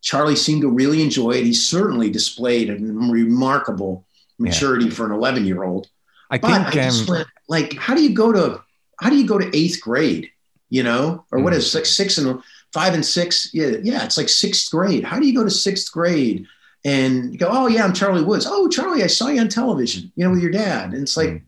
Charlie 0.03 0.35
seemed 0.35 0.61
to 0.61 0.69
really 0.69 1.01
enjoy 1.01 1.31
it. 1.31 1.45
He 1.45 1.53
certainly 1.53 2.11
displayed 2.11 2.69
a 2.69 2.75
remarkable 2.75 4.05
maturity 4.37 4.89
for 4.89 5.05
an 5.05 5.11
11 5.13 5.45
year 5.45 5.63
old. 5.63 5.87
I 6.29 6.37
But 6.37 6.47
think, 6.51 6.67
I 6.67 6.71
just 6.89 7.09
um, 7.09 7.15
went, 7.15 7.27
like, 7.47 7.73
how 7.77 7.95
do 7.95 8.03
you 8.03 8.13
go 8.13 8.31
to 8.31 8.61
how 8.99 9.09
do 9.09 9.17
you 9.17 9.25
go 9.27 9.37
to 9.39 9.57
eighth 9.57 9.81
grade? 9.81 10.29
You 10.69 10.83
know, 10.83 11.23
or 11.31 11.39
what 11.39 11.53
Mm. 11.53 11.57
is 11.57 11.73
like 11.75 11.85
six 11.85 12.17
and 12.17 12.41
five 12.73 12.93
and 12.93 13.05
six? 13.05 13.49
Yeah, 13.53 13.77
yeah, 13.83 14.03
it's 14.03 14.17
like 14.17 14.29
sixth 14.29 14.71
grade. 14.71 15.03
How 15.03 15.19
do 15.19 15.27
you 15.27 15.35
go 15.35 15.43
to 15.43 15.49
sixth 15.51 15.91
grade 15.91 16.45
and 16.83 17.31
you 17.31 17.37
go, 17.39 17.47
oh 17.51 17.67
yeah, 17.67 17.83
I'm 17.85 17.93
Charlie 17.93 18.23
Woods. 18.23 18.45
Oh, 18.49 18.67
Charlie, 18.67 19.03
I 19.03 19.07
saw 19.07 19.27
you 19.29 19.39
on 19.41 19.47
television. 19.49 20.11
You 20.15 20.25
know, 20.25 20.31
with 20.31 20.41
your 20.41 20.51
dad. 20.51 20.93
And 20.93 21.01
it's 21.03 21.15
like, 21.17 21.29
Mm. 21.29 21.41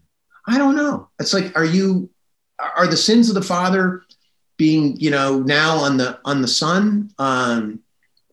I 0.47 0.57
don't 0.59 0.75
know. 0.75 1.09
It's 1.19 1.33
like, 1.33 1.57
are 1.57 1.65
you 1.65 2.09
are 2.77 2.87
the 2.87 2.95
sins 2.97 3.27
of 3.29 3.35
the 3.35 3.41
father 3.41 4.03
being, 4.57 4.95
you 4.97 5.09
know, 5.11 5.39
now 5.41 5.77
on 5.77 5.97
the 5.97 6.19
on 6.23 6.41
the 6.41 6.47
son, 6.47 7.09
um, 7.17 7.79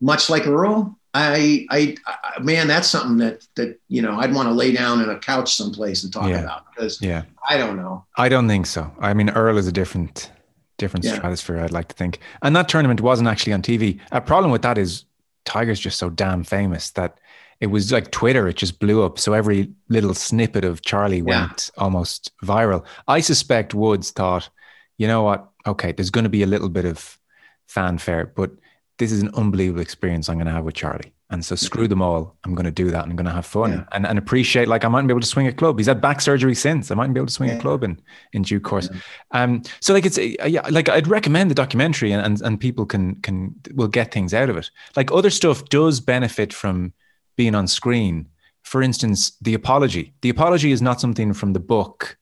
much 0.03 0.29
like 0.29 0.45
Earl? 0.47 0.97
I, 1.15 1.67
I, 1.69 1.95
I, 2.07 2.39
man, 2.41 2.67
that's 2.67 2.87
something 2.87 3.17
that 3.17 3.45
that 3.55 3.79
you 3.87 4.01
know 4.01 4.19
I'd 4.19 4.33
want 4.33 4.47
to 4.49 4.53
lay 4.53 4.71
down 4.71 4.99
in 5.01 5.09
a 5.09 5.19
couch 5.19 5.55
someplace 5.55 6.03
and 6.03 6.11
talk 6.11 6.27
Yeah. 6.29 6.41
about 6.41 6.63
because 6.73 6.99
yeah, 7.01 7.23
I 7.47 7.57
don't 7.57 7.77
know. 7.77 8.03
I 8.17 8.29
don't 8.29 8.47
think 8.47 8.65
so. 8.65 8.91
I 8.99 9.13
mean, 9.13 9.29
Earl 9.29 9.57
is 9.59 9.67
a 9.67 9.71
different, 9.71 10.31
different 10.79 11.05
Yeah. 11.05 11.15
stratosphere. 11.15 11.59
I'd 11.59 11.71
like 11.71 11.87
to 11.89 11.95
think, 11.95 12.19
and 12.41 12.55
that 12.55 12.67
tournament 12.67 12.99
wasn't 13.01 13.27
actually 13.29 13.53
on 13.53 13.61
TV. 13.61 13.99
A 14.11 14.21
problem 14.21 14.51
with 14.51 14.63
that 14.63 14.77
is 14.79 15.05
Tiger's 15.45 15.79
just 15.79 15.99
so 15.99 16.09
damn 16.09 16.43
famous 16.43 16.89
that 16.91 17.19
it 17.59 17.67
was 17.67 17.91
like 17.91 18.09
Twitter. 18.09 18.47
It 18.47 18.55
just 18.57 18.79
blew 18.79 19.03
up. 19.03 19.19
So 19.19 19.33
every 19.33 19.71
little 19.89 20.15
snippet 20.15 20.65
of 20.65 20.81
Charlie 20.81 21.17
Yeah. 21.25 21.41
went 21.47 21.69
almost 21.77 22.31
viral. 22.43 22.83
I 23.07 23.19
suspect 23.21 23.75
Woods 23.75 24.09
thought, 24.09 24.49
you 24.97 25.07
know 25.07 25.21
what? 25.21 25.47
Okay, 25.67 25.91
there's 25.91 26.09
going 26.09 26.23
to 26.25 26.29
be 26.37 26.41
a 26.43 26.47
little 26.47 26.69
bit 26.69 26.85
of 26.85 27.19
fanfare, 27.67 28.25
but 28.35 28.51
this 28.99 29.11
is 29.11 29.21
an 29.21 29.31
unbelievable 29.35 29.81
experience 29.81 30.29
I'm 30.29 30.35
going 30.35 30.47
to 30.47 30.51
have 30.53 30.63
with 30.65 30.75
Charlie. 30.75 31.13
And 31.29 31.43
so 31.43 31.55
screw 31.55 31.87
them 31.87 31.99
all. 32.01 32.37
I'm 32.43 32.53
going 32.53 32.65
to 32.65 32.71
do 32.71 32.91
that 32.91 33.01
and 33.03 33.11
I'm 33.11 33.15
going 33.15 33.25
to 33.25 33.31
have 33.31 33.45
fun 33.47 33.71
Yeah. 33.71 33.83
and, 33.91 34.05
and 34.05 34.19
appreciate 34.19 34.67
like 34.67 34.85
I 34.85 34.87
mightn't 34.87 35.07
be 35.07 35.13
able 35.13 35.21
to 35.21 35.27
swing 35.27 35.47
a 35.47 35.51
club. 35.53 35.79
He's 35.79 35.87
had 35.87 35.99
back 35.99 36.21
surgery 36.21 36.53
since. 36.53 36.91
I 36.91 36.95
mightn't 36.95 37.15
be 37.15 37.19
able 37.19 37.25
to 37.27 37.33
swing 37.33 37.49
a 37.49 37.59
club 37.59 37.83
in, 37.83 37.99
in 38.33 38.43
due 38.43 38.59
course. 38.59 38.87
Um, 39.31 39.63
so 39.81 39.93
like 39.93 40.05
it's 40.05 40.19
uh, 40.19 40.45
yeah, 40.45 40.61
like 40.69 40.89
I'd 40.89 41.07
recommend 41.07 41.49
the 41.49 41.55
documentary 41.55 42.11
and, 42.11 42.23
and 42.23 42.39
and 42.41 42.59
people 42.59 42.85
can 42.85 43.15
can 43.21 43.55
will 43.73 43.87
get 43.87 44.11
things 44.13 44.31
out 44.31 44.49
of 44.51 44.57
it. 44.57 44.69
Like 44.95 45.11
other 45.11 45.31
stuff 45.31 45.65
does 45.69 45.99
benefit 45.99 46.53
from 46.53 46.93
being 47.35 47.55
on 47.55 47.67
screen. 47.67 48.27
For 48.61 48.83
instance, 48.83 49.31
the 49.41 49.55
apology. 49.55 50.13
The 50.21 50.29
apology 50.29 50.71
is 50.71 50.83
not 50.83 51.01
something 51.01 51.33
from 51.33 51.53
the 51.53 51.59
book 51.59 52.15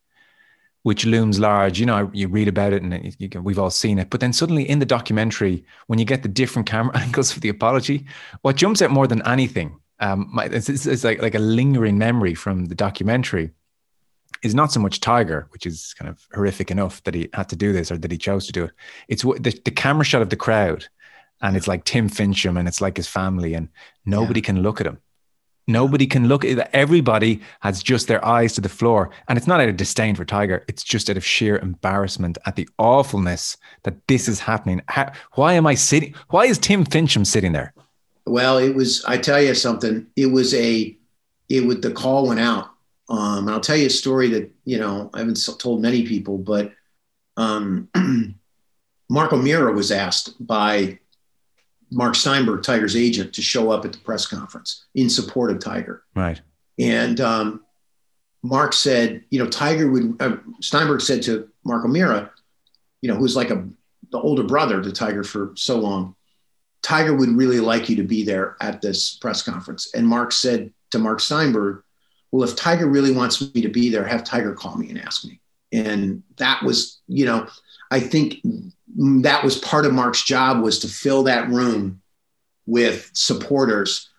which 0.83 1.05
looms 1.05 1.39
large. 1.39 1.79
You 1.79 1.85
know, 1.85 2.09
you 2.13 2.27
read 2.27 2.47
about 2.47 2.73
it 2.73 2.81
and 2.81 3.15
you 3.19 3.29
we've 3.41 3.59
all 3.59 3.69
seen 3.69 3.99
it. 3.99 4.09
But 4.09 4.19
then 4.19 4.33
suddenly 4.33 4.67
in 4.67 4.79
the 4.79 4.85
documentary, 4.85 5.63
when 5.87 5.99
you 5.99 6.05
get 6.05 6.23
the 6.23 6.29
different 6.29 6.67
camera 6.67 6.97
angles 6.99 7.31
for 7.31 7.39
the 7.39 7.49
apology, 7.49 8.05
what 8.41 8.55
jumps 8.55 8.81
out 8.81 8.91
more 8.91 9.07
than 9.07 9.25
anything, 9.27 9.79
um, 9.99 10.29
my, 10.31 10.45
it's, 10.45 10.67
it's, 10.67 11.03
like 11.03 11.21
like 11.21 11.35
a 11.35 11.39
lingering 11.39 11.97
memory 11.97 12.33
from 12.33 12.65
the 12.65 12.75
documentary, 12.75 13.51
is 14.41 14.55
not 14.55 14.71
so 14.71 14.79
much 14.79 14.99
Tiger, 14.99 15.47
which 15.51 15.67
is 15.67 15.93
kind 15.93 16.09
of 16.09 16.27
horrific 16.33 16.71
enough 16.71 17.03
that 17.03 17.13
he 17.13 17.29
had 17.33 17.47
to 17.49 17.55
do 17.55 17.71
this 17.71 17.91
or 17.91 17.97
that 17.99 18.11
he 18.11 18.17
chose 18.17 18.47
to 18.47 18.51
do 18.51 18.63
it. 18.63 18.71
It's 19.07 19.23
what 19.23 19.43
the, 19.43 19.51
the 19.63 19.71
camera 19.71 20.03
shot 20.03 20.23
of 20.23 20.31
the 20.31 20.35
crowd, 20.35 20.87
and 21.41 21.55
it's 21.55 21.67
like 21.67 21.85
Tim 21.85 22.09
Finchem 22.09 22.57
and 22.57 22.67
it's 22.67 22.81
like 22.81 22.97
his 22.97 23.07
family, 23.07 23.53
and 23.53 23.69
nobody 24.05 24.41
can 24.41 24.63
look 24.63 24.81
at 24.81 24.87
him. 24.87 24.97
Nobody 25.67 26.07
can 26.07 26.27
look 26.27 26.43
at 26.43 26.69
Everybody 26.73 27.41
has 27.61 27.83
just 27.83 28.07
their 28.07 28.23
eyes 28.25 28.53
to 28.53 28.61
the 28.61 28.69
floor. 28.69 29.11
And 29.27 29.37
it's 29.37 29.47
not 29.47 29.61
out 29.61 29.69
of 29.69 29.77
disdain 29.77 30.15
for 30.15 30.25
Tiger. 30.25 30.63
It's 30.67 30.83
just 30.83 31.09
out 31.09 31.17
of 31.17 31.25
sheer 31.25 31.57
embarrassment 31.59 32.37
at 32.45 32.55
the 32.55 32.67
awfulness 32.77 33.57
that 33.83 33.95
this 34.07 34.27
is 34.27 34.39
happening. 34.39 34.81
How, 34.87 35.11
why 35.33 35.53
am 35.53 35.67
I 35.67 35.75
sitting? 35.75 36.13
Why 36.29 36.45
is 36.45 36.57
Tim 36.57 36.83
Finchem 36.85 37.25
sitting 37.25 37.51
there? 37.51 37.73
Well, 38.25 38.57
it 38.57 38.75
was, 38.75 39.03
I 39.05 39.17
tell 39.17 39.41
you 39.41 39.53
something, 39.55 40.07
it 40.15 40.27
was 40.27 40.53
a, 40.53 40.95
it 41.49 41.65
would, 41.65 41.81
the 41.81 41.91
call 41.91 42.27
went 42.27 42.39
out. 42.39 42.69
Um, 43.09 43.49
I'll 43.49 43.59
tell 43.59 43.75
you 43.75 43.87
a 43.87 43.89
story 43.89 44.29
that, 44.29 44.51
you 44.63 44.79
know, 44.79 45.09
I 45.13 45.19
haven't 45.19 45.39
told 45.59 45.81
many 45.81 46.05
people, 46.05 46.37
but 46.37 46.71
um, 47.35 47.89
Mark 49.09 49.33
O'Meara 49.33 49.73
was 49.73 49.91
asked 49.91 50.45
by 50.45 50.99
Mark 51.91 52.15
Steinberg, 52.15 52.63
Tiger's 52.63 52.95
agent, 52.95 53.33
to 53.33 53.41
show 53.41 53.69
up 53.69 53.85
at 53.85 53.91
the 53.91 53.97
press 53.99 54.25
conference 54.25 54.85
in 54.95 55.09
support 55.09 55.51
of 55.51 55.59
Tiger. 55.59 56.03
Right. 56.15 56.41
And 56.79 57.19
um, 57.19 57.65
Mark 58.43 58.73
said, 58.73 59.23
you 59.29 59.43
know, 59.43 59.49
Tiger 59.49 59.91
would, 59.91 60.21
uh, 60.21 60.37
Steinberg 60.61 61.01
said 61.01 61.21
to 61.23 61.49
Mark 61.63 61.85
O'Meara, 61.85 62.31
you 63.01 63.09
know, 63.09 63.15
who's 63.15 63.35
like 63.35 63.49
a, 63.49 63.67
the 64.11 64.19
older 64.19 64.43
brother 64.43 64.81
to 64.81 64.91
Tiger 64.91 65.23
for 65.23 65.51
so 65.55 65.77
long, 65.79 66.15
Tiger 66.81 67.15
would 67.15 67.29
really 67.29 67.59
like 67.59 67.89
you 67.89 67.95
to 67.97 68.03
be 68.03 68.23
there 68.23 68.57
at 68.61 68.81
this 68.81 69.15
press 69.15 69.43
conference. 69.43 69.93
And 69.93 70.07
Mark 70.07 70.31
said 70.31 70.73
to 70.91 70.99
Mark 70.99 71.19
Steinberg, 71.19 71.83
well, 72.31 72.47
if 72.47 72.55
Tiger 72.55 72.87
really 72.87 73.11
wants 73.11 73.53
me 73.53 73.61
to 73.61 73.69
be 73.69 73.89
there, 73.89 74.05
have 74.05 74.23
Tiger 74.23 74.53
call 74.53 74.77
me 74.77 74.89
and 74.89 74.99
ask 74.99 75.25
me. 75.25 75.39
And 75.73 76.23
that 76.37 76.63
was, 76.63 77.01
you 77.07 77.25
know, 77.25 77.47
I 77.91 77.99
think 77.99 78.37
that 78.95 79.43
was 79.43 79.57
part 79.57 79.85
of 79.85 79.93
Mark's 79.93 80.23
job 80.23 80.61
was 80.61 80.79
to 80.79 80.87
fill 80.87 81.23
that 81.23 81.49
room 81.49 82.01
with 82.65 83.09
supporters. 83.13 84.09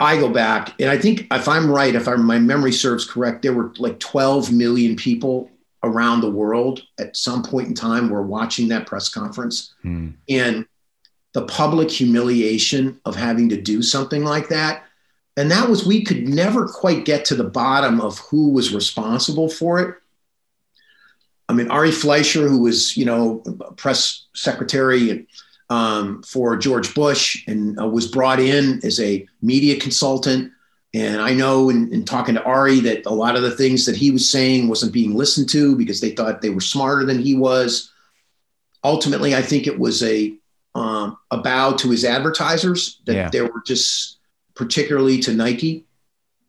I 0.00 0.16
go 0.18 0.28
back 0.28 0.74
and 0.80 0.90
I 0.90 0.98
think 0.98 1.28
if 1.30 1.48
I'm 1.48 1.70
right, 1.70 1.94
if 1.94 2.08
I, 2.08 2.16
my 2.16 2.38
memory 2.38 2.72
serves 2.72 3.08
correct, 3.08 3.42
there 3.42 3.52
were 3.52 3.72
like 3.78 4.00
12 4.00 4.52
million 4.52 4.96
people 4.96 5.50
around 5.82 6.20
the 6.20 6.30
world 6.30 6.82
at 6.98 7.16
some 7.16 7.42
point 7.42 7.68
in 7.68 7.74
time 7.74 8.08
were 8.08 8.22
watching 8.22 8.68
that 8.68 8.86
press 8.86 9.08
conference. 9.08 9.74
Hmm. 9.82 10.10
And 10.28 10.66
the 11.34 11.44
public 11.46 11.90
humiliation 11.90 13.00
of 13.04 13.16
having 13.16 13.48
to 13.50 13.60
do 13.60 13.82
something 13.82 14.24
like 14.24 14.48
that. 14.48 14.84
And 15.36 15.50
that 15.50 15.68
was, 15.68 15.84
we 15.84 16.04
could 16.04 16.28
never 16.28 16.66
quite 16.66 17.04
get 17.04 17.24
to 17.26 17.34
the 17.34 17.44
bottom 17.44 18.00
of 18.00 18.18
who 18.20 18.50
was 18.50 18.72
responsible 18.72 19.48
for 19.48 19.80
it. 19.80 19.96
I 21.48 21.52
mean, 21.52 21.70
Ari 21.70 21.90
Fleischer, 21.90 22.48
who 22.48 22.60
was, 22.60 22.96
you 22.96 23.04
know, 23.04 23.38
press 23.76 24.26
secretary 24.34 25.26
um, 25.70 26.22
for 26.22 26.56
George 26.56 26.94
Bush 26.94 27.44
and 27.46 27.78
uh, 27.78 27.86
was 27.86 28.06
brought 28.06 28.40
in 28.40 28.80
as 28.82 29.00
a 29.00 29.26
media 29.42 29.78
consultant. 29.78 30.52
And 30.94 31.20
I 31.20 31.34
know 31.34 31.70
in, 31.70 31.92
in, 31.92 32.04
talking 32.04 32.36
to 32.36 32.42
Ari 32.44 32.80
that 32.80 33.04
a 33.06 33.12
lot 33.12 33.36
of 33.36 33.42
the 33.42 33.50
things 33.50 33.84
that 33.86 33.96
he 33.96 34.10
was 34.10 34.30
saying 34.30 34.68
wasn't 34.68 34.92
being 34.92 35.14
listened 35.14 35.48
to 35.50 35.76
because 35.76 36.00
they 36.00 36.10
thought 36.10 36.40
they 36.40 36.50
were 36.50 36.60
smarter 36.60 37.04
than 37.04 37.18
he 37.20 37.34
was. 37.34 37.90
Ultimately, 38.84 39.34
I 39.34 39.42
think 39.42 39.66
it 39.66 39.78
was 39.78 40.02
a 40.02 40.34
um, 40.76 41.16
a 41.30 41.38
bow 41.38 41.72
to 41.74 41.90
his 41.90 42.04
advertisers 42.04 43.00
that 43.06 43.14
Yeah. 43.14 43.28
they 43.30 43.42
were 43.42 43.62
just 43.64 44.18
particularly 44.54 45.18
to 45.20 45.32
Nike. 45.32 45.86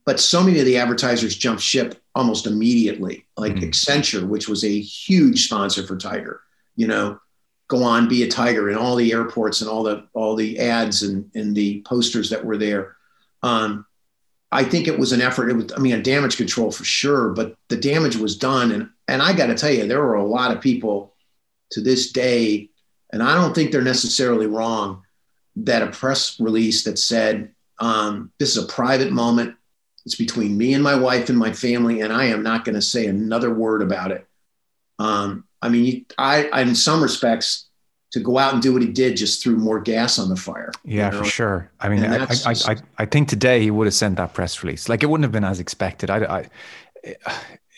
But 0.05 0.19
so 0.19 0.43
many 0.43 0.59
of 0.59 0.65
the 0.65 0.77
advertisers 0.77 1.35
jumped 1.35 1.61
ship 1.61 2.01
almost 2.15 2.47
immediately, 2.47 3.25
like 3.37 3.55
Mhm. 3.55 3.69
Accenture, 3.69 4.25
which 4.27 4.47
was 4.47 4.63
a 4.63 4.79
huge 4.79 5.45
sponsor 5.45 5.85
for 5.85 5.97
Tiger. 5.97 6.41
You 6.75 6.87
know, 6.87 7.19
go 7.67 7.83
on, 7.83 8.07
be 8.07 8.23
a 8.23 8.27
Tiger, 8.27 8.69
in 8.69 8.77
all 8.77 8.95
the 8.95 9.11
airports 9.11 9.61
and 9.61 9.69
all 9.69 9.83
the 9.83 10.03
all 10.13 10.35
the 10.35 10.59
ads 10.59 11.03
and 11.03 11.29
and 11.35 11.55
the 11.55 11.81
posters 11.81 12.29
that 12.29 12.45
were 12.45 12.57
there. 12.57 12.95
Um, 13.43 13.85
I 14.51 14.63
think 14.63 14.87
it 14.87 14.97
was 14.97 15.11
an 15.11 15.21
effort. 15.21 15.49
It 15.49 15.55
was, 15.55 15.65
I 15.75 15.79
mean, 15.79 15.93
a 15.93 16.01
damage 16.01 16.37
control 16.37 16.71
for 16.71 16.85
sure, 16.85 17.29
but 17.29 17.55
the 17.67 17.75
damage 17.77 18.15
was 18.15 18.37
done. 18.37 18.71
And 18.71 18.89
and 19.07 19.21
I 19.21 19.33
got 19.33 19.47
to 19.47 19.55
tell 19.55 19.71
you, 19.71 19.85
there 19.85 20.01
were 20.01 20.15
a 20.15 20.25
lot 20.25 20.51
of 20.55 20.61
people 20.61 21.13
to 21.71 21.81
this 21.81 22.11
day, 22.11 22.69
and 23.11 23.21
I 23.21 23.35
don't 23.35 23.53
think 23.53 23.71
they're 23.71 23.81
necessarily 23.81 24.47
wrong, 24.47 25.01
that 25.57 25.81
a 25.83 25.87
press 25.87 26.39
release 26.39 26.83
that 26.85 26.97
said, 26.97 27.51
um, 27.79 28.31
"This 28.39 28.55
is 28.55 28.63
a 28.63 28.67
private 28.67 29.11
moment. 29.11 29.55
It's 30.05 30.15
between 30.15 30.57
me 30.57 30.73
and 30.73 30.83
my 30.83 30.95
wife 30.95 31.29
and 31.29 31.37
my 31.37 31.51
family, 31.51 32.01
and 32.01 32.13
I 32.13 32.25
am 32.25 32.43
not 32.43 32.63
going 32.65 32.75
to 32.75 32.81
say 32.81 33.07
another 33.07 33.53
word 33.53 33.81
about 33.81 34.11
it." 34.11 34.27
Um, 34.99 35.45
I 35.61 35.69
mean, 35.69 35.85
you, 35.85 36.05
I, 36.17 36.47
I, 36.49 36.61
in 36.61 36.75
some 36.75 37.01
respects, 37.01 37.65
to 38.11 38.19
go 38.19 38.37
out 38.37 38.53
and 38.53 38.61
do 38.61 38.71
what 38.71 38.81
he 38.81 38.87
did 38.87 39.17
just 39.17 39.43
threw 39.43 39.57
more 39.57 39.79
gas 39.81 40.19
on 40.19 40.29
the 40.29 40.35
fire. 40.37 40.71
you 40.85 40.99
Yeah, 40.99 41.09
know? 41.09 41.19
for 41.19 41.25
sure. 41.25 41.71
I 41.81 41.89
mean, 41.89 42.05
I, 42.05 42.23
I, 42.23 42.25
just- 42.27 42.69
I, 42.69 42.75
I 42.97 43.05
think 43.05 43.27
today 43.27 43.61
he 43.61 43.71
would 43.71 43.87
have 43.87 43.93
sent 43.93 44.15
that 44.17 44.33
press 44.33 44.63
release. 44.63 44.87
Like 44.87 45.03
it 45.03 45.07
wouldn't 45.07 45.25
have 45.25 45.33
been 45.33 45.43
as 45.43 45.59
expected. 45.59 46.09
I, 46.09 46.17
I 46.39 46.49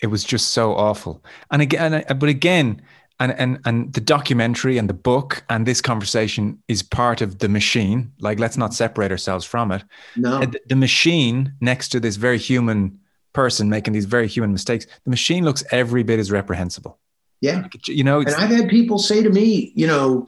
it 0.01 0.07
was 0.07 0.23
just 0.23 0.49
so 0.51 0.75
awful. 0.75 1.23
And 1.49 1.61
again, 1.61 2.03
but 2.19 2.29
again, 2.29 2.81
and 3.19 3.31
and 3.39 3.59
and 3.65 3.93
the 3.93 4.01
documentary 4.01 4.77
and 4.77 4.89
the 4.89 4.93
book 4.93 5.43
and 5.49 5.65
this 5.65 5.81
conversation 5.81 6.61
is 6.67 6.83
part 6.83 7.21
of 7.21 7.39
the 7.39 7.49
machine. 7.49 8.11
Like, 8.19 8.39
let's 8.39 8.57
not 8.57 8.73
separate 8.73 9.11
ourselves 9.11 9.45
from 9.45 9.71
it. 9.71 9.83
No, 10.15 10.41
And 10.41 10.59
the 10.67 10.75
machine 10.75 11.53
next 11.61 11.89
to 11.89 11.99
this 11.99 12.15
very 12.15 12.37
human 12.37 12.99
person 13.33 13.69
making 13.69 13.93
these 13.93 14.05
very 14.05 14.27
human 14.27 14.51
mistakes, 14.51 14.85
the 15.03 15.09
machine 15.09 15.43
looks 15.45 15.63
every 15.71 16.03
bit 16.03 16.19
as 16.19 16.31
reprehensible. 16.31 16.97
yeah. 17.41 17.67
You 17.85 18.03
know, 18.03 18.19
And 18.19 18.29
I've 18.29 18.49
had 18.49 18.69
people 18.69 18.97
say 18.99 19.21
to 19.23 19.29
me, 19.29 19.71
you 19.75 19.87
know, 19.87 20.27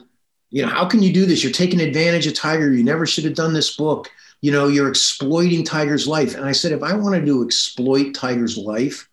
you 0.50 0.62
know, 0.62 0.68
how 0.68 0.86
can 0.86 1.02
you 1.02 1.12
do 1.12 1.26
this? 1.26 1.42
You're 1.44 1.52
taking 1.52 1.80
advantage 1.80 2.26
of 2.26 2.34
Tiger. 2.34 2.72
You 2.72 2.82
never 2.84 3.06
should 3.06 3.24
have 3.24 3.34
done 3.34 3.52
this 3.52 3.76
book. 3.76 4.10
You 4.40 4.52
know, 4.52 4.68
you're 4.68 4.88
exploiting 4.88 5.64
Tiger's 5.64 6.06
life. 6.08 6.34
And 6.34 6.44
I 6.44 6.52
said, 6.52 6.72
if 6.72 6.82
I 6.82 6.94
wanted 6.94 7.26
to 7.26 7.44
exploit 7.44 8.14
Tiger's 8.14 8.56
life, 8.56 9.08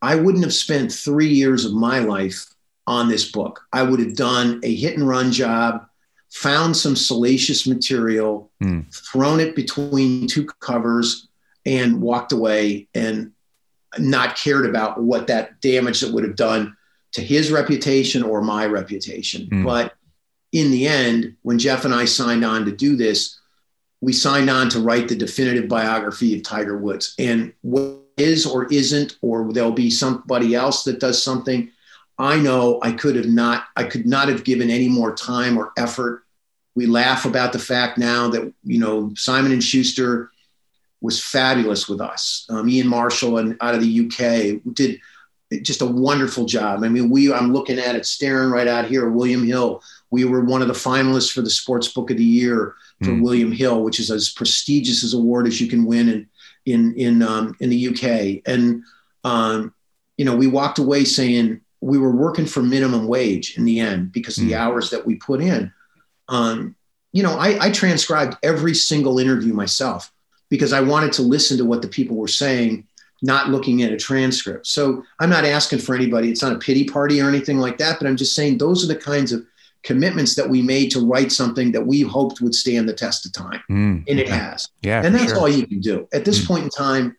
I 0.00 0.14
wouldn't 0.14 0.44
have 0.44 0.54
spent 0.54 0.92
three 0.92 1.28
years 1.28 1.64
of 1.64 1.72
my 1.72 1.98
life 1.98 2.46
on 2.88 3.08
this 3.08 3.30
book. 3.30 3.60
I 3.72 3.82
would 3.82 4.00
have 4.00 4.16
done 4.16 4.60
a 4.64 4.74
hit 4.74 4.96
and 4.96 5.06
run 5.06 5.30
job, 5.30 5.86
found 6.30 6.76
some 6.76 6.96
salacious 6.96 7.66
material, 7.66 8.50
Hmm. 8.60 8.80
thrown 8.92 9.40
it 9.40 9.54
between 9.54 10.26
two 10.26 10.46
covers, 10.60 11.28
and 11.66 12.00
walked 12.00 12.32
away 12.32 12.88
and 12.94 13.32
not 13.98 14.36
cared 14.36 14.64
about 14.66 15.02
what 15.02 15.26
that 15.26 15.60
damage 15.60 16.00
that 16.00 16.12
would 16.12 16.24
have 16.24 16.36
done 16.36 16.74
to 17.12 17.20
his 17.20 17.50
reputation 17.50 18.22
or 18.22 18.40
my 18.42 18.66
reputation. 18.66 19.48
Mm. 19.50 19.64
But 19.64 19.94
in 20.52 20.70
the 20.70 20.86
end, 20.86 21.34
when 21.42 21.58
Jeff 21.58 21.84
and 21.84 21.94
I 21.94 22.06
signed 22.06 22.44
on 22.44 22.64
to 22.64 22.72
do 22.72 22.96
this, 22.96 23.38
we 24.00 24.12
signed 24.12 24.48
on 24.48 24.68
to 24.70 24.80
write 24.80 25.08
the 25.08 25.16
definitive 25.16 25.68
biography 25.68 26.36
of 26.36 26.42
Tiger 26.42 26.78
Woods. 26.78 27.14
And 27.18 27.52
what 27.62 28.02
is 28.16 28.46
or 28.46 28.66
isn't, 28.66 29.16
or 29.22 29.52
there'll 29.52 29.72
be 29.72 29.90
somebody 29.90 30.54
else 30.54 30.84
that 30.84 31.00
does 31.00 31.22
something. 31.22 31.70
I 32.18 32.38
know 32.38 32.80
I 32.82 32.92
could 32.92 33.16
have 33.16 33.26
not, 33.26 33.64
I 33.76 33.84
could 33.84 34.06
not 34.06 34.28
have 34.28 34.44
given 34.44 34.70
any 34.70 34.88
more 34.88 35.14
time 35.14 35.56
or 35.56 35.72
effort. 35.76 36.24
We 36.74 36.86
laugh 36.86 37.24
about 37.24 37.52
the 37.52 37.58
fact 37.58 37.98
now 37.98 38.28
that, 38.28 38.52
you 38.64 38.78
know, 38.78 39.12
Simon 39.16 39.52
and 39.52 39.62
Schuster 39.62 40.30
was 41.00 41.22
fabulous 41.22 41.88
with 41.88 42.00
us. 42.00 42.44
Um, 42.48 42.68
Ian 42.68 42.88
Marshall 42.88 43.38
and 43.38 43.56
out 43.60 43.74
of 43.74 43.80
the 43.80 44.06
UK 44.06 44.74
did 44.74 45.00
just 45.62 45.80
a 45.80 45.86
wonderful 45.86 46.44
job. 46.44 46.82
I 46.84 46.88
mean, 46.88 47.08
we 47.08 47.32
I'm 47.32 47.52
looking 47.52 47.78
at 47.78 47.96
it 47.96 48.04
staring 48.04 48.50
right 48.50 48.68
out 48.68 48.86
here. 48.86 49.08
William 49.08 49.44
Hill. 49.46 49.82
We 50.10 50.24
were 50.24 50.42
one 50.42 50.62
of 50.62 50.68
the 50.68 50.74
finalists 50.74 51.32
for 51.32 51.42
the 51.42 51.50
Sports 51.50 51.88
Book 51.88 52.10
of 52.10 52.16
the 52.16 52.24
Year 52.24 52.74
for 53.02 53.10
Mm. 53.10 53.22
William 53.22 53.52
Hill, 53.52 53.84
which 53.84 54.00
is 54.00 54.10
as 54.10 54.30
prestigious 54.30 55.04
as 55.04 55.14
award 55.14 55.46
as 55.46 55.60
you 55.60 55.68
can 55.68 55.84
win 55.86 56.08
in 56.08 56.28
in 56.66 56.94
in 56.94 57.22
um, 57.22 57.54
in 57.60 57.70
the 57.70 57.88
UK. 57.88 58.42
And 58.44 58.82
um, 59.24 59.72
you 60.16 60.24
know, 60.24 60.36
we 60.36 60.48
walked 60.48 60.78
away 60.78 61.04
saying 61.04 61.60
we 61.80 61.98
were 61.98 62.10
working 62.10 62.46
for 62.46 62.62
minimum 62.62 63.06
wage 63.06 63.56
in 63.56 63.64
the 63.64 63.78
end 63.80 64.12
because 64.12 64.38
of 64.38 64.44
the 64.46 64.52
Mm. 64.52 64.58
hours 64.58 64.90
that 64.90 65.06
we 65.06 65.14
put 65.16 65.40
in. 65.40 65.72
Um, 66.28 66.74
you 67.12 67.22
know, 67.22 67.34
I, 67.38 67.66
I 67.66 67.70
transcribed 67.70 68.36
every 68.42 68.74
single 68.74 69.18
interview 69.18 69.54
myself 69.54 70.12
because 70.50 70.72
I 70.72 70.80
wanted 70.80 71.12
to 71.14 71.22
listen 71.22 71.56
to 71.58 71.64
what 71.64 71.82
the 71.82 71.88
people 71.88 72.16
were 72.16 72.28
saying, 72.28 72.86
not 73.22 73.48
looking 73.50 73.82
at 73.82 73.92
a 73.92 73.96
transcript. 73.96 74.66
So 74.66 75.02
I'm 75.20 75.30
not 75.30 75.44
asking 75.44 75.78
for 75.80 75.94
anybody, 75.94 76.30
it's 76.30 76.42
not 76.42 76.52
a 76.52 76.58
pity 76.58 76.84
party 76.84 77.20
or 77.20 77.28
anything 77.28 77.58
like 77.58 77.78
that, 77.78 77.98
but 77.98 78.06
I'm 78.08 78.16
just 78.16 78.34
saying 78.34 78.58
those 78.58 78.84
are 78.84 78.88
the 78.88 78.96
kinds 78.96 79.32
of 79.32 79.44
commitments 79.84 80.34
that 80.34 80.48
we 80.50 80.60
made 80.60 80.90
to 80.90 81.00
write 81.06 81.30
something 81.32 81.72
that 81.72 81.86
we 81.86 82.00
hoped 82.02 82.40
would 82.40 82.54
stand 82.54 82.88
the 82.88 82.92
test 82.92 83.24
of 83.24 83.32
time. 83.32 83.60
Mm, 83.70 84.04
And 84.08 84.18
it 84.20 84.26
yeah. 84.26 84.50
has. 84.50 84.68
Yeah, 84.82 85.02
and 85.04 85.14
that's 85.14 85.30
sure. 85.30 85.38
all 85.38 85.48
you 85.48 85.66
can 85.66 85.80
do. 85.80 86.08
At 86.12 86.24
this 86.24 86.40
Mm. 86.42 86.46
point 86.46 86.64
in 86.64 86.70
time, 86.70 87.16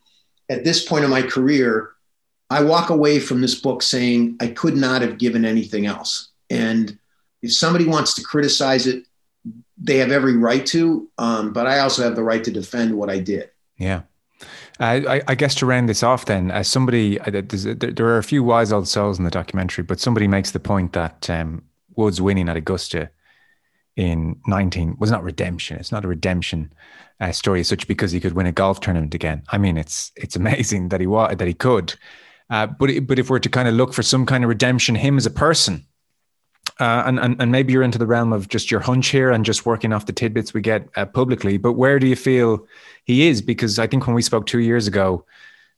at 0.49 0.63
this 0.63 0.85
point 0.85 1.03
in 1.05 1.09
my 1.09 1.21
career, 1.21 1.91
I 2.49 2.63
walk 2.63 2.89
away 2.89 3.19
from 3.19 3.41
this 3.41 3.55
book 3.55 3.83
saying 3.83 4.37
I 4.39 4.47
could 4.47 4.75
not 4.75 5.01
have 5.01 5.17
given 5.17 5.45
anything 5.45 5.85
else. 5.85 6.29
And 6.49 6.97
if 7.41 7.53
somebody 7.53 7.85
wants 7.85 8.15
to 8.15 8.23
criticize 8.23 8.87
it, 8.87 9.03
they 9.77 9.97
have 9.97 10.11
every 10.11 10.35
right 10.35 10.65
to. 10.67 11.09
Um, 11.17 11.53
but 11.53 11.67
I 11.67 11.79
also 11.79 12.03
have 12.03 12.15
the 12.15 12.23
right 12.23 12.43
to 12.43 12.51
defend 12.51 12.95
what 12.95 13.09
I 13.09 13.19
did. 13.19 13.49
Yeah. 13.77 14.01
I, 14.79 15.21
I- 15.27 15.35
guess 15.35 15.55
to 15.55 15.65
round 15.65 15.89
this 15.89 16.03
off, 16.03 16.25
then, 16.25 16.51
as 16.51 16.67
somebody, 16.67 17.19
uh, 17.19 17.29
there 17.31 18.07
are 18.07 18.17
a 18.17 18.23
few 18.23 18.43
wise 18.43 18.71
old 18.71 18.87
souls 18.87 19.17
in 19.17 19.25
the 19.25 19.31
documentary, 19.31 19.83
but 19.83 19.99
somebody 19.99 20.27
makes 20.27 20.51
the 20.51 20.59
point 20.59 20.93
that 20.93 21.29
um, 21.29 21.63
Woods 21.95 22.21
winning 22.21 22.47
at 22.47 22.55
Augusta 22.55 23.09
in 23.97 24.39
19 24.47 24.95
was 24.97 25.11
not 25.11 25.23
redemption. 25.23 25.77
It's 25.77 25.91
not 25.91 26.05
a 26.05 26.07
redemption 26.07 26.71
uh, 27.19 27.33
story 27.33 27.59
as 27.59 27.67
such 27.67 27.87
because 27.87 28.13
he 28.13 28.21
could 28.21 28.33
win 28.33 28.45
a 28.45 28.53
golf 28.53 28.79
tournament 28.79 29.13
again. 29.13 29.43
I 29.49 29.57
mean, 29.57 29.77
it's 29.77 30.11
it's 30.15 30.35
amazing 30.37 30.89
that 30.89 31.01
he 31.01 31.07
was 31.07 31.35
that 31.37 31.47
he 31.47 31.53
could. 31.53 31.93
Uh, 32.49 32.67
but 32.67 32.89
but 33.05 33.19
if 33.19 33.29
we're 33.29 33.39
to 33.39 33.49
kind 33.49 33.67
of 33.67 33.75
look 33.75 33.93
for 33.93 34.03
some 34.03 34.25
kind 34.25 34.43
of 34.43 34.49
redemption, 34.49 34.95
him 34.95 35.17
as 35.17 35.25
a 35.25 35.31
person, 35.31 35.85
uh, 36.79 37.03
and, 37.05 37.19
and 37.19 37.39
and 37.41 37.51
maybe 37.51 37.73
you're 37.73 37.83
into 37.83 37.97
the 37.97 38.07
realm 38.07 38.33
of 38.33 38.49
just 38.49 38.71
your 38.71 38.79
hunch 38.79 39.09
here 39.09 39.31
and 39.31 39.45
just 39.45 39.65
working 39.65 39.93
off 39.93 40.05
the 40.05 40.13
tidbits 40.13 40.53
we 40.53 40.61
get 40.61 40.87
uh, 40.95 41.05
publicly. 41.05 41.57
But 41.57 41.73
where 41.73 41.99
do 41.99 42.07
you 42.07 42.15
feel 42.15 42.65
he 43.03 43.27
is? 43.27 43.41
Because 43.41 43.77
I 43.77 43.87
think 43.87 44.07
when 44.07 44.15
we 44.15 44.21
spoke 44.21 44.47
two 44.47 44.59
years 44.59 44.87
ago, 44.87 45.25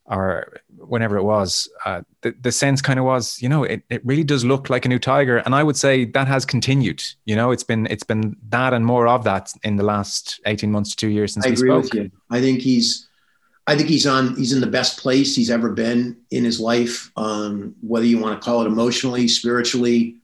or 0.06 0.60
whenever 0.76 1.16
it 1.16 1.22
was, 1.22 1.68
uh, 1.84 2.02
the, 2.22 2.34
the 2.40 2.52
sense 2.52 2.82
kind 2.82 2.98
of 2.98 3.04
was, 3.04 3.40
you 3.40 3.48
know, 3.48 3.64
it, 3.64 3.82
it 3.88 4.04
really 4.04 4.24
does 4.24 4.44
look 4.44 4.68
like 4.68 4.84
a 4.84 4.88
new 4.88 4.98
tiger. 4.98 5.38
And 5.38 5.54
I 5.54 5.62
would 5.62 5.76
say 5.76 6.04
that 6.06 6.28
has 6.28 6.44
continued. 6.44 7.02
You 7.24 7.36
know, 7.36 7.50
it's 7.50 7.62
been 7.62 7.86
it's 7.86 8.02
been 8.02 8.36
that 8.48 8.72
and 8.72 8.84
more 8.84 9.06
of 9.06 9.24
that 9.24 9.52
in 9.62 9.76
the 9.76 9.84
last 9.84 10.40
18 10.46 10.70
months 10.70 10.90
to 10.90 10.96
two 10.96 11.08
years 11.08 11.34
since 11.34 11.46
I 11.46 11.50
we 11.50 11.54
agree 11.54 11.68
spoke. 11.68 11.82
with 11.84 11.94
you. 11.94 12.10
I 12.30 12.40
think 12.40 12.60
he's 12.60 13.08
I 13.66 13.76
think 13.76 13.88
he's 13.88 14.06
on 14.06 14.36
he's 14.36 14.52
in 14.52 14.60
the 14.60 14.66
best 14.66 14.98
place 14.98 15.36
he's 15.36 15.50
ever 15.50 15.70
been 15.70 16.16
in 16.30 16.44
his 16.44 16.58
life. 16.58 17.12
Um, 17.16 17.76
whether 17.80 18.06
you 18.06 18.18
want 18.18 18.40
to 18.40 18.44
call 18.44 18.62
it 18.62 18.66
emotionally, 18.66 19.28
spiritually, 19.28 20.16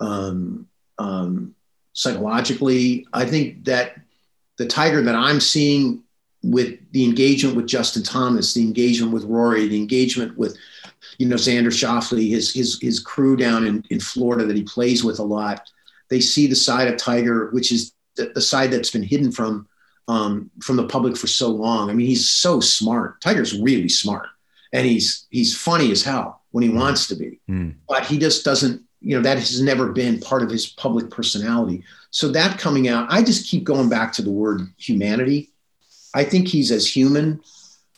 um, 0.00 0.68
um, 0.98 1.54
psychologically. 1.92 3.06
I 3.12 3.24
think 3.24 3.64
that 3.64 4.00
the 4.58 4.66
tiger 4.66 5.02
that 5.02 5.14
I'm 5.14 5.40
seeing 5.40 6.02
with 6.42 6.78
the 6.90 7.04
engagement 7.04 7.56
with 7.56 7.66
Justin 7.66 8.02
Thomas, 8.02 8.52
the 8.52 8.62
engagement 8.62 9.12
with 9.12 9.24
Rory, 9.24 9.68
the 9.68 9.76
engagement 9.76 10.36
with, 10.36 10.56
you 11.18 11.28
know, 11.28 11.36
Xander 11.36 11.66
Schauffele, 11.66 12.28
his 12.28 12.52
his 12.52 12.80
his 12.80 12.98
crew 12.98 13.36
down 13.36 13.66
in, 13.66 13.84
in 13.90 14.00
Florida 14.00 14.44
that 14.44 14.56
he 14.56 14.64
plays 14.64 15.04
with 15.04 15.20
a 15.20 15.24
lot. 15.24 15.70
They 16.10 16.20
see 16.20 16.46
the 16.48 16.56
side 16.56 16.88
of 16.88 16.96
Tiger, 16.96 17.50
which 17.50 17.70
is 17.70 17.92
the, 18.16 18.32
the 18.34 18.40
side 18.40 18.72
that's 18.72 18.90
been 18.90 19.02
hidden 19.02 19.30
from 19.30 19.68
um, 20.08 20.50
from 20.62 20.76
the 20.76 20.86
public 20.86 21.16
for 21.16 21.26
so 21.26 21.48
long. 21.48 21.90
I 21.90 21.94
mean, 21.94 22.06
he's 22.06 22.28
so 22.28 22.60
smart. 22.60 23.20
Tiger's 23.20 23.58
really 23.58 23.88
smart, 23.88 24.28
and 24.72 24.86
he's 24.86 25.26
he's 25.30 25.56
funny 25.56 25.90
as 25.92 26.02
hell 26.02 26.42
when 26.50 26.62
he 26.62 26.68
wants 26.70 27.06
to 27.08 27.14
be, 27.14 27.40
Mm. 27.48 27.74
but 27.88 28.06
he 28.06 28.18
just 28.18 28.44
doesn't. 28.44 28.82
You 29.04 29.16
know, 29.16 29.22
that 29.22 29.38
has 29.38 29.60
never 29.60 29.90
been 29.90 30.20
part 30.20 30.42
of 30.44 30.50
his 30.50 30.66
public 30.66 31.10
personality. 31.10 31.82
So 32.10 32.28
that 32.32 32.60
coming 32.60 32.86
out, 32.88 33.08
I 33.10 33.22
just 33.24 33.48
keep 33.50 33.64
going 33.64 33.88
back 33.88 34.12
to 34.12 34.22
the 34.22 34.30
word 34.30 34.60
humanity. 34.76 35.50
I 36.14 36.22
think 36.22 36.46
he's 36.46 36.70
as 36.70 36.86
human 36.86 37.40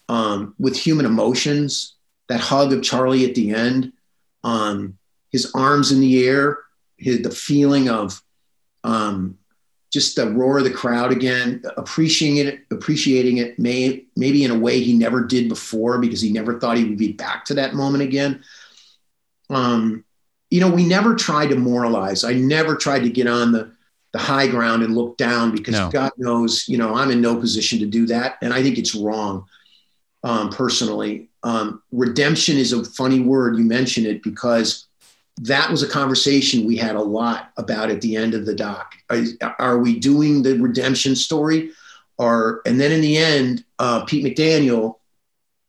um, 0.08 0.54
with 0.58 0.76
human 0.78 1.04
emotions. 1.04 1.94
That 2.28 2.40
hug 2.40 2.72
of 2.72 2.82
Charlie 2.82 3.28
at 3.28 3.34
the 3.34 3.52
end, 3.54 3.92
um, 4.44 4.96
his 5.30 5.50
arms 5.54 5.92
in 5.92 6.00
the 6.00 6.26
air, 6.26 6.58
his, 6.96 7.20
the 7.20 7.30
feeling 7.30 7.90
of 7.90 8.22
um, 8.82 9.36
just 9.94 10.16
the 10.16 10.28
roar 10.28 10.58
of 10.58 10.64
the 10.64 10.70
crowd 10.72 11.12
again, 11.12 11.62
appreciating 11.76 12.44
it, 12.44 12.64
appreciating 12.72 13.36
it, 13.36 13.56
may, 13.60 14.04
maybe 14.16 14.42
in 14.42 14.50
a 14.50 14.58
way 14.58 14.80
he 14.80 14.92
never 14.92 15.22
did 15.22 15.48
before 15.48 15.98
because 15.98 16.20
he 16.20 16.32
never 16.32 16.58
thought 16.58 16.76
he 16.76 16.82
would 16.82 16.98
be 16.98 17.12
back 17.12 17.44
to 17.44 17.54
that 17.54 17.74
moment 17.74 18.02
again. 18.02 18.42
Um, 19.50 20.04
you 20.50 20.60
know, 20.60 20.68
we 20.68 20.84
never 20.84 21.14
tried 21.14 21.50
to 21.50 21.54
moralize. 21.54 22.24
I 22.24 22.32
never 22.32 22.74
tried 22.74 23.04
to 23.04 23.08
get 23.08 23.28
on 23.28 23.52
the 23.52 23.72
the 24.12 24.18
high 24.20 24.46
ground 24.46 24.84
and 24.84 24.94
look 24.94 25.16
down 25.16 25.50
because 25.50 25.74
No. 25.74 25.90
God 25.90 26.12
knows, 26.16 26.68
you 26.68 26.78
know, 26.78 26.94
I'm 26.94 27.10
in 27.10 27.20
no 27.20 27.34
position 27.36 27.80
to 27.80 27.86
do 27.86 28.06
that, 28.06 28.36
and 28.42 28.52
I 28.52 28.62
think 28.62 28.78
it's 28.78 28.94
wrong. 28.94 29.44
Um, 30.22 30.50
personally, 30.50 31.28
um, 31.42 31.82
redemption 31.90 32.56
is 32.56 32.72
a 32.72 32.84
funny 32.84 33.20
word. 33.20 33.58
You 33.58 33.64
mention 33.64 34.06
it 34.06 34.22
because 34.22 34.86
that 35.38 35.70
was 35.70 35.82
a 35.82 35.88
conversation 35.88 36.64
we 36.66 36.76
had 36.76 36.94
a 36.94 37.02
lot 37.02 37.50
about 37.56 37.90
at 37.90 38.00
the 38.00 38.16
end 38.16 38.34
of 38.34 38.46
the 38.46 38.54
doc. 38.54 38.94
Are, 39.10 39.22
are 39.58 39.78
we 39.78 39.98
doing 39.98 40.42
the 40.42 40.58
redemption 40.58 41.16
story, 41.16 41.70
or 42.18 42.60
and 42.66 42.80
then 42.80 42.92
in 42.92 43.00
the 43.00 43.16
end, 43.16 43.64
uh, 43.78 44.04
Pete 44.04 44.24
McDaniel, 44.24 44.96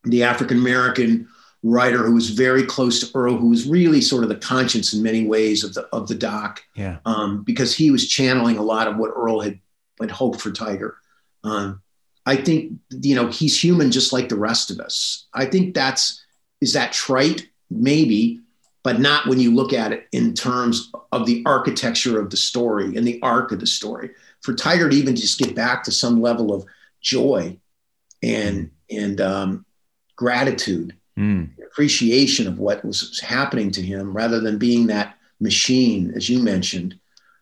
the 0.03 0.24
African 0.24 0.57
American 0.57 1.28
writer 1.63 2.05
who 2.05 2.13
was 2.13 2.30
very 2.30 2.63
close 2.63 2.99
to 2.99 3.18
Earl, 3.18 3.38
who 3.38 3.49
was 3.49 3.68
really 3.68 3.99
sort 4.01 4.22
of 4.22 4.30
the 4.30 4.36
conscience 4.36 4.93
in 4.93 5.01
many 5.01 5.26
ways 5.26 5.63
of 5.63 5.74
the 5.74 5.82
of 5.91 6.07
the 6.07 6.13
doc, 6.16 6.61
Yeah. 6.76 6.97
um, 7.05 7.43
because 7.43 7.76
he 7.76 7.89
was 7.89 8.07
channeling 8.07 8.57
a 8.57 8.61
lot 8.63 8.88
of 8.88 8.97
what 8.97 9.13
Earl 9.16 9.39
had 9.41 9.59
had 9.99 10.11
hoped 10.11 10.41
for 10.41 10.51
Tiger. 10.51 10.97
Um, 11.43 11.82
I 12.28 12.36
think 12.36 12.74
you 12.91 13.16
know 13.16 13.28
he's 13.30 13.59
human 13.61 13.89
just 13.91 14.13
like 14.13 14.30
the 14.30 14.36
rest 14.38 14.70
of 14.70 14.80
us. 14.80 15.26
I 15.34 15.45
think 15.45 15.74
that's 15.74 16.22
is 16.61 16.74
that 16.74 16.93
trite 16.93 17.49
maybe, 17.72 18.41
but 18.86 18.99
not 18.99 19.25
when 19.27 19.39
you 19.39 19.53
look 19.53 19.73
at 19.73 19.91
it 19.91 20.07
in 20.11 20.36
terms 20.36 20.91
of 21.11 21.25
the 21.25 21.41
architecture 21.45 22.19
of 22.19 22.29
the 22.29 22.38
story 22.38 22.95
and 22.95 23.05
the 23.05 23.19
arc 23.23 23.51
of 23.51 23.59
the 23.59 23.65
story. 23.67 24.11
For 24.41 24.53
Tiger 24.53 24.88
to 24.88 24.95
even 24.95 25.15
just 25.15 25.39
get 25.39 25.55
back 25.55 25.83
to 25.83 25.91
some 25.91 26.21
level 26.21 26.53
of 26.53 26.65
joy 27.01 27.57
and 28.23 28.69
and 28.89 29.19
um, 29.19 29.65
gratitude 30.15 30.95
Mm. 31.17 31.51
appreciation 31.65 32.45
of 32.45 32.59
what 32.59 32.83
was 32.83 33.21
happening 33.21 33.71
to 33.71 33.81
him 33.81 34.11
rather 34.13 34.41
than 34.41 34.57
being 34.57 34.88
that 34.88 35.17
machine, 35.39 36.11
as 36.13 36.29
you 36.29 36.43
mentioned. 36.43 36.99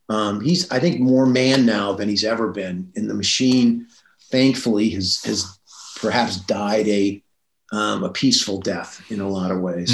Um, 0.09 0.41
he's, 0.41 0.69
I 0.71 0.79
think, 0.79 0.99
more 0.99 1.25
man 1.25 1.65
now 1.65 1.91
than 1.93 2.07
he's 2.07 2.23
ever 2.23 2.49
been. 2.49 2.91
And 2.95 3.09
the 3.09 3.15
machine, 3.15 3.87
thankfully, 4.29 4.91
has, 4.91 5.23
has 5.23 5.57
perhaps 5.99 6.37
died 6.37 6.87
a, 6.87 7.23
um, 7.71 8.03
a 8.03 8.09
peaceful 8.09 8.59
death 8.61 9.03
in 9.09 9.19
a 9.19 9.27
lot 9.27 9.49
of 9.49 9.59
ways. 9.59 9.89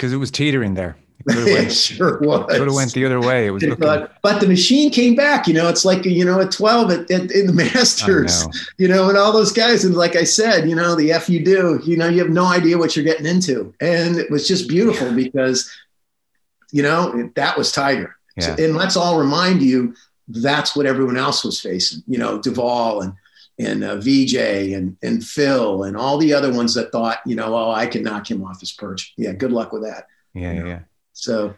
Because 0.00 0.14
it 0.14 0.16
was 0.16 0.30
teetering 0.30 0.72
there. 0.72 0.96
It 1.18 1.24
could 1.26 1.36
have 1.36 1.46
it 1.48 1.54
went, 1.58 1.72
sure 1.72 2.18
was. 2.20 2.46
could 2.48 2.66
have 2.66 2.74
went 2.74 2.94
the 2.94 3.04
other 3.04 3.20
way. 3.20 3.46
It 3.46 3.50
was 3.50 3.62
looking. 3.62 3.84
but, 3.84 4.16
but 4.22 4.40
the 4.40 4.46
machine 4.48 4.90
came 4.90 5.14
back. 5.14 5.46
You 5.46 5.52
know, 5.52 5.68
it's 5.68 5.84
like 5.84 6.06
you 6.06 6.24
know 6.24 6.40
at 6.40 6.50
twelve 6.50 6.90
at, 6.90 7.10
at, 7.10 7.30
in 7.30 7.46
the 7.46 7.52
Masters. 7.74 8.46
Know. 8.46 8.52
You 8.78 8.88
know, 8.88 9.10
and 9.10 9.18
all 9.18 9.30
those 9.30 9.52
guys. 9.52 9.84
And 9.84 9.94
like 9.94 10.16
I 10.16 10.24
said, 10.24 10.66
you 10.66 10.74
know, 10.74 10.94
the 10.94 11.12
f 11.12 11.28
you 11.28 11.44
do. 11.44 11.78
You 11.84 11.98
know, 11.98 12.08
you 12.08 12.20
have 12.20 12.30
no 12.30 12.46
idea 12.46 12.78
what 12.78 12.96
you're 12.96 13.04
getting 13.04 13.26
into, 13.26 13.74
and 13.82 14.16
it 14.16 14.30
was 14.30 14.48
just 14.48 14.68
beautiful 14.70 15.12
because, 15.12 15.70
you 16.72 16.82
know, 16.82 17.30
that 17.34 17.58
was 17.58 17.70
Tiger. 17.72 18.16
So- 18.38 18.54
Yeah. 18.58 18.64
and 18.64 18.74
let's 18.74 18.96
all 18.96 19.18
remind 19.18 19.60
you, 19.60 19.94
that's 20.28 20.74
what 20.74 20.86
everyone 20.86 21.18
else 21.18 21.44
was 21.44 21.60
facing. 21.60 22.02
You 22.06 22.16
know, 22.16 22.38
Duval 22.38 23.02
and 23.02 23.12
and 23.60 23.84
uh, 23.84 23.96
VJ 23.96 24.36
and 24.74 24.96
and 25.02 25.24
Phil 25.24 25.84
and 25.84 25.96
all 25.96 26.18
the 26.18 26.32
other 26.32 26.52
ones 26.52 26.74
that 26.74 26.90
thought, 26.92 27.18
you 27.26 27.36
know, 27.36 27.54
oh, 27.54 27.70
I 27.70 27.86
can 27.86 28.02
knock 28.02 28.30
him 28.30 28.42
off 28.44 28.60
his 28.60 28.72
perch. 28.72 29.12
Yeah, 29.16 29.32
good 29.32 29.52
luck 29.52 29.72
with 29.72 29.82
that. 29.82 30.06
Yeah, 30.34 30.52
yeah, 30.52 30.66
yeah. 30.66 30.78
So, 31.12 31.54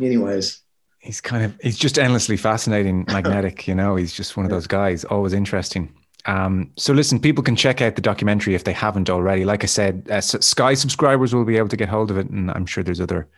anyways. 0.00 0.60
He's 0.98 1.20
kind 1.20 1.44
of 1.44 1.56
he's 1.62 1.78
just 1.78 1.98
endlessly 1.98 2.36
fascinating, 2.36 3.04
magnetic. 3.08 3.68
You 3.68 3.74
know, 3.74 3.96
he's 3.96 4.12
just 4.12 4.36
one 4.36 4.44
of 4.44 4.50
those 4.50 4.66
guys, 4.66 5.04
always 5.04 5.32
interesting. 5.32 5.94
Um, 6.26 6.72
so 6.76 6.92
listen, 6.92 7.20
people 7.20 7.44
can 7.44 7.54
check 7.54 7.80
out 7.80 7.94
the 7.94 8.02
documentary 8.02 8.56
if 8.56 8.64
they 8.64 8.72
haven't 8.72 9.08
already. 9.08 9.44
Like 9.44 9.62
I 9.62 9.68
said, 9.68 10.08
uh, 10.10 10.20
Sky 10.20 10.74
subscribers 10.74 11.32
will 11.32 11.44
be 11.44 11.56
able 11.56 11.68
to 11.68 11.76
get 11.76 11.88
hold 11.88 12.10
of 12.10 12.18
it, 12.18 12.28
and 12.28 12.50
I'm 12.50 12.66
sure 12.66 12.82
there's 12.82 13.00
other 13.00 13.28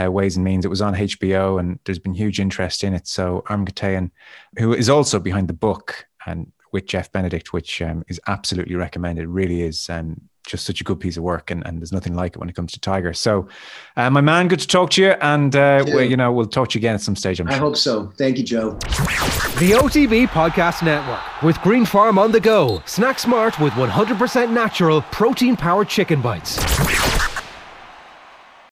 uh, 0.00 0.10
ways 0.10 0.36
and 0.36 0.44
means. 0.44 0.64
It 0.64 0.68
was 0.68 0.82
on 0.82 0.94
HBO, 0.94 1.58
and 1.58 1.80
there's 1.84 1.98
been 1.98 2.14
huge 2.14 2.38
interest 2.38 2.84
in 2.84 2.94
it. 2.94 3.08
So 3.08 3.42
Armen 3.46 3.66
Keteyian, 3.66 4.10
who 4.58 4.72
is 4.72 4.88
also 4.88 5.18
behind 5.18 5.48
the 5.48 5.54
book, 5.54 6.06
and 6.26 6.52
with 6.72 6.86
Jeff 6.86 7.10
Benedict, 7.12 7.52
which 7.52 7.80
um, 7.82 8.04
is 8.08 8.20
absolutely 8.26 8.74
recommended. 8.74 9.26
Really 9.28 9.62
is 9.62 9.88
um, 9.90 10.20
just 10.46 10.64
such 10.64 10.80
a 10.80 10.84
good 10.84 11.00
piece 11.00 11.16
of 11.16 11.22
work, 11.22 11.50
and, 11.50 11.66
and 11.66 11.80
there's 11.80 11.92
nothing 11.92 12.14
like 12.14 12.34
it 12.34 12.38
when 12.38 12.48
it 12.48 12.54
comes 12.54 12.72
to 12.72 12.80
Tiger. 12.80 13.12
So, 13.12 13.48
uh, 13.96 14.08
my 14.10 14.20
man, 14.20 14.48
good 14.48 14.60
to 14.60 14.66
talk 14.66 14.90
to 14.90 15.02
you, 15.02 15.10
and 15.20 15.54
uh, 15.54 15.84
Too. 15.84 15.94
well, 15.94 16.04
you 16.04 16.16
know 16.16 16.32
we'll 16.32 16.46
talk 16.46 16.70
to 16.70 16.78
you 16.78 16.80
again 16.80 16.94
at 16.94 17.00
some 17.00 17.16
stage. 17.16 17.40
I'm 17.40 17.48
I 17.48 17.52
sure. 17.52 17.60
hope 17.60 17.76
so. 17.76 18.12
Thank 18.16 18.38
you, 18.38 18.44
Joe. 18.44 18.72
The 18.72 19.72
OTB 19.72 20.28
Podcast 20.28 20.84
Network 20.84 21.42
with 21.42 21.60
Green 21.62 21.84
Farm 21.84 22.18
on 22.18 22.32
the 22.32 22.40
go. 22.40 22.82
Snack 22.86 23.18
smart 23.18 23.58
with 23.58 23.72
100% 23.74 24.50
natural 24.50 25.02
protein 25.02 25.56
powered 25.56 25.88
chicken 25.88 26.20
bites. 26.22 26.56